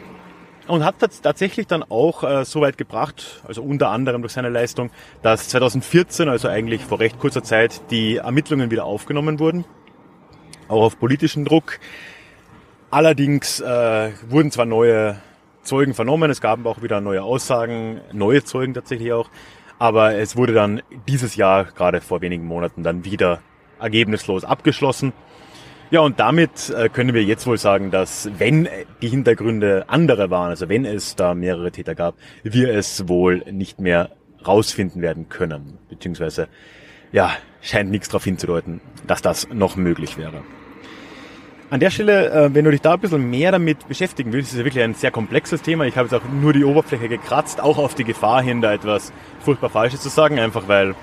und 0.66 0.84
hat 0.84 0.96
tatsächlich 1.22 1.66
dann 1.66 1.82
auch 1.82 2.22
äh, 2.24 2.44
so 2.44 2.62
weit 2.62 2.78
gebracht, 2.78 3.42
also 3.46 3.62
unter 3.62 3.90
anderem 3.90 4.22
durch 4.22 4.32
seine 4.32 4.48
Leistung, 4.48 4.90
dass 5.22 5.48
2014, 5.48 6.28
also 6.28 6.48
eigentlich 6.48 6.82
vor 6.82 7.00
recht 7.00 7.18
kurzer 7.18 7.42
Zeit, 7.42 7.90
die 7.90 8.16
Ermittlungen 8.16 8.70
wieder 8.70 8.84
aufgenommen 8.84 9.38
wurden, 9.38 9.64
auch 10.68 10.82
auf 10.82 10.98
politischen 10.98 11.44
Druck. 11.44 11.78
Allerdings 12.90 13.60
äh, 13.60 14.12
wurden 14.28 14.50
zwar 14.50 14.64
neue 14.64 15.20
Zeugen 15.62 15.94
vernommen, 15.94 16.30
es 16.30 16.40
gab 16.40 16.64
auch 16.66 16.82
wieder 16.82 17.00
neue 17.00 17.22
Aussagen, 17.22 18.00
neue 18.12 18.44
Zeugen 18.44 18.72
tatsächlich 18.72 19.12
auch, 19.12 19.28
aber 19.78 20.14
es 20.14 20.36
wurde 20.36 20.54
dann 20.54 20.82
dieses 21.08 21.36
Jahr, 21.36 21.64
gerade 21.64 22.00
vor 22.00 22.20
wenigen 22.20 22.46
Monaten, 22.46 22.82
dann 22.82 23.04
wieder 23.04 23.40
ergebnislos 23.80 24.44
abgeschlossen. 24.44 25.12
Ja, 25.94 26.00
und 26.00 26.18
damit 26.18 26.70
äh, 26.70 26.88
können 26.88 27.14
wir 27.14 27.22
jetzt 27.22 27.46
wohl 27.46 27.56
sagen, 27.56 27.92
dass 27.92 28.28
wenn 28.36 28.66
die 29.00 29.06
Hintergründe 29.06 29.84
andere 29.86 30.28
waren, 30.28 30.50
also 30.50 30.68
wenn 30.68 30.84
es 30.84 31.14
da 31.14 31.34
mehrere 31.36 31.70
Täter 31.70 31.94
gab, 31.94 32.16
wir 32.42 32.74
es 32.74 33.06
wohl 33.06 33.44
nicht 33.52 33.78
mehr 33.78 34.10
rausfinden 34.44 35.02
werden 35.02 35.28
können. 35.28 35.78
Beziehungsweise, 35.88 36.48
ja, 37.12 37.30
scheint 37.60 37.92
nichts 37.92 38.08
darauf 38.08 38.24
hinzudeuten, 38.24 38.80
dass 39.06 39.22
das 39.22 39.46
noch 39.52 39.76
möglich 39.76 40.18
wäre. 40.18 40.42
An 41.70 41.78
der 41.78 41.90
Stelle, 41.90 42.28
äh, 42.28 42.52
wenn 42.52 42.64
du 42.64 42.72
dich 42.72 42.80
da 42.80 42.94
ein 42.94 43.00
bisschen 43.00 43.30
mehr 43.30 43.52
damit 43.52 43.86
beschäftigen 43.86 44.32
willst, 44.32 44.50
ist 44.50 44.58
ja 44.58 44.64
wirklich 44.64 44.82
ein 44.82 44.94
sehr 44.94 45.12
komplexes 45.12 45.62
Thema. 45.62 45.84
Ich 45.84 45.96
habe 45.96 46.08
jetzt 46.08 46.20
auch 46.20 46.28
nur 46.28 46.52
die 46.52 46.64
Oberfläche 46.64 47.08
gekratzt, 47.08 47.60
auch 47.60 47.78
auf 47.78 47.94
die 47.94 48.02
Gefahr 48.02 48.42
hin, 48.42 48.60
da 48.60 48.72
etwas 48.72 49.12
furchtbar 49.38 49.70
Falsches 49.70 50.00
zu 50.00 50.08
sagen, 50.08 50.40
einfach 50.40 50.66
weil 50.66 50.96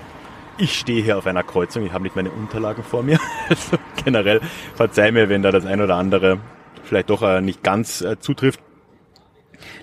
ich 0.62 0.78
stehe 0.78 1.02
hier 1.02 1.18
auf 1.18 1.26
einer 1.26 1.42
Kreuzung, 1.42 1.84
ich 1.84 1.92
habe 1.92 2.04
nicht 2.04 2.14
meine 2.14 2.30
Unterlagen 2.30 2.84
vor 2.84 3.02
mir. 3.02 3.18
Also 3.48 3.76
generell 4.04 4.40
verzeih 4.76 5.10
mir, 5.10 5.28
wenn 5.28 5.42
da 5.42 5.50
das 5.50 5.66
ein 5.66 5.80
oder 5.80 5.96
andere 5.96 6.38
vielleicht 6.84 7.10
doch 7.10 7.22
äh, 7.22 7.40
nicht 7.40 7.64
ganz 7.64 8.00
äh, 8.00 8.18
zutrifft. 8.20 8.60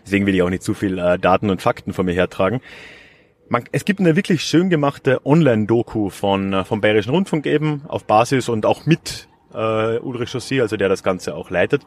Deswegen 0.06 0.26
will 0.26 0.36
ich 0.36 0.42
auch 0.42 0.50
nicht 0.50 0.64
zu 0.64 0.74
viel 0.74 0.98
äh, 0.98 1.20
Daten 1.20 1.50
und 1.50 1.62
Fakten 1.62 1.92
von 1.92 2.06
mir 2.06 2.14
hertragen. 2.14 2.62
Man, 3.50 3.66
es 3.72 3.84
gibt 3.84 4.00
eine 4.00 4.16
wirklich 4.16 4.44
schön 4.44 4.70
gemachte 4.70 5.26
Online-Doku 5.26 6.10
von 6.10 6.54
äh, 6.54 6.64
vom 6.64 6.80
Bayerischen 6.80 7.12
Rundfunk 7.12 7.46
eben 7.46 7.82
auf 7.88 8.06
Basis 8.06 8.48
und 8.48 8.66
auch 8.66 8.86
mit 8.86 9.28
äh, 9.54 9.98
Ulrich 10.00 10.32
Chaussee, 10.32 10.62
also 10.62 10.78
der 10.78 10.88
das 10.88 11.04
Ganze 11.04 11.36
auch 11.36 11.50
leitet. 11.50 11.86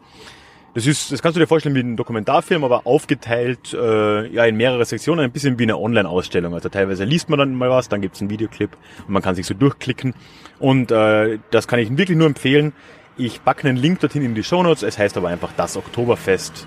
Das 0.74 0.86
ist, 0.86 1.12
das 1.12 1.20
kannst 1.20 1.36
du 1.36 1.40
dir 1.40 1.46
vorstellen 1.46 1.74
wie 1.74 1.80
ein 1.80 1.96
Dokumentarfilm, 1.96 2.64
aber 2.64 2.86
aufgeteilt 2.86 3.74
äh, 3.74 4.26
ja 4.28 4.46
in 4.46 4.56
mehrere 4.56 4.84
Sektionen, 4.86 5.22
ein 5.22 5.30
bisschen 5.30 5.58
wie 5.58 5.64
eine 5.64 5.76
Online-Ausstellung. 5.76 6.54
Also 6.54 6.70
teilweise 6.70 7.04
liest 7.04 7.28
man 7.28 7.38
dann 7.38 7.54
mal 7.54 7.68
was, 7.68 7.90
dann 7.90 8.00
gibt's 8.00 8.20
einen 8.20 8.30
Videoclip 8.30 8.70
und 9.06 9.10
man 9.12 9.20
kann 9.20 9.34
sich 9.34 9.44
so 9.44 9.52
durchklicken. 9.52 10.14
Und 10.58 10.90
äh, 10.90 11.38
das 11.50 11.68
kann 11.68 11.78
ich 11.78 11.94
wirklich 11.98 12.16
nur 12.16 12.26
empfehlen. 12.26 12.72
Ich 13.18 13.44
packe 13.44 13.68
einen 13.68 13.76
Link 13.76 14.00
dorthin 14.00 14.22
in 14.22 14.34
die 14.34 14.42
Show 14.42 14.62
Notes. 14.62 14.82
Es 14.82 14.98
heißt 14.98 15.18
aber 15.18 15.28
einfach 15.28 15.50
das 15.56 15.76
Oktoberfest. 15.76 16.66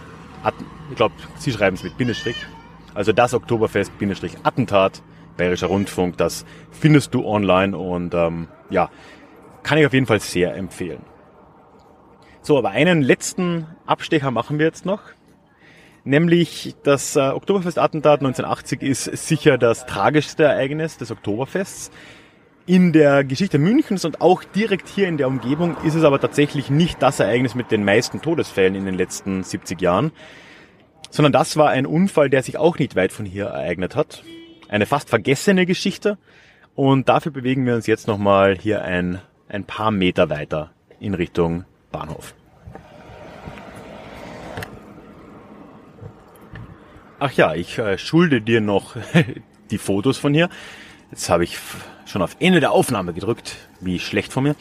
Ich 0.92 0.96
glaube, 0.96 1.16
Sie 1.40 1.52
schreiben 1.52 1.76
es 1.76 1.84
mit 1.84 1.98
Bindestrich. 1.98 2.36
Also 2.94 3.12
das 3.12 3.34
Oktoberfest 3.34 3.98
Bindestrich 3.98 4.38
Attentat, 4.44 5.02
Bayerischer 5.36 5.68
Rundfunk. 5.68 6.18
Das 6.18 6.46
findest 6.70 7.16
du 7.16 7.26
online 7.26 7.76
und 7.76 8.14
ähm, 8.14 8.50
ja, 8.70 8.92
kann 9.64 9.80
ich 9.80 9.88
auf 9.88 9.94
jeden 9.94 10.06
Fall 10.06 10.20
sehr 10.20 10.56
empfehlen. 10.56 11.02
So, 12.46 12.60
aber 12.60 12.70
einen 12.70 13.02
letzten 13.02 13.66
Abstecher 13.88 14.30
machen 14.30 14.60
wir 14.60 14.68
jetzt 14.68 14.86
noch. 14.86 15.02
Nämlich 16.04 16.76
das 16.84 17.16
äh, 17.16 17.22
Oktoberfest-Attentat 17.22 18.20
1980 18.20 18.84
ist 18.84 19.06
sicher 19.06 19.58
das 19.58 19.88
tragischste 19.88 20.44
Ereignis 20.44 21.00
des 21.00 21.10
Oktoberfests. 21.10 21.90
In 22.68 22.94
der 22.94 23.24
Geschichte 23.24 23.58
Münchens 23.58 24.06
und 24.06 24.22
auch 24.22 24.44
direkt 24.44 24.88
hier 24.88 25.08
in 25.08 25.18
der 25.18 25.28
Umgebung 25.28 25.76
ist 25.84 25.96
es 25.96 26.04
aber 26.04 26.22
tatsächlich 26.22 26.70
nicht 26.70 27.02
das 27.02 27.20
Ereignis 27.20 27.56
mit 27.56 27.72
den 27.72 27.84
meisten 27.84 28.22
Todesfällen 28.22 28.76
in 28.76 28.86
den 28.86 28.94
letzten 28.94 29.42
70 29.42 29.82
Jahren, 29.82 30.12
sondern 31.10 31.34
das 31.34 31.58
war 31.58 31.72
ein 31.72 31.88
Unfall, 31.88 32.30
der 32.30 32.44
sich 32.44 32.60
auch 32.60 32.78
nicht 32.78 32.96
weit 32.96 33.12
von 33.12 33.26
hier 33.26 33.46
ereignet 33.46 33.96
hat. 33.96 34.24
Eine 34.70 34.86
fast 34.86 35.10
vergessene 35.10 35.66
Geschichte 35.66 36.20
und 36.76 37.10
dafür 37.10 37.32
bewegen 37.32 37.66
wir 37.66 37.74
uns 37.74 37.88
jetzt 37.88 38.08
nochmal 38.08 38.56
hier 38.56 38.84
ein, 38.84 39.20
ein 39.50 39.64
paar 39.64 39.90
Meter 39.90 40.30
weiter 40.30 40.70
in 41.00 41.16
Richtung 41.16 41.66
Bahnhof. 41.96 42.34
Ach 47.20 47.32
ja, 47.32 47.54
ich 47.54 47.78
äh, 47.78 47.98
schulde 47.98 48.42
dir 48.42 48.60
noch 48.60 48.98
die 49.72 49.78
Fotos 49.78 50.18
von 50.18 50.34
hier. 50.34 50.50
Jetzt 51.10 51.30
habe 51.30 51.46
ich 51.46 51.58
schon 52.06 52.22
auf 52.22 52.36
Ende 52.40 52.60
der 52.60 52.74
Aufnahme 52.74 53.14
gedrückt. 53.14 53.56
Wie 53.80 54.00
schlecht 54.00 54.34
von 54.34 54.44
mir. 54.44 54.56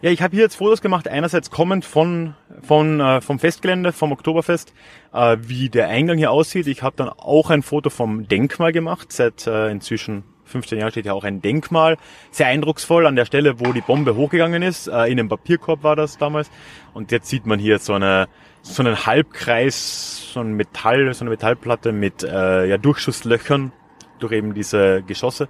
Ja, 0.00 0.10
ich 0.10 0.22
habe 0.22 0.34
hier 0.34 0.44
jetzt 0.44 0.56
Fotos 0.56 0.80
gemacht, 0.80 1.08
einerseits 1.08 1.50
kommend 1.50 1.84
von, 1.84 2.34
von 2.62 3.00
äh, 3.00 3.20
vom 3.20 3.38
Festgelände, 3.38 3.92
vom 3.92 4.10
Oktoberfest, 4.10 4.72
äh, 5.12 5.36
wie 5.42 5.68
der 5.68 5.88
Eingang 5.88 6.16
hier 6.16 6.30
aussieht. 6.30 6.66
Ich 6.68 6.82
habe 6.82 6.96
dann 6.96 7.10
auch 7.10 7.50
ein 7.50 7.62
Foto 7.62 7.90
vom 7.90 8.26
Denkmal 8.26 8.72
gemacht. 8.72 9.12
Seit 9.12 9.46
äh, 9.46 9.70
inzwischen 9.70 10.24
15 10.44 10.78
Jahren 10.78 10.90
steht 10.90 11.06
ja 11.06 11.12
auch 11.12 11.24
ein 11.24 11.40
Denkmal. 11.40 11.96
Sehr 12.30 12.46
eindrucksvoll 12.46 13.06
an 13.06 13.16
der 13.16 13.24
Stelle, 13.24 13.60
wo 13.60 13.72
die 13.72 13.80
Bombe 13.80 14.16
hochgegangen 14.16 14.62
ist. 14.62 14.88
Äh, 14.88 15.06
in 15.06 15.16
dem 15.16 15.28
Papierkorb 15.28 15.82
war 15.82 15.96
das 15.96 16.18
damals. 16.18 16.50
Und 16.94 17.10
jetzt 17.10 17.28
sieht 17.28 17.46
man 17.46 17.58
hier 17.58 17.78
so 17.78 17.94
eine 17.94 18.28
so 18.62 18.82
einen 18.82 19.06
Halbkreis, 19.06 20.32
so 20.32 20.40
ein 20.40 20.52
Metall, 20.52 21.12
so 21.14 21.24
eine 21.24 21.30
Metallplatte 21.30 21.92
mit 21.92 22.22
äh, 22.22 22.66
ja, 22.66 22.78
Durchschusslöchern 22.78 23.72
durch 24.20 24.32
eben 24.32 24.54
diese 24.54 25.02
Geschosse 25.02 25.48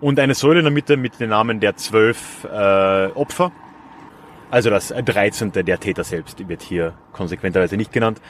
und 0.00 0.18
eine 0.18 0.34
Säule 0.34 0.60
in 0.60 0.64
der 0.64 0.72
Mitte 0.72 0.96
mit 0.96 1.20
den 1.20 1.28
Namen 1.30 1.60
der 1.60 1.76
zwölf 1.76 2.44
äh, 2.44 3.06
Opfer. 3.08 3.52
Also 4.50 4.70
das 4.70 4.88
13. 4.88 5.52
der 5.52 5.78
Täter 5.78 6.04
selbst 6.04 6.48
wird 6.48 6.62
hier 6.62 6.94
konsequenterweise 7.12 7.76
nicht 7.76 7.92
genannt. 7.92 8.20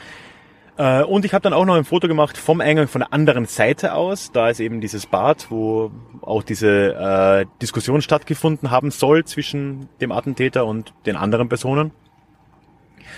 Äh, 0.77 1.03
und 1.03 1.25
ich 1.25 1.33
habe 1.33 1.41
dann 1.41 1.53
auch 1.53 1.65
noch 1.65 1.75
ein 1.75 1.85
Foto 1.85 2.07
gemacht 2.07 2.37
vom 2.37 2.61
Eingang 2.61 2.87
von 2.87 2.99
der 2.99 3.13
anderen 3.13 3.45
Seite 3.45 3.93
aus. 3.93 4.31
Da 4.31 4.49
ist 4.49 4.59
eben 4.59 4.81
dieses 4.81 5.05
Bad, 5.05 5.47
wo 5.49 5.91
auch 6.21 6.43
diese 6.43 6.95
äh, 6.95 7.45
Diskussion 7.61 8.01
stattgefunden 8.01 8.71
haben 8.71 8.91
soll 8.91 9.23
zwischen 9.25 9.87
dem 10.01 10.11
Attentäter 10.11 10.65
und 10.65 10.93
den 11.05 11.15
anderen 11.15 11.49
Personen. 11.49 11.91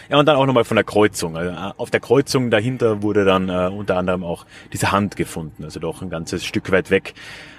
Ja, 0.10 0.18
und 0.18 0.26
dann 0.26 0.38
auch 0.38 0.46
nochmal 0.46 0.64
von 0.64 0.76
der 0.76 0.84
Kreuzung. 0.84 1.36
Also 1.36 1.52
äh, 1.52 1.74
auf 1.78 1.90
der 1.90 2.00
Kreuzung 2.00 2.52
dahinter 2.52 3.02
wurde 3.02 3.26
dann 3.26 3.50
äh, 3.50 3.70
unter 3.74 3.98
anderem 3.98 4.24
auch 4.24 4.46
diese 4.72 4.92
Hand 4.92 5.16
gefunden, 5.16 5.64
also 5.64 5.80
doch 5.80 6.02
ein 6.02 6.10
ganzes 6.10 6.46
Stück 6.46 6.72
weit 6.72 6.92
weg. 6.92 7.14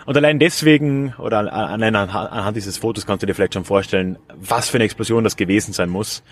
Und 0.06 0.16
allein 0.16 0.38
deswegen, 0.38 1.12
oder 1.18 1.52
allein 1.52 1.94
anhand 1.94 2.56
dieses 2.56 2.78
Fotos 2.78 3.04
kannst 3.04 3.22
du 3.22 3.26
dir 3.26 3.34
vielleicht 3.34 3.54
schon 3.54 3.64
vorstellen, 3.64 4.18
was 4.36 4.70
für 4.70 4.78
eine 4.78 4.84
Explosion 4.84 5.24
das 5.24 5.36
gewesen 5.36 5.74
sein 5.74 5.90
muss, 5.90 6.22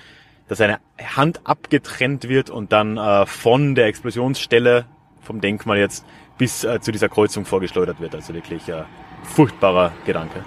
dass 0.48 0.60
eine 0.60 0.78
Hand 1.16 1.40
abgetrennt 1.44 2.28
wird 2.28 2.50
und 2.50 2.72
dann 2.72 2.96
äh, 2.96 3.26
von 3.26 3.74
der 3.74 3.86
Explosionsstelle, 3.86 4.86
vom 5.20 5.40
Denkmal 5.40 5.78
jetzt, 5.78 6.04
bis 6.38 6.64
äh, 6.64 6.80
zu 6.80 6.92
dieser 6.92 7.08
Kreuzung 7.08 7.44
vorgeschleudert 7.44 8.00
wird. 8.00 8.14
Also 8.14 8.34
wirklich 8.34 8.68
äh, 8.68 8.84
furchtbarer 9.24 9.92
Gedanke. 10.04 10.44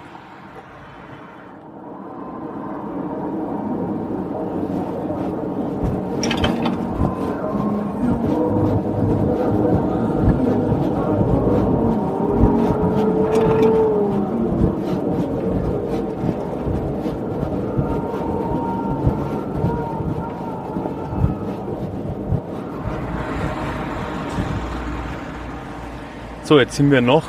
So, 26.50 26.58
jetzt 26.58 26.74
sind 26.74 26.90
wir 26.90 27.00
noch 27.00 27.28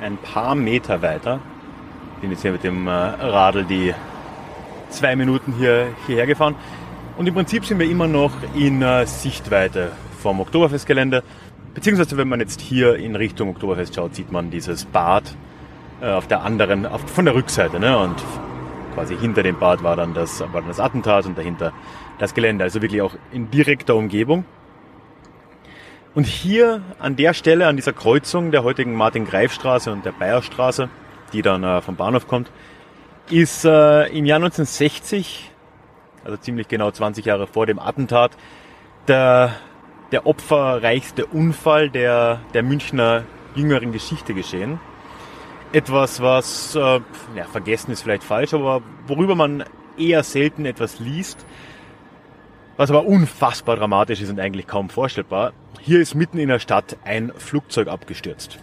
ein 0.00 0.16
paar 0.16 0.54
Meter 0.54 1.02
weiter. 1.02 1.40
Ich 2.14 2.20
bin 2.20 2.30
jetzt 2.30 2.42
hier 2.42 2.52
mit 2.52 2.62
dem 2.62 2.86
äh, 2.86 2.90
Radl 2.92 3.64
die 3.64 3.92
zwei 4.90 5.16
Minuten 5.16 5.54
hier, 5.58 5.88
hierher 6.06 6.28
gefahren. 6.28 6.54
Und 7.18 7.26
im 7.26 7.34
Prinzip 7.34 7.66
sind 7.66 7.80
wir 7.80 7.90
immer 7.90 8.06
noch 8.06 8.30
in 8.54 8.80
äh, 8.80 9.06
Sichtweite 9.06 9.90
vom 10.22 10.38
Oktoberfestgelände. 10.38 11.24
Beziehungsweise 11.74 12.16
wenn 12.16 12.28
man 12.28 12.38
jetzt 12.38 12.60
hier 12.60 12.94
in 12.94 13.16
Richtung 13.16 13.48
Oktoberfest 13.48 13.96
schaut, 13.96 14.14
sieht 14.14 14.30
man 14.30 14.52
dieses 14.52 14.84
Bad 14.84 15.24
äh, 16.00 16.12
auf 16.12 16.28
der 16.28 16.44
anderen, 16.44 16.86
auf, 16.86 17.00
von 17.10 17.24
der 17.24 17.34
Rückseite. 17.34 17.80
Ne? 17.80 17.98
Und 17.98 18.22
quasi 18.94 19.16
hinter 19.16 19.42
dem 19.42 19.58
Bad 19.58 19.82
war 19.82 19.96
dann, 19.96 20.14
das, 20.14 20.38
war 20.38 20.60
dann 20.60 20.68
das 20.68 20.78
Attentat 20.78 21.26
und 21.26 21.36
dahinter 21.36 21.72
das 22.20 22.34
Gelände. 22.34 22.62
Also 22.62 22.80
wirklich 22.82 23.02
auch 23.02 23.16
in 23.32 23.50
direkter 23.50 23.96
Umgebung. 23.96 24.44
Und 26.14 26.26
hier 26.26 26.80
an 27.00 27.16
der 27.16 27.34
Stelle, 27.34 27.66
an 27.66 27.74
dieser 27.74 27.92
Kreuzung 27.92 28.52
der 28.52 28.62
heutigen 28.62 28.94
Martin-Greif-Straße 28.94 29.90
und 29.90 30.04
der 30.04 30.12
Bayerstraße, 30.12 30.88
die 31.32 31.42
dann 31.42 31.64
äh, 31.64 31.80
vom 31.80 31.96
Bahnhof 31.96 32.28
kommt, 32.28 32.52
ist 33.30 33.64
äh, 33.64 34.06
im 34.16 34.24
Jahr 34.24 34.36
1960, 34.36 35.50
also 36.24 36.36
ziemlich 36.36 36.68
genau 36.68 36.92
20 36.92 37.24
Jahre 37.24 37.48
vor 37.48 37.66
dem 37.66 37.80
Attentat, 37.80 38.30
der, 39.08 39.56
der 40.12 40.24
opferreichste 40.24 41.26
Unfall 41.26 41.90
der, 41.90 42.40
der 42.54 42.62
Münchner 42.62 43.24
jüngeren 43.56 43.90
Geschichte 43.90 44.34
geschehen. 44.34 44.78
Etwas, 45.72 46.22
was, 46.22 46.76
äh, 46.76 47.00
ja, 47.34 47.44
vergessen 47.50 47.90
ist 47.90 48.02
vielleicht 48.02 48.22
falsch, 48.22 48.54
aber 48.54 48.82
worüber 49.08 49.34
man 49.34 49.64
eher 49.98 50.22
selten 50.22 50.64
etwas 50.64 51.00
liest, 51.00 51.44
was 52.76 52.90
aber 52.90 53.06
unfassbar 53.06 53.76
dramatisch 53.76 54.20
ist 54.20 54.30
und 54.30 54.40
eigentlich 54.40 54.66
kaum 54.66 54.88
vorstellbar. 54.88 55.52
Hier 55.80 56.00
ist 56.00 56.14
mitten 56.14 56.38
in 56.38 56.48
der 56.48 56.58
Stadt 56.58 56.96
ein 57.04 57.32
Flugzeug 57.36 57.88
abgestürzt. 57.88 58.58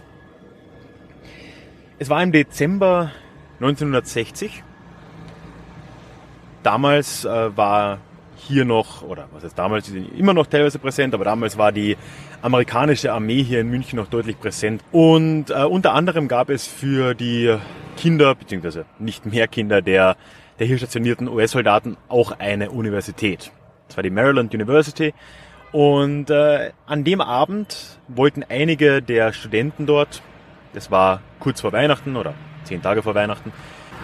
Es 1.98 2.10
war 2.10 2.22
im 2.22 2.32
Dezember 2.32 3.12
1960. 3.60 4.64
Damals 6.62 7.24
äh, 7.24 7.56
war 7.56 7.98
hier 8.36 8.64
noch, 8.64 9.02
oder 9.02 9.28
was 9.32 9.44
heißt 9.44 9.58
damals, 9.58 9.88
immer 9.88 10.34
noch 10.34 10.46
teilweise 10.46 10.78
präsent, 10.78 11.14
aber 11.14 11.24
damals 11.24 11.56
war 11.58 11.70
die 11.70 11.96
amerikanische 12.40 13.12
Armee 13.12 13.42
hier 13.42 13.60
in 13.60 13.68
München 13.68 13.96
noch 13.96 14.08
deutlich 14.08 14.38
präsent. 14.38 14.82
Und 14.90 15.50
äh, 15.50 15.62
unter 15.62 15.94
anderem 15.94 16.26
gab 16.26 16.50
es 16.50 16.66
für 16.66 17.14
die 17.14 17.56
Kinder, 17.96 18.34
beziehungsweise 18.34 18.84
nicht 18.98 19.26
mehr 19.26 19.46
Kinder 19.46 19.80
der, 19.80 20.16
der 20.58 20.66
hier 20.66 20.78
stationierten 20.78 21.28
US-Soldaten 21.28 21.96
auch 22.08 22.32
eine 22.38 22.70
Universität. 22.70 23.52
Das 23.92 23.98
war 23.98 24.02
die 24.02 24.08
Maryland 24.08 24.54
University. 24.54 25.12
Und 25.70 26.30
äh, 26.30 26.70
an 26.86 27.04
dem 27.04 27.20
Abend 27.20 27.98
wollten 28.08 28.42
einige 28.42 29.02
der 29.02 29.34
Studenten 29.34 29.84
dort, 29.84 30.22
das 30.72 30.90
war 30.90 31.20
kurz 31.40 31.60
vor 31.60 31.72
Weihnachten 31.74 32.16
oder 32.16 32.32
zehn 32.64 32.80
Tage 32.80 33.02
vor 33.02 33.14
Weihnachten, 33.14 33.52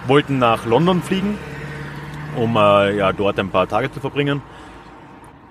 wollten 0.07 0.39
nach 0.39 0.66
London 0.66 1.01
fliegen, 1.01 1.39
um 2.36 2.55
äh, 2.57 2.99
ja 2.99 3.14
dort 3.14 3.39
ein 3.39 3.49
paar 3.49 3.66
Tage 3.66 3.91
zu 3.91 3.99
verbringen. 3.99 4.43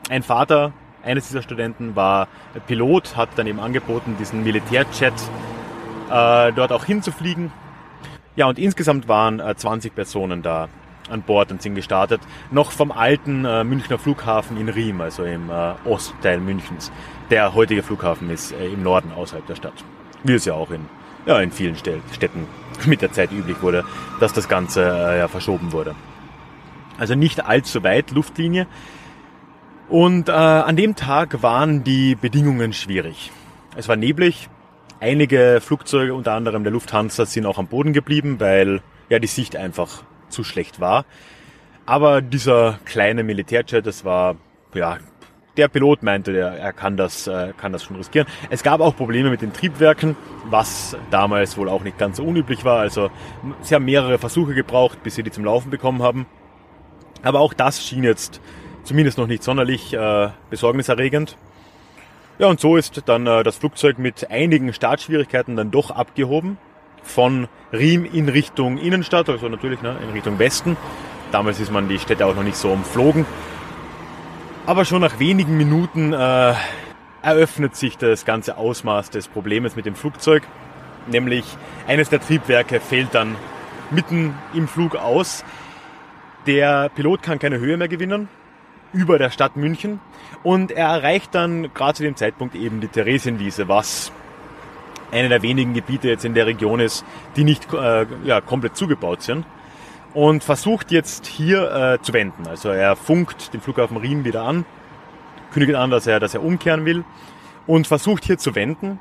Ein 0.07 0.21
Vater 0.21 0.71
eines 1.01 1.25
dieser 1.25 1.41
Studenten 1.41 1.95
war 1.95 2.27
Pilot, 2.67 3.17
hat 3.17 3.29
dann 3.37 3.47
eben 3.47 3.59
angeboten, 3.59 4.17
diesen 4.19 4.43
Militärjet 4.43 5.15
äh, 6.11 6.53
dort 6.53 6.71
auch 6.71 6.85
hinzufliegen. 6.85 7.51
Ja, 8.35 8.45
und 8.45 8.59
insgesamt 8.59 9.07
waren 9.07 9.39
äh, 9.39 9.55
20 9.55 9.95
Personen 9.95 10.43
da 10.43 10.69
an 11.09 11.21
Bord 11.21 11.51
und 11.51 11.61
sind 11.61 11.75
gestartet. 11.75 12.21
Noch 12.51 12.71
vom 12.71 12.91
alten 12.91 13.45
äh, 13.45 13.63
Münchner 13.63 13.97
Flughafen 13.97 14.57
in 14.57 14.69
Riem, 14.69 15.01
also 15.01 15.23
im 15.23 15.49
äh, 15.49 15.73
Ostteil 15.85 16.39
Münchens. 16.39 16.91
Der 17.29 17.53
heutige 17.53 17.83
Flughafen 17.83 18.29
ist 18.29 18.51
äh, 18.51 18.67
im 18.67 18.83
Norden 18.83 19.11
außerhalb 19.11 19.45
der 19.45 19.55
Stadt. 19.55 19.83
Wie 20.23 20.33
es 20.33 20.45
ja 20.45 20.53
auch 20.53 20.71
in, 20.71 20.85
ja, 21.25 21.39
in 21.39 21.51
vielen 21.51 21.75
Städten 21.75 22.47
mit 22.85 23.01
der 23.01 23.11
Zeit 23.11 23.31
üblich 23.31 23.61
wurde, 23.61 23.83
dass 24.19 24.33
das 24.33 24.47
Ganze 24.47 24.81
äh, 24.81 25.19
ja, 25.19 25.27
verschoben 25.27 25.71
wurde. 25.71 25.95
Also 26.97 27.15
nicht 27.15 27.45
allzu 27.45 27.83
weit 27.83 28.11
Luftlinie. 28.11 28.67
Und 29.89 30.27
äh, 30.27 30.31
an 30.31 30.75
dem 30.75 30.95
Tag 30.95 31.41
waren 31.41 31.83
die 31.83 32.15
Bedingungen 32.15 32.73
schwierig. 32.73 33.31
Es 33.75 33.87
war 33.87 33.95
neblig. 33.95 34.49
Einige 34.99 35.59
Flugzeuge, 35.61 36.13
unter 36.15 36.33
anderem 36.33 36.63
der 36.63 36.73
Lufthansa, 36.73 37.25
sind 37.25 37.45
auch 37.45 37.59
am 37.59 37.67
Boden 37.67 37.93
geblieben, 37.93 38.39
weil 38.39 38.81
ja 39.09 39.19
die 39.19 39.27
Sicht 39.27 39.55
einfach 39.55 40.03
zu 40.29 40.43
schlecht 40.43 40.79
war. 40.79 41.05
Aber 41.85 42.21
dieser 42.21 42.79
kleine 42.85 43.23
Militärjet, 43.23 43.85
das 43.85 44.03
war, 44.03 44.35
ja, 44.73 44.97
der 45.55 45.67
Pilot 45.67 46.03
meinte, 46.03 46.33
der, 46.33 46.49
er 46.49 46.73
kann 46.73 46.97
das, 46.97 47.27
äh, 47.27 47.53
kann 47.57 47.71
das 47.71 47.83
schon 47.83 47.95
riskieren. 47.95 48.27
Es 48.49 48.61
gab 48.61 48.79
auch 48.79 48.95
Probleme 48.95 49.29
mit 49.29 49.41
den 49.41 49.53
Triebwerken, 49.53 50.15
was 50.45 50.95
damals 51.09 51.57
wohl 51.57 51.69
auch 51.69 51.83
nicht 51.83 51.97
ganz 51.97 52.17
so 52.17 52.23
unüblich 52.23 52.63
war. 52.63 52.79
Also 52.79 53.09
sie 53.61 53.73
haben 53.73 53.85
mehrere 53.85 54.19
Versuche 54.19 54.53
gebraucht, 54.53 55.01
bis 55.03 55.15
sie 55.15 55.23
die 55.23 55.31
zum 55.31 55.45
Laufen 55.45 55.71
bekommen 55.71 56.03
haben. 56.03 56.27
Aber 57.23 57.39
auch 57.39 57.53
das 57.53 57.83
schien 57.83 58.03
jetzt 58.03 58.39
zumindest 58.83 59.17
noch 59.17 59.27
nicht 59.27 59.43
sonderlich 59.43 59.93
äh, 59.93 60.29
besorgniserregend. 60.49 61.37
Ja, 62.39 62.47
und 62.47 62.59
so 62.59 62.77
ist 62.77 63.01
dann 63.07 63.25
äh, 63.25 63.43
das 63.43 63.57
Flugzeug 63.57 63.97
mit 63.97 64.29
einigen 64.29 64.71
Startschwierigkeiten 64.71 65.55
dann 65.55 65.71
doch 65.71 65.89
abgehoben 65.89 66.57
von 67.07 67.47
Riem 67.73 68.05
in 68.05 68.29
Richtung 68.29 68.77
Innenstadt, 68.77 69.29
also 69.29 69.49
natürlich 69.49 69.81
ne, 69.81 69.97
in 70.03 70.09
Richtung 70.11 70.39
Westen. 70.39 70.77
Damals 71.31 71.59
ist 71.59 71.71
man 71.71 71.89
die 71.89 71.99
Städte 71.99 72.25
auch 72.25 72.35
noch 72.35 72.43
nicht 72.43 72.57
so 72.57 72.71
umflogen. 72.71 73.25
Aber 74.65 74.85
schon 74.85 75.01
nach 75.01 75.19
wenigen 75.19 75.57
Minuten 75.57 76.13
äh, 76.13 76.53
eröffnet 77.21 77.75
sich 77.75 77.97
das 77.97 78.25
ganze 78.25 78.57
Ausmaß 78.57 79.09
des 79.09 79.27
Problems 79.27 79.75
mit 79.75 79.85
dem 79.85 79.95
Flugzeug. 79.95 80.43
Nämlich 81.07 81.45
eines 81.87 82.09
der 82.09 82.21
Triebwerke 82.21 82.79
fällt 82.79 83.13
dann 83.13 83.35
mitten 83.91 84.35
im 84.53 84.67
Flug 84.67 84.95
aus. 84.95 85.43
Der 86.45 86.89
Pilot 86.89 87.23
kann 87.23 87.39
keine 87.39 87.59
Höhe 87.59 87.77
mehr 87.77 87.87
gewinnen 87.87 88.29
über 88.93 89.17
der 89.17 89.29
Stadt 89.29 89.57
München 89.57 89.99
und 90.43 90.71
er 90.71 90.87
erreicht 90.87 91.35
dann 91.35 91.73
gerade 91.73 91.95
zu 91.95 92.03
dem 92.03 92.15
Zeitpunkt 92.15 92.55
eben 92.55 92.79
die 92.79 92.87
Theresienwiese, 92.87 93.67
was 93.67 94.11
eine 95.11 95.29
der 95.29 95.41
wenigen 95.41 95.73
Gebiete 95.73 96.09
jetzt 96.09 96.25
in 96.25 96.33
der 96.33 96.45
Region 96.45 96.79
ist, 96.79 97.05
die 97.35 97.43
nicht 97.43 97.73
äh, 97.73 98.05
ja, 98.23 98.41
komplett 98.41 98.75
zugebaut 98.75 99.21
sind. 99.21 99.45
Und 100.13 100.43
versucht 100.43 100.91
jetzt 100.91 101.27
hier 101.27 101.71
äh, 101.71 102.01
zu 102.01 102.13
wenden. 102.13 102.47
Also 102.47 102.69
er 102.69 102.95
funkt 102.95 103.53
den 103.53 103.61
Flughafen 103.61 103.97
Riem 103.97 104.25
wieder 104.25 104.41
an, 104.41 104.65
kündigt 105.51 105.75
an, 105.75 105.91
dass 105.91 106.07
er, 106.07 106.19
dass 106.19 106.33
er 106.33 106.43
umkehren 106.43 106.85
will 106.85 107.03
und 107.67 107.85
versucht 107.87 108.25
hier 108.25 108.37
zu 108.37 108.55
wenden. 108.55 108.99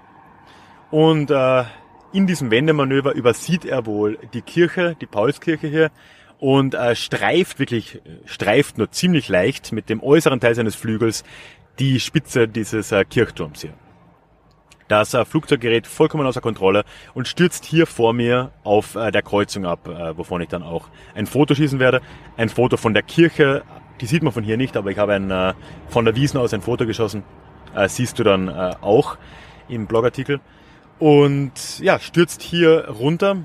Und 0.91 1.31
äh, 1.31 1.65
in 2.13 2.27
diesem 2.27 2.51
Wendemanöver 2.51 3.15
übersieht 3.15 3.65
er 3.65 3.87
wohl 3.87 4.19
die 4.35 4.43
Kirche, 4.43 4.97
die 5.01 5.07
Paulskirche 5.07 5.69
hier, 5.69 5.91
und 6.39 6.75
äh, 6.75 6.95
streift 6.95 7.59
wirklich, 7.59 8.03
streift 8.27 8.79
nur 8.79 8.91
ziemlich 8.91 9.29
leicht 9.29 9.73
mit 9.73 9.89
dem 9.89 10.03
äußeren 10.03 10.41
Teil 10.41 10.55
seines 10.55 10.75
Flügels 10.75 11.25
die 11.79 12.01
Spitze 12.01 12.47
dieses 12.49 12.93
äh, 12.93 13.05
Kirchturms 13.05 13.63
hier. 13.63 13.75
Das 14.89 15.15
äh, 15.15 15.25
Flugzeug 15.25 15.61
gerät 15.61 15.87
vollkommen 15.87 16.27
außer 16.27 16.41
Kontrolle 16.41 16.85
und 17.15 17.27
stürzt 17.27 17.65
hier 17.65 17.87
vor 17.87 18.13
mir 18.13 18.53
auf 18.63 18.95
äh, 18.95 19.11
der 19.11 19.23
Kreuzung 19.23 19.67
ab, 19.67 19.89
äh, 19.89 20.17
wovon 20.17 20.41
ich 20.41 20.49
dann 20.49 20.63
auch 20.63 20.89
ein 21.15 21.27
Foto 21.27 21.55
schießen 21.55 21.81
werde. 21.81 22.01
Ein 22.37 22.49
Foto 22.49 22.77
von 22.77 22.95
der 22.95 23.03
Kirche, 23.03 23.63
die 24.01 24.07
sieht 24.07 24.23
man 24.23 24.33
von 24.33 24.45
hier 24.45 24.57
nicht, 24.57 24.77
aber 24.77 24.91
ich 24.91 24.99
habe 24.99 25.15
ein, 25.15 25.31
äh, 25.31 25.55
von 25.89 26.05
der 26.05 26.15
Wiesen 26.15 26.39
aus 26.39 26.55
ein 26.55 26.63
Foto 26.63 26.87
geschossen. 26.87 27.25
Äh, 27.75 27.89
siehst 27.89 28.19
du 28.19 28.25
dann 28.25 28.49
auch 28.49 29.19
im 29.69 29.87
Blogartikel. 29.87 30.41
Und 30.99 31.79
ja, 31.81 31.99
stürzt 31.99 32.43
hier 32.43 32.89
runter 32.89 33.37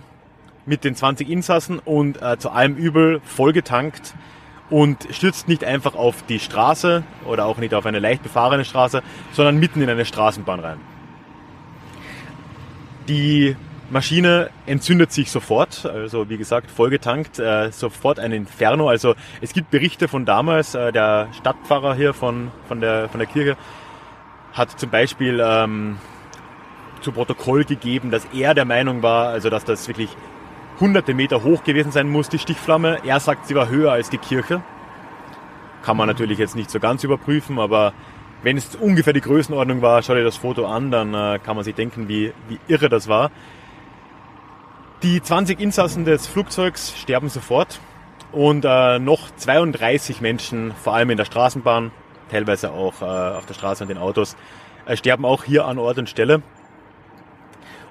mit 0.65 0.83
den 0.83 0.95
20 0.95 1.29
Insassen 1.29 1.79
und 1.79 2.21
äh, 2.21 2.37
zu 2.37 2.49
allem 2.49 2.75
Übel 2.75 3.19
vollgetankt 3.25 4.13
und 4.69 5.07
stürzt 5.11 5.47
nicht 5.47 5.63
einfach 5.63 5.95
auf 5.95 6.23
die 6.27 6.39
Straße 6.39 7.03
oder 7.25 7.45
auch 7.45 7.57
nicht 7.57 7.73
auf 7.73 7.85
eine 7.85 7.99
leicht 7.99 8.23
befahrene 8.23 8.63
Straße, 8.63 9.01
sondern 9.33 9.57
mitten 9.57 9.81
in 9.81 9.89
eine 9.89 10.05
Straßenbahn 10.05 10.59
rein. 10.59 10.90
Die 13.11 13.57
Maschine 13.89 14.51
entzündet 14.65 15.11
sich 15.11 15.31
sofort, 15.31 15.85
also 15.85 16.29
wie 16.29 16.37
gesagt, 16.37 16.71
vollgetankt, 16.71 17.39
äh, 17.39 17.69
sofort 17.69 18.19
ein 18.19 18.31
Inferno. 18.31 18.87
Also 18.87 19.15
es 19.41 19.51
gibt 19.51 19.69
Berichte 19.69 20.07
von 20.07 20.23
damals, 20.23 20.75
äh, 20.75 20.93
der 20.93 21.27
Stadtpfarrer 21.37 21.93
hier 21.93 22.13
von, 22.13 22.51
von, 22.69 22.79
der, 22.79 23.09
von 23.09 23.19
der 23.19 23.27
Kirche 23.27 23.57
hat 24.53 24.79
zum 24.79 24.91
Beispiel 24.91 25.43
ähm, 25.43 25.97
zu 27.01 27.11
Protokoll 27.11 27.65
gegeben, 27.65 28.11
dass 28.11 28.25
er 28.33 28.53
der 28.53 28.63
Meinung 28.63 29.03
war, 29.03 29.27
also 29.27 29.49
dass 29.49 29.65
das 29.65 29.89
wirklich 29.89 30.11
hunderte 30.79 31.13
Meter 31.13 31.43
hoch 31.43 31.65
gewesen 31.65 31.91
sein 31.91 32.07
muss, 32.07 32.29
die 32.29 32.39
Stichflamme. 32.39 32.99
Er 33.03 33.19
sagt, 33.19 33.47
sie 33.47 33.55
war 33.55 33.67
höher 33.67 33.91
als 33.91 34.09
die 34.09 34.19
Kirche. 34.19 34.61
Kann 35.83 35.97
man 35.97 36.07
natürlich 36.07 36.37
jetzt 36.37 36.55
nicht 36.55 36.71
so 36.71 36.79
ganz 36.79 37.03
überprüfen, 37.03 37.59
aber 37.59 37.91
wenn 38.43 38.57
es 38.57 38.75
ungefähr 38.75 39.13
die 39.13 39.21
Größenordnung 39.21 39.81
war, 39.81 40.01
schau 40.01 40.15
dir 40.15 40.23
das 40.23 40.37
Foto 40.37 40.65
an, 40.65 40.91
dann 40.91 41.13
äh, 41.13 41.39
kann 41.39 41.55
man 41.55 41.63
sich 41.63 41.75
denken, 41.75 42.07
wie, 42.07 42.33
wie 42.47 42.59
irre 42.67 42.89
das 42.89 43.07
war. 43.07 43.31
Die 45.03 45.21
20 45.21 45.59
Insassen 45.59 46.05
des 46.05 46.27
Flugzeugs 46.27 46.93
sterben 46.99 47.29
sofort 47.29 47.79
und 48.31 48.65
äh, 48.65 48.99
noch 48.99 49.31
32 49.35 50.21
Menschen, 50.21 50.73
vor 50.73 50.93
allem 50.93 51.09
in 51.09 51.17
der 51.17 51.25
Straßenbahn, 51.25 51.91
teilweise 52.29 52.71
auch 52.71 53.01
äh, 53.01 53.05
auf 53.05 53.45
der 53.45 53.53
Straße 53.53 53.83
und 53.83 53.89
den 53.89 53.97
Autos, 53.97 54.35
äh, 54.85 54.95
sterben 54.95 55.25
auch 55.25 55.43
hier 55.43 55.65
an 55.65 55.77
Ort 55.77 55.97
und 55.97 56.09
Stelle. 56.09 56.41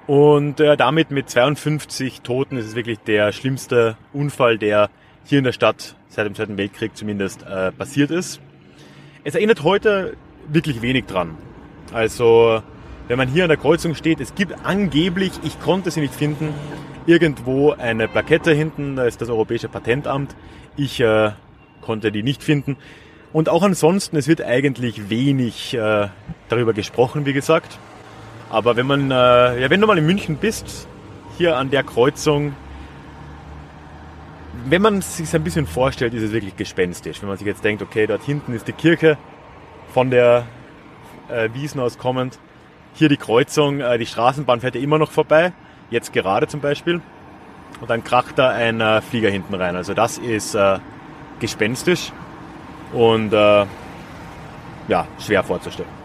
Und 0.06 0.58
äh, 0.60 0.76
damit 0.76 1.10
mit 1.10 1.30
52 1.30 2.22
Toten 2.22 2.56
ist 2.56 2.66
es 2.66 2.74
wirklich 2.74 2.98
der 3.00 3.32
schlimmste 3.32 3.96
Unfall, 4.12 4.58
der 4.58 4.90
hier 5.24 5.38
in 5.38 5.44
der 5.44 5.52
Stadt 5.52 5.96
seit 6.08 6.26
dem 6.26 6.34
Zweiten 6.34 6.56
Weltkrieg 6.56 6.96
zumindest 6.96 7.42
äh, 7.42 7.70
passiert 7.70 8.10
ist. 8.10 8.40
Es 9.22 9.34
erinnert 9.34 9.62
heute 9.62 10.16
wirklich 10.48 10.82
wenig 10.82 11.06
dran. 11.06 11.36
Also, 11.92 12.62
wenn 13.08 13.18
man 13.18 13.28
hier 13.28 13.44
an 13.44 13.48
der 13.48 13.56
Kreuzung 13.58 13.94
steht, 13.94 14.20
es 14.20 14.34
gibt 14.34 14.54
angeblich, 14.64 15.32
ich 15.42 15.60
konnte 15.60 15.90
sie 15.90 16.00
nicht 16.00 16.14
finden, 16.14 16.54
irgendwo 17.06 17.72
eine 17.72 18.08
Plakette 18.08 18.52
hinten, 18.52 18.96
da 18.96 19.04
ist 19.04 19.20
das 19.20 19.28
Europäische 19.28 19.68
Patentamt. 19.68 20.36
Ich 20.76 21.00
äh, 21.00 21.32
konnte 21.80 22.12
die 22.12 22.22
nicht 22.22 22.42
finden. 22.42 22.76
Und 23.32 23.48
auch 23.48 23.62
ansonsten, 23.62 24.16
es 24.16 24.28
wird 24.28 24.42
eigentlich 24.42 25.10
wenig 25.10 25.74
äh, 25.74 26.08
darüber 26.48 26.72
gesprochen, 26.72 27.26
wie 27.26 27.32
gesagt. 27.32 27.78
Aber 28.48 28.76
wenn 28.76 28.86
man, 28.86 29.10
äh, 29.10 29.60
ja, 29.60 29.70
wenn 29.70 29.80
du 29.80 29.86
mal 29.86 29.98
in 29.98 30.06
München 30.06 30.36
bist, 30.36 30.88
hier 31.38 31.56
an 31.56 31.70
der 31.70 31.84
Kreuzung, 31.84 32.54
wenn 34.66 34.82
man 34.82 35.00
sich 35.00 35.32
ein 35.34 35.44
bisschen 35.44 35.66
vorstellt, 35.66 36.12
ist 36.14 36.22
es 36.22 36.32
wirklich 36.32 36.56
gespenstisch. 36.56 37.22
Wenn 37.22 37.28
man 37.28 37.38
sich 37.38 37.46
jetzt 37.46 37.64
denkt, 37.64 37.82
okay, 37.82 38.06
dort 38.06 38.22
hinten 38.22 38.52
ist 38.52 38.66
die 38.66 38.72
Kirche, 38.72 39.16
von 39.90 40.10
der 40.10 40.46
äh, 41.28 41.50
Wiesen 41.52 41.80
aus 41.80 41.98
kommend. 41.98 42.38
Hier 42.94 43.08
die 43.08 43.16
Kreuzung, 43.16 43.80
äh, 43.80 43.98
die 43.98 44.06
Straßenbahn 44.06 44.60
fährt 44.60 44.74
ja 44.74 44.80
immer 44.80 44.98
noch 44.98 45.10
vorbei, 45.10 45.52
jetzt 45.90 46.12
gerade 46.12 46.46
zum 46.46 46.60
Beispiel. 46.60 47.00
Und 47.80 47.88
dann 47.88 48.04
kracht 48.04 48.38
da 48.38 48.50
ein 48.50 48.80
äh, 48.80 49.00
Flieger 49.00 49.30
hinten 49.30 49.54
rein. 49.54 49.76
Also 49.76 49.94
das 49.94 50.18
ist 50.18 50.54
äh, 50.54 50.78
gespenstisch 51.38 52.12
und 52.92 53.32
äh, 53.32 53.66
ja, 54.88 55.06
schwer 55.18 55.42
vorzustellen. 55.42 56.00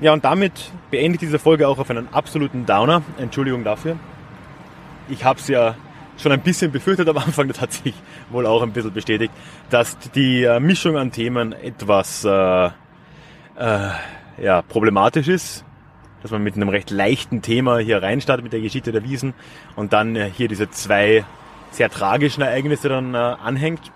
Ja, 0.00 0.12
und 0.12 0.24
damit 0.24 0.70
beende 0.90 1.16
ich 1.16 1.20
diese 1.20 1.38
Folge 1.38 1.68
auch 1.68 1.78
auf 1.78 1.90
einen 1.90 2.08
absoluten 2.12 2.64
Downer. 2.64 3.02
Entschuldigung 3.18 3.64
dafür. 3.64 3.96
Ich 5.08 5.24
habe 5.24 5.38
es 5.38 5.48
ja 5.48 5.74
schon 6.20 6.32
ein 6.32 6.42
bisschen 6.42 6.72
befürchtet 6.72 7.08
am 7.08 7.18
Anfang, 7.18 7.48
das 7.48 7.60
hat 7.60 7.72
sich 7.72 7.94
wohl 8.30 8.46
auch 8.46 8.62
ein 8.62 8.72
bisschen 8.72 8.92
bestätigt, 8.92 9.32
dass 9.70 9.98
die 10.14 10.44
äh, 10.44 10.60
Mischung 10.60 10.96
an 10.96 11.12
Themen 11.12 11.52
etwas 11.52 12.24
äh, 12.24 12.66
äh, 12.66 12.70
ja, 14.42 14.62
problematisch 14.62 15.28
ist. 15.28 15.64
Dass 16.22 16.30
man 16.30 16.42
mit 16.42 16.54
einem 16.54 16.68
recht 16.68 16.90
leichten 16.90 17.40
Thema 17.40 17.78
hier 17.78 18.02
reinstartet 18.02 18.44
mit 18.44 18.52
der 18.52 18.60
Geschichte 18.60 18.92
der 18.92 19.02
Wiesen 19.04 19.32
und 19.74 19.94
dann 19.94 20.16
äh, 20.16 20.30
hier 20.30 20.48
diese 20.48 20.70
zwei 20.70 21.24
sehr 21.70 21.88
tragischen 21.88 22.42
Ereignisse 22.42 22.88
dann 22.88 23.14
äh, 23.14 23.18
anhängt. 23.18 23.90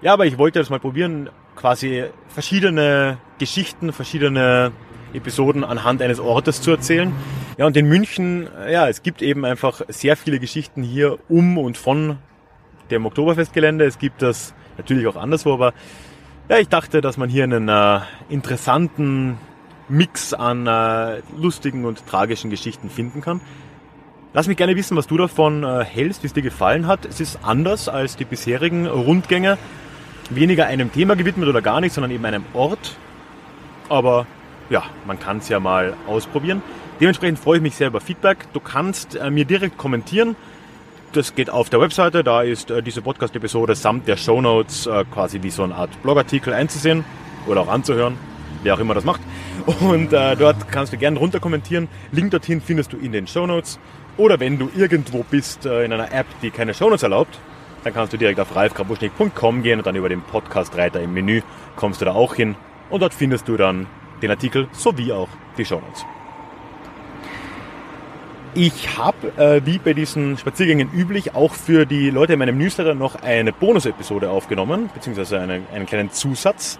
Ja, 0.00 0.14
aber 0.14 0.26
ich 0.26 0.38
wollte 0.38 0.58
das 0.58 0.70
mal 0.70 0.80
probieren, 0.80 1.28
quasi 1.54 2.04
verschiedene 2.28 3.18
Geschichten, 3.38 3.92
verschiedene 3.92 4.72
Episoden 5.12 5.64
anhand 5.64 6.00
eines 6.00 6.18
Ortes 6.18 6.62
zu 6.62 6.70
erzählen. 6.70 7.12
Ja, 7.58 7.66
und 7.66 7.76
in 7.76 7.86
München, 7.86 8.48
ja, 8.70 8.88
es 8.88 9.02
gibt 9.02 9.20
eben 9.20 9.44
einfach 9.44 9.82
sehr 9.88 10.16
viele 10.16 10.38
Geschichten 10.38 10.82
hier 10.82 11.18
um 11.28 11.58
und 11.58 11.76
von 11.76 12.16
dem 12.90 13.04
Oktoberfestgelände. 13.04 13.84
Es 13.84 13.98
gibt 13.98 14.22
das 14.22 14.54
natürlich 14.78 15.06
auch 15.06 15.16
anderswo, 15.16 15.52
aber 15.52 15.74
ja, 16.48 16.58
ich 16.58 16.68
dachte, 16.68 17.02
dass 17.02 17.18
man 17.18 17.28
hier 17.28 17.44
einen 17.44 17.68
äh, 17.68 18.00
interessanten 18.30 19.36
Mix 19.88 20.32
an 20.32 20.66
äh, 20.66 21.20
lustigen 21.36 21.84
und 21.84 22.06
tragischen 22.06 22.50
Geschichten 22.50 22.88
finden 22.88 23.20
kann. 23.20 23.42
Lass 24.32 24.48
mich 24.48 24.56
gerne 24.56 24.74
wissen, 24.74 24.96
was 24.96 25.06
du 25.06 25.18
davon 25.18 25.62
äh, 25.62 25.84
hältst, 25.84 26.22
wie 26.22 26.28
es 26.28 26.32
dir 26.32 26.42
gefallen 26.42 26.86
hat. 26.86 27.04
Es 27.04 27.20
ist 27.20 27.40
anders 27.42 27.90
als 27.90 28.16
die 28.16 28.24
bisherigen 28.24 28.86
Rundgänge. 28.86 29.58
Weniger 30.30 30.66
einem 30.66 30.90
Thema 30.90 31.16
gewidmet 31.16 31.50
oder 31.50 31.60
gar 31.60 31.82
nicht, 31.82 31.92
sondern 31.92 32.10
eben 32.10 32.24
einem 32.24 32.46
Ort. 32.54 32.96
Aber 33.90 34.26
ja, 34.70 34.84
man 35.06 35.18
kann 35.18 35.38
es 35.38 35.50
ja 35.50 35.60
mal 35.60 35.94
ausprobieren. 36.06 36.62
Dementsprechend 37.02 37.40
freue 37.40 37.56
ich 37.56 37.62
mich 37.64 37.74
sehr 37.74 37.88
über 37.88 38.00
Feedback. 38.00 38.46
Du 38.52 38.60
kannst 38.60 39.16
äh, 39.16 39.28
mir 39.28 39.44
direkt 39.44 39.76
kommentieren. 39.76 40.36
Das 41.12 41.34
geht 41.34 41.50
auf 41.50 41.68
der 41.68 41.80
Webseite. 41.80 42.22
Da 42.22 42.42
ist 42.42 42.70
äh, 42.70 42.80
diese 42.80 43.02
Podcast-Episode 43.02 43.74
samt 43.74 44.06
der 44.06 44.16
Show 44.16 44.40
Notes 44.40 44.86
äh, 44.86 45.04
quasi 45.12 45.42
wie 45.42 45.50
so 45.50 45.64
eine 45.64 45.74
Art 45.74 45.90
Blogartikel 46.04 46.52
einzusehen 46.52 47.04
oder 47.48 47.62
auch 47.62 47.66
anzuhören, 47.66 48.16
wer 48.62 48.74
auch 48.74 48.78
immer 48.78 48.94
das 48.94 49.02
macht. 49.02 49.20
Und 49.80 50.12
äh, 50.12 50.36
dort 50.36 50.70
kannst 50.70 50.92
du 50.92 50.96
gerne 50.96 51.18
runter 51.18 51.40
kommentieren. 51.40 51.88
Link 52.12 52.30
dorthin 52.30 52.60
findest 52.60 52.92
du 52.92 52.98
in 52.98 53.10
den 53.10 53.26
Show 53.26 53.48
Notes. 53.48 53.80
Oder 54.16 54.38
wenn 54.38 54.60
du 54.60 54.70
irgendwo 54.76 55.24
bist 55.28 55.66
äh, 55.66 55.84
in 55.84 55.92
einer 55.92 56.12
App, 56.12 56.26
die 56.40 56.52
keine 56.52 56.72
Show 56.72 56.88
Notes 56.88 57.02
erlaubt, 57.02 57.36
dann 57.82 57.94
kannst 57.94 58.12
du 58.12 58.16
direkt 58.16 58.38
auf 58.38 58.54
ralfkrabuschnik.com 58.54 59.64
gehen 59.64 59.80
und 59.80 59.86
dann 59.88 59.96
über 59.96 60.08
den 60.08 60.22
Podcast-Reiter 60.22 61.00
im 61.00 61.12
Menü 61.14 61.42
kommst 61.74 62.00
du 62.00 62.04
da 62.04 62.12
auch 62.12 62.36
hin. 62.36 62.54
Und 62.90 63.02
dort 63.02 63.12
findest 63.12 63.48
du 63.48 63.56
dann 63.56 63.88
den 64.22 64.30
Artikel 64.30 64.68
sowie 64.70 65.10
auch 65.10 65.30
die 65.58 65.64
Show 65.64 65.80
Notes. 65.80 66.06
Ich 68.54 68.98
habe, 68.98 69.32
äh, 69.38 69.64
wie 69.64 69.78
bei 69.78 69.94
diesen 69.94 70.36
Spaziergängen 70.36 70.90
üblich, 70.92 71.34
auch 71.34 71.54
für 71.54 71.86
die 71.86 72.10
Leute 72.10 72.34
in 72.34 72.38
meinem 72.38 72.58
Newsletter 72.58 72.94
noch 72.94 73.22
eine 73.22 73.50
Bonus-Episode 73.50 74.28
aufgenommen, 74.28 74.90
beziehungsweise 74.92 75.40
eine, 75.40 75.62
einen 75.72 75.86
kleinen 75.86 76.10
Zusatz. 76.10 76.78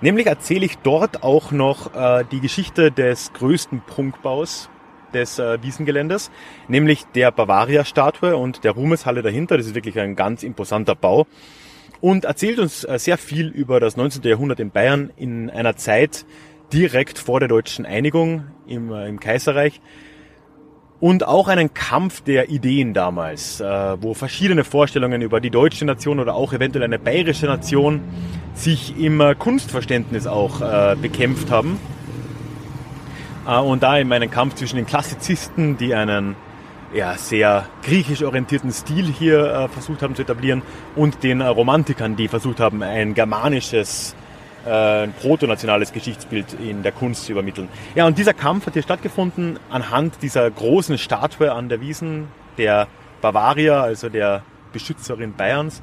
Nämlich 0.00 0.26
erzähle 0.26 0.64
ich 0.64 0.78
dort 0.78 1.22
auch 1.22 1.52
noch 1.52 1.94
äh, 1.94 2.24
die 2.32 2.40
Geschichte 2.40 2.90
des 2.90 3.34
größten 3.34 3.82
Prunkbaus 3.86 4.70
des 5.12 5.38
äh, 5.38 5.62
Wiesengeländes, 5.62 6.30
nämlich 6.68 7.04
der 7.14 7.30
Bavaria-Statue 7.32 8.34
und 8.34 8.64
der 8.64 8.72
Ruhmeshalle 8.72 9.20
dahinter. 9.20 9.58
Das 9.58 9.66
ist 9.66 9.74
wirklich 9.74 10.00
ein 10.00 10.16
ganz 10.16 10.42
imposanter 10.42 10.94
Bau 10.94 11.26
und 12.00 12.24
erzählt 12.24 12.58
uns 12.58 12.82
äh, 12.84 12.98
sehr 12.98 13.18
viel 13.18 13.48
über 13.48 13.78
das 13.78 13.98
19. 13.98 14.22
Jahrhundert 14.22 14.58
in 14.58 14.70
Bayern 14.70 15.12
in 15.16 15.50
einer 15.50 15.76
Zeit 15.76 16.24
direkt 16.72 17.18
vor 17.18 17.40
der 17.40 17.48
deutschen 17.50 17.84
Einigung 17.84 18.44
im, 18.66 18.90
äh, 18.90 19.06
im 19.06 19.20
Kaiserreich 19.20 19.82
und 21.04 21.26
auch 21.26 21.48
einen 21.48 21.74
Kampf 21.74 22.22
der 22.22 22.48
Ideen 22.48 22.94
damals, 22.94 23.60
äh, 23.60 23.66
wo 24.00 24.14
verschiedene 24.14 24.64
Vorstellungen 24.64 25.20
über 25.20 25.38
die 25.38 25.50
deutsche 25.50 25.84
Nation 25.84 26.18
oder 26.18 26.34
auch 26.34 26.54
eventuell 26.54 26.82
eine 26.82 26.98
bayerische 26.98 27.44
Nation 27.44 28.00
sich 28.54 28.98
im 28.98 29.20
Kunstverständnis 29.38 30.26
auch 30.28 30.60
bekämpft 31.02 31.50
haben. 31.50 31.80
Und 33.44 33.82
da 33.82 33.98
eben 33.98 34.12
einen 34.12 34.30
Kampf 34.30 34.54
zwischen 34.54 34.76
den 34.76 34.86
Klassizisten, 34.86 35.76
die 35.76 35.92
einen 35.92 36.36
ja, 36.94 37.16
sehr 37.16 37.66
griechisch 37.82 38.22
orientierten 38.22 38.72
Stil 38.72 39.06
hier 39.06 39.52
äh, 39.52 39.68
versucht 39.68 40.02
haben 40.02 40.14
zu 40.14 40.22
etablieren 40.22 40.62
und 40.94 41.22
den 41.22 41.40
äh, 41.40 41.46
Romantikern, 41.46 42.16
die 42.16 42.28
versucht 42.28 42.60
haben, 42.60 42.82
ein 42.82 43.14
germanisches, 43.14 44.12
äh, 44.12 44.23
ein 44.66 45.12
protonationales 45.12 45.92
Geschichtsbild 45.92 46.54
in 46.54 46.82
der 46.82 46.92
Kunst 46.92 47.26
zu 47.26 47.32
übermitteln. 47.32 47.68
Ja, 47.94 48.06
und 48.06 48.18
dieser 48.18 48.34
Kampf 48.34 48.66
hat 48.66 48.74
hier 48.74 48.82
stattgefunden 48.82 49.58
anhand 49.70 50.22
dieser 50.22 50.50
großen 50.50 50.98
Statue 50.98 51.52
an 51.52 51.68
der 51.68 51.80
Wiesen 51.80 52.28
der 52.58 52.88
Bavaria, 53.20 53.82
also 53.82 54.08
der 54.08 54.42
Beschützerin 54.72 55.34
Bayerns. 55.34 55.82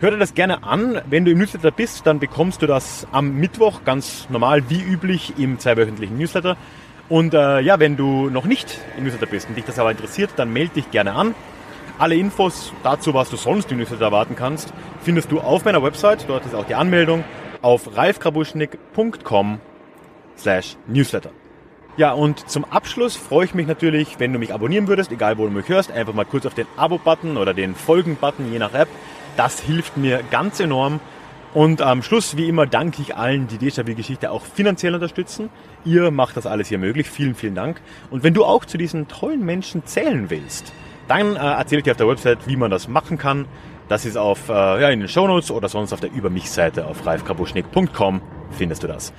Hör 0.00 0.12
dir 0.12 0.18
das 0.18 0.34
gerne 0.34 0.62
an. 0.62 1.00
Wenn 1.10 1.24
du 1.24 1.32
im 1.32 1.38
Newsletter 1.38 1.72
bist, 1.72 2.06
dann 2.06 2.20
bekommst 2.20 2.62
du 2.62 2.66
das 2.66 3.06
am 3.10 3.34
Mittwoch 3.34 3.82
ganz 3.84 4.28
normal 4.30 4.70
wie 4.70 4.80
üblich 4.80 5.34
im 5.38 5.58
zweiwöchentlichen 5.58 6.16
Newsletter. 6.16 6.56
Und 7.08 7.34
äh, 7.34 7.60
ja, 7.60 7.80
wenn 7.80 7.96
du 7.96 8.30
noch 8.30 8.44
nicht 8.44 8.78
im 8.96 9.04
Newsletter 9.04 9.26
bist 9.26 9.48
und 9.48 9.56
dich 9.56 9.64
das 9.64 9.78
aber 9.78 9.90
interessiert, 9.90 10.30
dann 10.36 10.52
melde 10.52 10.74
dich 10.74 10.90
gerne 10.90 11.14
an. 11.14 11.34
Alle 11.98 12.14
Infos 12.14 12.72
dazu, 12.84 13.12
was 13.12 13.28
du 13.28 13.36
sonst 13.36 13.72
im 13.72 13.78
Newsletter 13.78 14.04
erwarten 14.04 14.36
kannst, 14.36 14.72
findest 15.02 15.32
du 15.32 15.40
auf 15.40 15.64
meiner 15.64 15.82
Website. 15.82 16.26
Dort 16.28 16.46
ist 16.46 16.54
auch 16.54 16.66
die 16.66 16.76
Anmeldung 16.76 17.24
auf 17.62 17.96
ralfkrabuschnik.com 17.96 19.60
slash 20.36 20.76
newsletter. 20.86 21.30
Ja, 21.96 22.12
und 22.12 22.48
zum 22.48 22.64
Abschluss 22.64 23.16
freue 23.16 23.44
ich 23.44 23.54
mich 23.54 23.66
natürlich, 23.66 24.20
wenn 24.20 24.32
du 24.32 24.38
mich 24.38 24.54
abonnieren 24.54 24.86
würdest, 24.86 25.10
egal 25.10 25.36
wo 25.36 25.44
du 25.46 25.50
mich 25.50 25.68
hörst, 25.68 25.90
einfach 25.90 26.14
mal 26.14 26.24
kurz 26.24 26.46
auf 26.46 26.54
den 26.54 26.66
Abo-Button 26.76 27.36
oder 27.36 27.54
den 27.54 27.74
Folgen-Button, 27.74 28.52
je 28.52 28.60
nach 28.60 28.72
App. 28.72 28.88
Das 29.36 29.58
hilft 29.60 29.96
mir 29.96 30.22
ganz 30.30 30.60
enorm. 30.60 31.00
Und 31.54 31.82
am 31.82 32.02
Schluss, 32.02 32.36
wie 32.36 32.48
immer, 32.48 32.66
danke 32.66 33.02
ich 33.02 33.16
allen, 33.16 33.48
die 33.48 33.56
Déjà-vu-Geschichte 33.56 34.30
auch 34.30 34.44
finanziell 34.44 34.94
unterstützen. 34.94 35.48
Ihr 35.84 36.10
macht 36.12 36.36
das 36.36 36.46
alles 36.46 36.68
hier 36.68 36.78
möglich. 36.78 37.10
Vielen, 37.10 37.34
vielen 37.34 37.56
Dank. 37.56 37.80
Und 38.10 38.22
wenn 38.22 38.34
du 38.34 38.44
auch 38.44 38.64
zu 38.64 38.78
diesen 38.78 39.08
tollen 39.08 39.44
Menschen 39.44 39.84
zählen 39.84 40.30
willst, 40.30 40.72
dann 41.08 41.34
äh, 41.34 41.38
erzähle 41.38 41.78
ich 41.78 41.84
dir 41.84 41.92
auf 41.92 41.96
der 41.96 42.08
Website, 42.08 42.46
wie 42.46 42.56
man 42.56 42.70
das 42.70 42.86
machen 42.86 43.18
kann. 43.18 43.46
Das 43.88 44.04
ist 44.04 44.16
auf, 44.16 44.48
äh, 44.48 44.52
ja, 44.52 44.90
in 44.90 45.00
den 45.00 45.08
Shownotes 45.08 45.50
oder 45.50 45.68
sonst 45.68 45.92
auf 45.92 46.00
der 46.00 46.12
Über 46.12 46.30
mich-Seite 46.30 46.86
auf 46.86 47.06
ralfkrabuschnick.com 47.06 48.20
findest 48.50 48.82
du 48.82 48.86
das. 48.86 49.12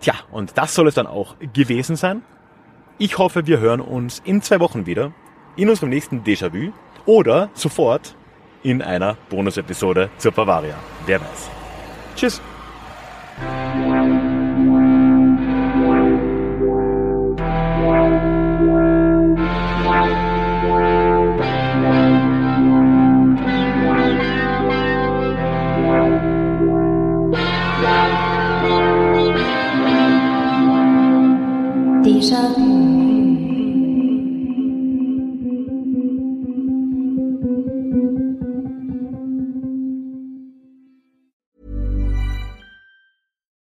Tja, 0.00 0.14
und 0.30 0.58
das 0.58 0.74
soll 0.74 0.88
es 0.88 0.94
dann 0.94 1.06
auch 1.06 1.36
gewesen 1.52 1.96
sein. 1.96 2.22
Ich 2.98 3.18
hoffe, 3.18 3.46
wir 3.46 3.60
hören 3.60 3.80
uns 3.80 4.20
in 4.24 4.42
zwei 4.42 4.60
Wochen 4.60 4.86
wieder 4.86 5.12
in 5.56 5.68
unserem 5.68 5.90
nächsten 5.90 6.22
Déjà-vu 6.24 6.72
oder 7.06 7.50
sofort 7.54 8.16
in 8.62 8.82
einer 8.82 9.16
Bonus-Episode 9.30 10.10
zur 10.18 10.32
Bavaria. 10.32 10.74
Wer 11.06 11.20
weiß. 11.20 11.50
Tschüss. 12.16 12.40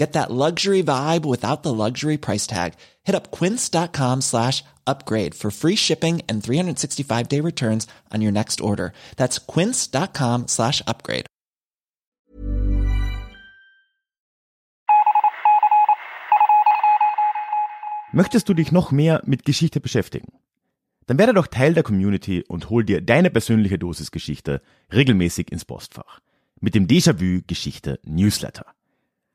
Get 0.00 0.14
that 0.14 0.30
luxury 0.30 0.82
vibe 0.82 1.26
without 1.26 1.62
the 1.62 1.74
luxury 1.74 2.16
price 2.16 2.46
tag. 2.46 2.72
Hit 3.04 3.14
up 3.14 3.30
quince.com 3.30 4.22
slash 4.22 4.64
upgrade 4.86 5.34
for 5.34 5.50
free 5.50 5.76
shipping 5.76 6.22
and 6.26 6.42
365 6.42 7.28
day 7.28 7.40
returns 7.40 7.86
on 8.10 8.22
your 8.22 8.32
next 8.32 8.62
order. 8.62 8.92
That's 9.16 9.38
quince.com 9.38 10.48
slash 10.48 10.80
upgrade. 10.86 11.26
Möchtest 18.12 18.48
du 18.48 18.54
dich 18.54 18.72
noch 18.72 18.92
mehr 18.92 19.20
mit 19.26 19.44
Geschichte 19.44 19.80
beschäftigen? 19.80 20.32
Dann 21.06 21.18
werde 21.18 21.34
doch 21.34 21.46
Teil 21.46 21.74
der 21.74 21.82
Community 21.82 22.42
und 22.48 22.70
hol 22.70 22.84
dir 22.84 23.02
deine 23.02 23.28
persönliche 23.28 23.78
Dosis 23.78 24.10
Geschichte 24.10 24.62
regelmäßig 24.90 25.52
ins 25.52 25.66
Postfach. 25.66 26.20
Mit 26.58 26.74
dem 26.74 26.86
Déjà-vu 26.86 27.42
Geschichte 27.46 28.00
Newsletter. 28.02 28.64